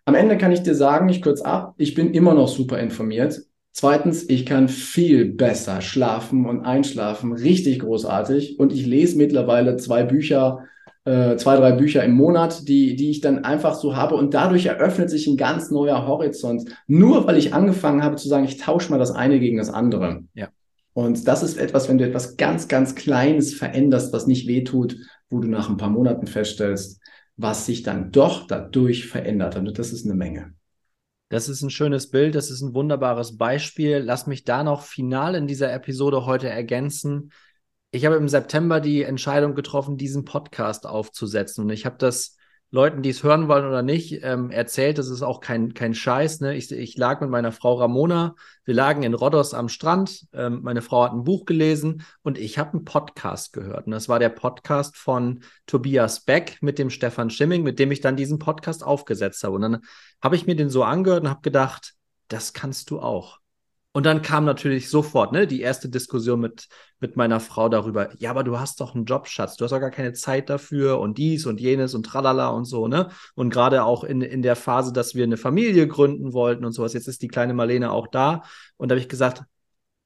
Am 0.05 0.15
Ende 0.15 0.39
kann 0.39 0.53
ich 0.53 0.63
dir 0.63 0.75
sagen, 0.75 1.09
ich 1.09 1.23
kürze 1.23 1.45
ab, 1.45 1.75
ich 1.77 1.95
bin 1.95 2.13
immer 2.13 2.35
noch 2.35 2.49
super 2.49 2.79
informiert. 2.79 3.43
Zweitens, 3.73 4.29
ich 4.29 4.45
kann 4.45 4.69
viel 4.69 5.27
besser 5.27 5.81
schlafen 5.83 6.47
und 6.47 6.65
einschlafen, 6.65 7.33
richtig 7.33 7.81
großartig. 7.81 8.59
Und 8.59 8.73
ich 8.73 8.87
lese 8.87 9.17
mittlerweile 9.17 9.77
zwei 9.77 10.03
Bücher, 10.03 10.65
äh, 11.05 11.37
zwei, 11.37 11.57
drei 11.57 11.73
Bücher 11.73 12.03
im 12.05 12.15
Monat, 12.15 12.67
die, 12.69 12.97
die 12.97 13.11
ich 13.11 13.21
dann 13.21 13.45
einfach 13.45 13.75
so 13.75 13.97
habe. 13.97 14.17
Und 14.17 14.35
dadurch 14.35 14.67
eröffnet 14.67 15.11
sich 15.11 15.27
ein 15.27 15.37
ganz 15.37 15.71
neuer 15.71 16.07
Horizont. 16.07 16.65
Nur 16.87 17.27
weil 17.27 17.37
ich 17.37 17.55
angefangen 17.55 18.03
habe 18.03 18.17
zu 18.17 18.29
sagen, 18.29 18.45
ich 18.45 18.57
tausche 18.57 18.91
mal 18.91 18.99
das 18.99 19.13
eine 19.13 19.39
gegen 19.39 19.59
das 19.59 19.71
andere. 19.71 20.25
Ja. 20.35 20.49
Und 20.93 21.29
das 21.29 21.43
ist 21.43 21.57
etwas, 21.59 21.89
wenn 21.89 21.99
du 21.99 22.07
etwas 22.07 22.37
ganz, 22.37 22.69
ganz 22.69 22.95
Kleines 22.95 23.55
veränderst, 23.55 24.13
was 24.13 24.27
nicht 24.27 24.49
wehtut, 24.49 24.97
wo 25.31 25.39
du 25.39 25.49
nach 25.49 25.69
ein 25.69 25.77
paar 25.77 25.91
Monaten 25.91 26.27
feststellst, 26.27 27.01
was 27.37 27.67
sich 27.67 27.83
dann 27.83 28.11
doch 28.11 28.47
dadurch 28.47 29.07
verändert. 29.07 29.57
Und 29.57 29.79
das 29.79 29.93
ist 29.93 30.05
eine 30.05 30.15
Menge. 30.15 30.55
Das 31.29 31.49
ist 31.49 31.61
ein 31.63 31.71
schönes 31.71 32.11
Bild, 32.11 32.35
das 32.35 32.51
ist 32.51 32.63
ein 32.63 32.75
wunderbares 32.75 33.37
Beispiel. 33.37 33.99
Lass 33.99 34.27
mich 34.27 34.45
da 34.45 34.65
noch 34.65 34.83
final 34.83 35.35
in 35.35 35.47
dieser 35.47 35.73
Episode 35.73 36.25
heute 36.25 36.49
ergänzen. 36.49 37.33
Ich 37.91 38.07
habe 38.07 38.17
im 38.17 38.29
September 38.29 38.81
die 38.81 39.03
Entscheidung 39.03 39.55
getroffen, 39.55 39.99
diesen 39.99 40.25
Podcast 40.25 40.87
aufzusetzen. 40.87 41.65
Und 41.65 41.71
ich 41.71 41.85
habe 41.85 41.97
das 41.99 42.38
Leuten, 42.71 43.01
die 43.01 43.09
es 43.09 43.23
hören 43.23 43.49
wollen 43.49 43.67
oder 43.67 43.83
nicht, 43.83 44.23
ähm, 44.23 44.51
erzählt. 44.51 44.99
Das 44.99 45.09
ist 45.09 45.23
auch 45.23 45.41
kein, 45.41 45.73
kein 45.73 45.95
Scheiß. 45.95 46.41
Ne? 46.41 46.55
Ich, 46.55 46.71
ich 46.71 46.97
lag 46.99 47.21
mit 47.21 47.31
meiner 47.31 47.51
Frau 47.51 47.75
Ramona, 47.75 48.35
wir 48.65 48.75
lagen 48.75 49.03
in 49.03 49.15
Rhodos 49.15 49.55
am 49.55 49.71
Strand. 49.71 50.27
Ähm, 50.35 50.61
meine 50.63 50.83
Frau 50.83 51.05
hat 51.05 51.13
ein 51.13 51.25
Buch 51.25 51.47
gelesen 51.47 52.05
und 52.23 52.37
ich 52.37 52.59
habe 52.59 52.75
einen 52.75 52.85
Podcast 52.85 53.55
gehört. 53.55 53.87
Und 53.87 53.93
das 53.93 54.09
war 54.09 54.19
der 54.19 54.29
Podcast 54.29 54.99
von 54.99 55.43
Tobias 55.67 56.25
Beck 56.27 56.59
mit 56.61 56.79
dem 56.79 56.91
Stefan 56.91 57.31
Schimming, 57.31 57.63
mit 57.63 57.79
dem 57.79 57.91
ich 57.91 58.03
dann 58.03 58.17
diesen 58.17 58.39
Podcast 58.39 58.85
aufgesetzt 58.85 59.43
habe. 59.45 59.55
Und 59.55 59.63
dann 59.63 59.79
habe 60.21 60.37
ich 60.37 60.47
mir 60.47 60.57
den 60.57 60.69
so 60.69 60.85
angehört 60.85 61.23
und 61.23 61.31
habe 61.31 61.41
gedacht, 61.41 61.95
das 62.29 62.53
kannst 62.53 62.91
du 62.91 63.01
auch. 63.01 63.39
Und 63.99 64.07
dann 64.07 64.23
kam 64.23 64.45
natürlich 64.45 64.91
sofort 64.91 65.33
ne, 65.33 65.49
die 65.49 65.61
erste 65.61 65.89
Diskussion 65.89 66.39
mit, 66.39 66.69
mit 67.01 67.17
meiner 67.17 67.41
Frau 67.41 67.69
darüber, 67.69 68.11
ja, 68.19 68.31
aber 68.31 68.45
du 68.45 68.61
hast 68.61 68.81
doch 68.81 68.95
einen 68.95 69.07
Job, 69.07 69.27
Schatz, 69.27 69.57
du 69.57 69.65
hast 69.65 69.73
doch 69.73 69.81
gar 69.81 69.91
keine 69.91 70.13
Zeit 70.13 70.49
dafür 70.51 71.01
und 71.01 71.19
dies 71.19 71.47
und 71.47 71.59
jenes 71.61 71.95
und 71.97 72.07
tralala 72.07 72.47
und 72.51 72.65
so, 72.65 72.87
ne? 72.87 73.09
Und 73.35 73.51
gerade 73.51 73.83
auch 73.83 74.05
in, 74.05 74.21
in 74.21 74.43
der 74.43 74.55
Phase, 74.55 74.93
dass 74.93 75.17
wir 75.17 75.25
eine 75.25 75.37
Familie 75.37 75.89
gründen 75.89 76.33
wollten 76.33 76.65
und 76.65 76.71
sowas, 76.71 76.93
jetzt 76.93 77.09
ist 77.09 77.23
die 77.23 77.27
kleine 77.27 77.55
Marlene 77.55 77.91
auch 77.91 78.07
da. 78.07 78.45
Und 78.77 78.89
da 78.89 78.93
habe 78.95 79.01
ich 79.01 79.09
gesagt, 79.09 79.43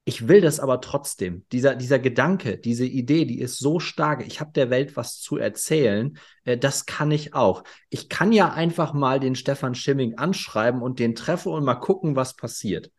ich 0.05 0.27
will 0.27 0.41
das 0.41 0.59
aber 0.59 0.81
trotzdem. 0.81 1.45
Dieser, 1.51 1.75
dieser 1.75 1.99
Gedanke, 1.99 2.57
diese 2.57 2.87
Idee, 2.87 3.25
die 3.25 3.39
ist 3.39 3.59
so 3.59 3.79
stark. 3.79 4.25
Ich 4.25 4.39
habe 4.39 4.53
der 4.53 4.71
Welt 4.71 4.97
was 4.97 5.19
zu 5.19 5.37
erzählen. 5.37 6.17
Äh, 6.45 6.57
das 6.57 6.87
kann 6.87 7.11
ich 7.11 7.35
auch. 7.35 7.63
Ich 7.91 8.09
kann 8.09 8.31
ja 8.31 8.51
einfach 8.53 8.93
mal 8.93 9.19
den 9.19 9.35
Stefan 9.35 9.75
Schimming 9.75 10.17
anschreiben 10.17 10.81
und 10.81 10.97
den 10.97 11.13
treffen 11.13 11.51
und 11.51 11.63
mal 11.63 11.75
gucken, 11.75 12.15
was 12.15 12.35
passiert 12.35 12.89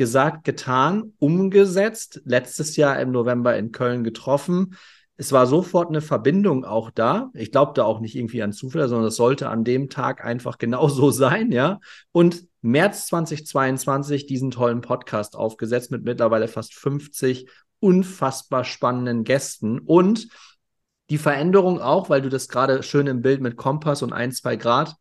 gesagt, 0.00 0.44
getan, 0.44 1.12
umgesetzt, 1.18 2.22
letztes 2.24 2.76
Jahr 2.76 2.98
im 3.00 3.10
November 3.10 3.54
in 3.58 3.70
Köln 3.70 4.02
getroffen. 4.02 4.78
Es 5.18 5.30
war 5.30 5.46
sofort 5.46 5.90
eine 5.90 6.00
Verbindung 6.00 6.64
auch 6.64 6.90
da. 6.90 7.28
Ich 7.34 7.52
glaubte 7.52 7.84
auch 7.84 8.00
nicht 8.00 8.16
irgendwie 8.16 8.42
an 8.42 8.54
Zufall, 8.54 8.88
sondern 8.88 9.08
es 9.08 9.16
sollte 9.16 9.50
an 9.50 9.62
dem 9.62 9.90
Tag 9.90 10.24
einfach 10.24 10.56
genau 10.56 10.88
so 10.88 11.10
sein, 11.10 11.52
ja. 11.52 11.80
Und 12.12 12.46
März 12.62 13.08
2022 13.08 14.24
diesen 14.24 14.50
tollen 14.50 14.80
Podcast 14.80 15.36
aufgesetzt 15.36 15.90
mit 15.90 16.02
mittlerweile 16.02 16.48
fast 16.48 16.72
50 16.72 17.46
unfassbar 17.78 18.64
spannenden 18.64 19.24
Gästen 19.24 19.80
und 19.80 20.28
die 21.10 21.18
Veränderung 21.18 21.78
auch, 21.78 22.08
weil 22.08 22.22
du 22.22 22.30
das 22.30 22.48
gerade 22.48 22.82
schön 22.82 23.06
im 23.06 23.20
Bild 23.20 23.42
mit 23.42 23.58
Kompass 23.58 24.02
und 24.02 24.14
ein, 24.14 24.32
zwei 24.32 24.56
Grad 24.56 24.96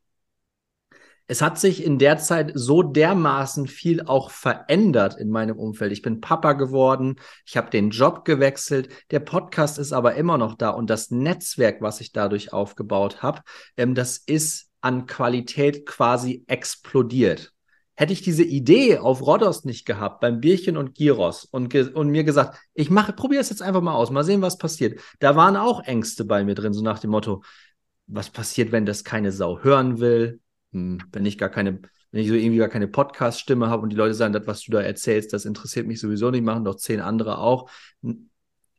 es 1.29 1.43
hat 1.43 1.59
sich 1.59 1.83
in 1.83 1.99
der 1.99 2.17
Zeit 2.17 2.51
so 2.55 2.81
dermaßen 2.81 3.67
viel 3.67 4.01
auch 4.01 4.31
verändert 4.31 5.15
in 5.15 5.29
meinem 5.29 5.59
Umfeld. 5.59 5.91
Ich 5.91 6.01
bin 6.01 6.21
Papa 6.21 6.53
geworden, 6.53 7.17
ich 7.45 7.55
habe 7.55 7.69
den 7.69 7.91
Job 7.91 8.25
gewechselt, 8.25 8.89
der 9.11 9.19
Podcast 9.19 9.77
ist 9.77 9.93
aber 9.93 10.15
immer 10.15 10.39
noch 10.39 10.55
da 10.55 10.71
und 10.71 10.89
das 10.89 11.11
Netzwerk, 11.11 11.81
was 11.81 12.01
ich 12.01 12.13
dadurch 12.13 12.51
aufgebaut 12.51 13.21
habe, 13.21 13.41
ähm, 13.77 13.93
das 13.93 14.17
ist 14.17 14.71
an 14.81 15.05
Qualität 15.05 15.85
quasi 15.85 16.43
explodiert. 16.47 17.53
Hätte 17.95 18.13
ich 18.13 18.23
diese 18.23 18.43
Idee 18.43 18.97
auf 18.97 19.21
Rhodos 19.21 19.65
nicht 19.65 19.85
gehabt, 19.85 20.21
beim 20.21 20.39
Bierchen 20.39 20.77
und 20.77 20.95
Giros 20.95 21.45
und, 21.45 21.69
ge 21.69 21.91
und 21.93 22.09
mir 22.09 22.23
gesagt, 22.23 22.57
ich 22.73 22.89
mache, 22.89 23.13
probiere 23.13 23.41
es 23.41 23.51
jetzt 23.51 23.61
einfach 23.61 23.81
mal 23.81 23.93
aus, 23.93 24.09
mal 24.09 24.23
sehen, 24.23 24.41
was 24.41 24.57
passiert. 24.57 24.99
Da 25.19 25.35
waren 25.35 25.57
auch 25.57 25.83
Ängste 25.83 26.25
bei 26.25 26.43
mir 26.43 26.55
drin, 26.55 26.73
so 26.73 26.81
nach 26.81 26.97
dem 26.97 27.11
Motto, 27.11 27.43
was 28.07 28.31
passiert, 28.31 28.71
wenn 28.71 28.87
das 28.87 29.03
keine 29.03 29.31
Sau 29.31 29.59
hören 29.59 29.99
will? 29.99 30.39
Hm, 30.73 30.99
wenn 31.12 31.25
ich 31.25 31.38
gar 31.38 31.49
keine, 31.49 31.82
wenn 32.12 32.21
ich 32.21 32.27
so 32.27 32.34
irgendwie 32.34 32.58
gar 32.58 32.69
keine 32.69 32.88
Podcast-Stimme 32.88 33.69
habe 33.69 33.84
und 33.84 33.89
die 33.89 33.95
Leute 33.95 34.13
sagen, 34.13 34.34
das, 34.34 34.47
was 34.47 34.62
du 34.63 34.71
da 34.71 34.82
erzählst, 34.82 35.34
das 35.34 35.45
interessiert 35.45 35.88
mich 35.88 35.99
sowieso 35.99 36.32
nicht, 36.32 36.43
machen 36.43 36.65
doch 36.65 36.75
zehn 36.75 36.99
andere 36.99 37.39
auch. 37.39 37.69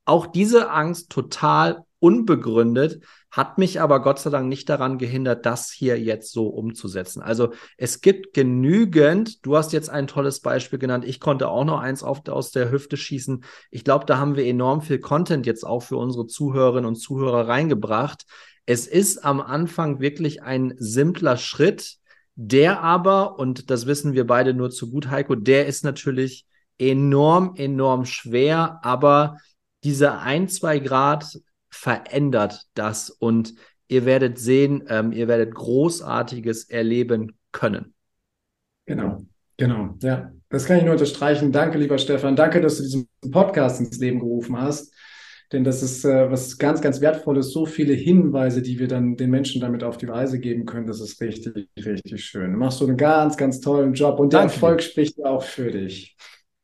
Auch 0.04 0.26
diese 0.26 0.70
Angst 0.70 1.10
total 1.10 1.84
unbegründet, 2.00 3.04
hat 3.30 3.58
mich 3.58 3.80
aber 3.80 4.02
Gott 4.02 4.18
sei 4.18 4.30
Dank 4.30 4.48
nicht 4.48 4.68
daran 4.68 4.98
gehindert, 4.98 5.46
das 5.46 5.70
hier 5.70 6.00
jetzt 6.00 6.32
so 6.32 6.48
umzusetzen. 6.48 7.22
Also 7.22 7.52
es 7.76 8.00
gibt 8.00 8.34
genügend, 8.34 9.44
du 9.46 9.56
hast 9.56 9.72
jetzt 9.72 9.88
ein 9.88 10.08
tolles 10.08 10.40
Beispiel 10.40 10.80
genannt, 10.80 11.04
ich 11.04 11.20
konnte 11.20 11.48
auch 11.48 11.64
noch 11.64 11.78
eins 11.78 12.02
auf, 12.02 12.26
aus 12.28 12.50
der 12.50 12.72
Hüfte 12.72 12.96
schießen. 12.96 13.44
Ich 13.70 13.84
glaube, 13.84 14.06
da 14.06 14.18
haben 14.18 14.34
wir 14.34 14.46
enorm 14.46 14.82
viel 14.82 14.98
Content 14.98 15.46
jetzt 15.46 15.64
auch 15.64 15.80
für 15.80 15.96
unsere 15.96 16.26
Zuhörerinnen 16.26 16.86
und 16.86 16.96
Zuhörer 16.96 17.46
reingebracht. 17.46 18.24
Es 18.70 18.86
ist 18.86 19.24
am 19.24 19.40
Anfang 19.40 19.98
wirklich 19.98 20.44
ein 20.44 20.74
simpler 20.78 21.36
Schritt, 21.36 21.96
der 22.36 22.82
aber, 22.82 23.36
und 23.36 23.68
das 23.68 23.86
wissen 23.86 24.12
wir 24.12 24.28
beide 24.28 24.54
nur 24.54 24.70
zu 24.70 24.92
gut, 24.92 25.10
Heiko, 25.10 25.34
der 25.34 25.66
ist 25.66 25.82
natürlich 25.82 26.46
enorm, 26.78 27.56
enorm 27.56 28.04
schwer, 28.04 28.78
aber 28.84 29.38
diese 29.82 30.18
ein, 30.18 30.48
zwei 30.48 30.78
Grad 30.78 31.40
verändert 31.68 32.68
das 32.74 33.10
und 33.10 33.56
ihr 33.88 34.04
werdet 34.04 34.38
sehen, 34.38 34.84
ähm, 34.86 35.10
ihr 35.10 35.26
werdet 35.26 35.52
Großartiges 35.52 36.70
erleben 36.70 37.36
können. 37.50 37.92
Genau, 38.86 39.26
genau, 39.56 39.96
ja. 40.00 40.30
Das 40.48 40.66
kann 40.66 40.76
ich 40.76 40.84
nur 40.84 40.92
unterstreichen. 40.92 41.50
Danke, 41.50 41.76
lieber 41.76 41.98
Stefan. 41.98 42.36
Danke, 42.36 42.60
dass 42.60 42.76
du 42.76 42.84
diesen 42.84 43.08
Podcast 43.32 43.80
ins 43.80 43.98
Leben 43.98 44.20
gerufen 44.20 44.56
hast. 44.56 44.94
Denn 45.52 45.64
das 45.64 45.82
ist 45.82 46.04
äh, 46.04 46.30
was 46.30 46.58
ganz, 46.58 46.80
ganz 46.80 47.00
Wertvolles, 47.00 47.52
so 47.52 47.66
viele 47.66 47.92
Hinweise, 47.92 48.62
die 48.62 48.78
wir 48.78 48.86
dann 48.86 49.16
den 49.16 49.30
Menschen 49.30 49.60
damit 49.60 49.82
auf 49.82 49.96
die 49.96 50.06
Reise 50.06 50.38
geben 50.38 50.64
können. 50.64 50.86
Das 50.86 51.00
ist 51.00 51.20
richtig, 51.20 51.68
richtig 51.84 52.24
schön. 52.24 52.52
Du 52.52 52.58
machst 52.58 52.78
so 52.78 52.86
einen 52.86 52.96
ganz, 52.96 53.36
ganz 53.36 53.60
tollen 53.60 53.94
Job 53.94 54.20
und 54.20 54.32
der 54.32 54.42
Danke 54.42 54.54
Erfolg 54.54 54.78
dir. 54.78 54.84
spricht 54.84 55.24
auch 55.24 55.42
für 55.42 55.70
dich. 55.72 56.16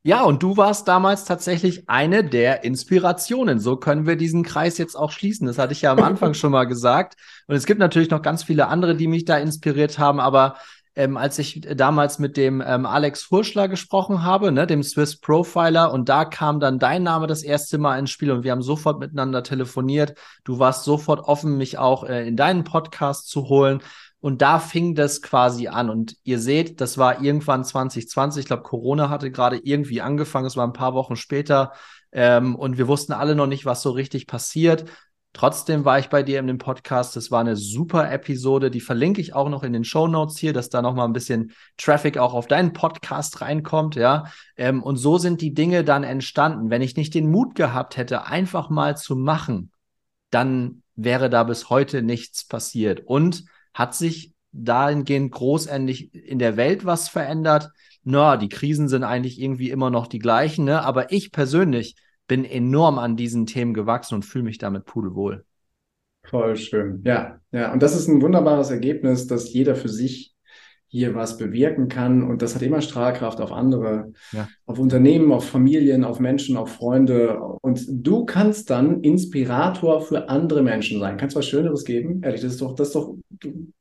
Ja, 0.05 0.22
und 0.22 0.41
du 0.41 0.57
warst 0.57 0.87
damals 0.87 1.24
tatsächlich 1.24 1.89
eine 1.89 2.22
der 2.22 2.62
Inspirationen. 2.62 3.59
So 3.59 3.76
können 3.76 4.07
wir 4.07 4.14
diesen 4.14 4.45
Kreis 4.45 4.78
jetzt 4.78 4.95
auch 4.95 5.11
schließen. 5.11 5.49
Das 5.49 5.59
hatte 5.59 5.72
ich 5.72 5.82
ja 5.82 5.91
am 5.91 6.01
Anfang 6.01 6.32
schon 6.34 6.53
mal 6.53 6.62
gesagt. 6.64 7.16
Und 7.49 7.57
es 7.57 7.66
gibt 7.66 7.80
natürlich 7.80 8.11
noch 8.11 8.22
ganz 8.22 8.45
viele 8.45 8.68
andere, 8.68 8.95
die 8.95 9.09
mich 9.09 9.24
da 9.24 9.37
inspiriert 9.37 9.99
haben. 9.99 10.20
Aber 10.20 10.59
ähm, 10.97 11.16
als 11.18 11.38
ich 11.38 11.61
damals 11.76 12.18
mit 12.18 12.36
dem 12.36 12.62
ähm, 12.66 12.86
Alex 12.86 13.22
Furschler 13.22 13.68
gesprochen 13.68 14.22
habe, 14.22 14.51
ne, 14.51 14.66
dem 14.66 14.82
Swiss 14.82 15.20
Profiler, 15.20 15.92
und 15.92 16.09
da 16.09 16.24
kam 16.24 16.59
dann 16.59 16.78
dein 16.78 17.03
Name 17.03 17.26
das 17.26 17.42
erste 17.42 17.76
Mal 17.76 17.99
ins 17.99 18.11
Spiel 18.11 18.30
und 18.30 18.42
wir 18.42 18.53
haben 18.53 18.62
sofort 18.62 18.99
miteinander 18.99 19.42
telefoniert. 19.42 20.14
Du 20.44 20.59
warst 20.59 20.84
sofort 20.84 21.20
offen, 21.20 21.59
mich 21.59 21.76
auch 21.78 22.05
äh, 22.05 22.26
in 22.26 22.36
deinen 22.36 22.64
Podcast 22.64 23.28
zu 23.28 23.49
holen. 23.49 23.82
Und 24.20 24.42
da 24.42 24.59
fing 24.59 24.94
das 24.94 25.22
quasi 25.22 25.68
an. 25.68 25.90
Und 25.90 26.16
ihr 26.24 26.40
seht, 26.40 26.80
das 26.80 26.99
war 26.99 27.22
irgendwann 27.22 27.64
2020. 27.64 28.40
Ich 28.40 28.47
glaube, 28.47 28.62
Corona 28.62 29.11
hatte 29.11 29.30
gerade 29.30 29.59
irgendwie 29.59 30.01
angefangen. 30.01 30.47
Es 30.47 30.57
war 30.57 30.66
ein 30.66 30.72
paar 30.72 30.94
Wochen 30.94 31.14
später. 31.14 31.72
Ähm, 32.11 32.57
und 32.57 32.78
wir 32.78 32.88
wussten 32.88 33.12
alle 33.12 33.34
noch 33.36 33.47
nicht, 33.47 33.66
was 33.66 33.82
so 33.82 33.90
richtig 33.90 34.26
passiert. 34.26 34.86
Trotzdem 35.37 35.84
war 35.84 35.99
ich 35.99 36.09
bei 36.09 36.22
dir 36.22 36.39
in 36.39 36.47
dem 36.47 36.57
Podcast. 36.57 37.14
Das 37.14 37.30
war 37.30 37.41
eine 37.41 37.57
super 37.57 38.11
Episode. 38.11 38.70
Die 38.70 38.80
verlinke 38.80 39.20
ich 39.20 39.34
auch 39.34 39.51
noch 39.51 39.64
in 39.64 39.74
den 39.74 39.84
Show 39.84 40.09
Notes 40.09 40.39
hier, 40.39 40.55
dass 40.55 40.70
da 40.70 40.80
noch 40.80 40.95
mal 40.95 41.05
ein 41.05 41.12
bisschen 41.12 41.53
Traffic 41.76 42.16
auch 42.16 42.32
auf 42.32 42.47
deinen 42.47 42.72
Podcast 42.72 43.43
reinkommt. 43.43 43.97
Ja, 43.97 44.32
ähm, 44.57 44.82
und 44.82 44.97
so 44.97 45.18
sind 45.18 45.43
die 45.43 45.53
Dinge 45.53 45.84
dann 45.84 46.05
entstanden. 46.05 46.70
Wenn 46.70 46.80
ich 46.80 46.97
nicht 46.97 47.12
den 47.12 47.30
Mut 47.30 47.55
gehabt 47.55 47.99
hätte, 47.99 48.24
einfach 48.24 48.70
mal 48.70 48.97
zu 48.97 49.14
machen, 49.14 49.72
dann 50.30 50.82
wäre 50.95 51.28
da 51.28 51.45
bis 51.45 51.68
heute 51.68 52.01
nichts 52.01 52.47
passiert. 52.47 53.03
Und 53.05 53.45
hat 53.74 53.95
sich 53.95 54.32
dahingehend 54.53 55.32
großendlich 55.32 56.14
in 56.14 56.39
der 56.39 56.57
Welt 56.57 56.87
was 56.87 57.11
verändert? 57.11 57.68
Na, 58.05 58.39
die 58.39 58.49
Krisen 58.49 58.89
sind 58.89 59.05
eigentlich 59.05 59.39
irgendwie 59.39 59.68
immer 59.68 59.91
noch 59.91 60.07
die 60.07 60.18
gleichen, 60.18 60.64
ne? 60.64 60.82
Aber 60.82 61.12
ich 61.12 61.30
persönlich 61.30 61.95
bin 62.27 62.45
enorm 62.45 62.99
an 62.99 63.16
diesen 63.16 63.47
Themen 63.47 63.74
gewachsen 63.74 64.16
und 64.16 64.24
fühle 64.24 64.45
mich 64.45 64.59
damit 64.59 64.85
pudelwohl. 64.85 65.45
Voll 66.24 66.57
schön. 66.57 67.03
Ja, 67.05 67.41
ja. 67.53 67.72
Und 67.72 67.83
das 67.83 67.95
ist 67.95 68.09
ein 68.09 68.20
wunderbares 68.20 68.70
Ergebnis, 68.70 69.27
dass 69.27 69.53
jeder 69.53 69.77
für 69.77 69.89
sich 69.89 70.35
hier 70.89 71.14
was 71.14 71.37
bewirken 71.37 71.89
kann. 71.89 72.22
Und 72.22 72.43
das 72.43 72.55
hat 72.55 72.62
immer 72.62 72.81
Strahlkraft 72.81 73.41
auf 73.41 73.53
andere, 73.53 74.12
ja. 74.33 74.49
auf 74.66 74.79
Unternehmen, 74.79 75.33
auf 75.33 75.49
Familien, 75.49 76.05
auf 76.05 76.20
Menschen, 76.20 76.57
auf 76.57 76.70
Freunde. 76.70 77.39
Und 77.61 77.85
du 77.89 78.24
kannst 78.24 78.70
dann 78.70 79.03
Inspirator 79.03 80.01
für 80.01 80.29
andere 80.29 80.62
Menschen 80.62 81.01
sein. 81.01 81.16
Kannst 81.16 81.37
du 81.37 81.39
was 81.39 81.47
Schöneres 81.47 81.85
geben? 81.85 82.22
Ehrlich, 82.22 82.41
das 82.41 82.53
ist 82.53 82.62
doch, 82.62 82.74
das 82.74 82.89
ist 82.89 82.97
doch 82.97 83.16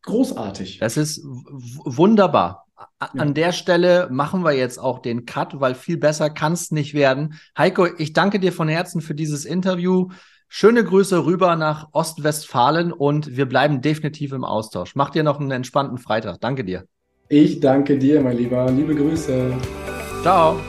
großartig. 0.04 0.80
Das 0.80 0.98
ist 0.98 1.24
wunderbar. 1.24 2.65
An 3.00 3.34
der 3.34 3.52
Stelle 3.52 4.10
machen 4.12 4.44
wir 4.44 4.52
jetzt 4.52 4.80
auch 4.80 5.00
den 5.00 5.26
Cut, 5.26 5.60
weil 5.60 5.76
viel 5.76 5.98
besser 5.98 6.30
kann 6.30 6.54
es 6.54 6.72
nicht 6.72 6.94
werden. 6.94 7.36
Heiko, 7.58 7.88
ich 7.98 8.14
danke 8.14 8.40
dir 8.40 8.52
von 8.52 8.68
Herzen 8.68 9.02
für 9.02 9.16
dieses 9.16 9.46
Interview. 9.46 10.10
Schöne 10.50 10.84
Grüße 10.84 11.26
rüber 11.26 11.56
nach 11.56 11.90
Ostwestfalen 11.94 12.92
und 12.92 13.36
wir 13.36 13.46
bleiben 13.46 13.82
definitiv 13.82 14.32
im 14.32 14.44
Austausch. 14.44 14.96
Mach 14.96 15.10
dir 15.10 15.24
noch 15.24 15.40
einen 15.40 15.52
entspannten 15.52 15.98
Freitag. 15.98 16.40
Danke 16.42 16.64
dir. 16.64 16.86
Ich 17.30 17.60
danke 17.60 17.98
dir, 17.98 18.22
mein 18.22 18.38
Lieber. 18.38 18.70
Liebe 18.72 18.94
Grüße. 18.94 19.54
Ciao. 20.22 20.60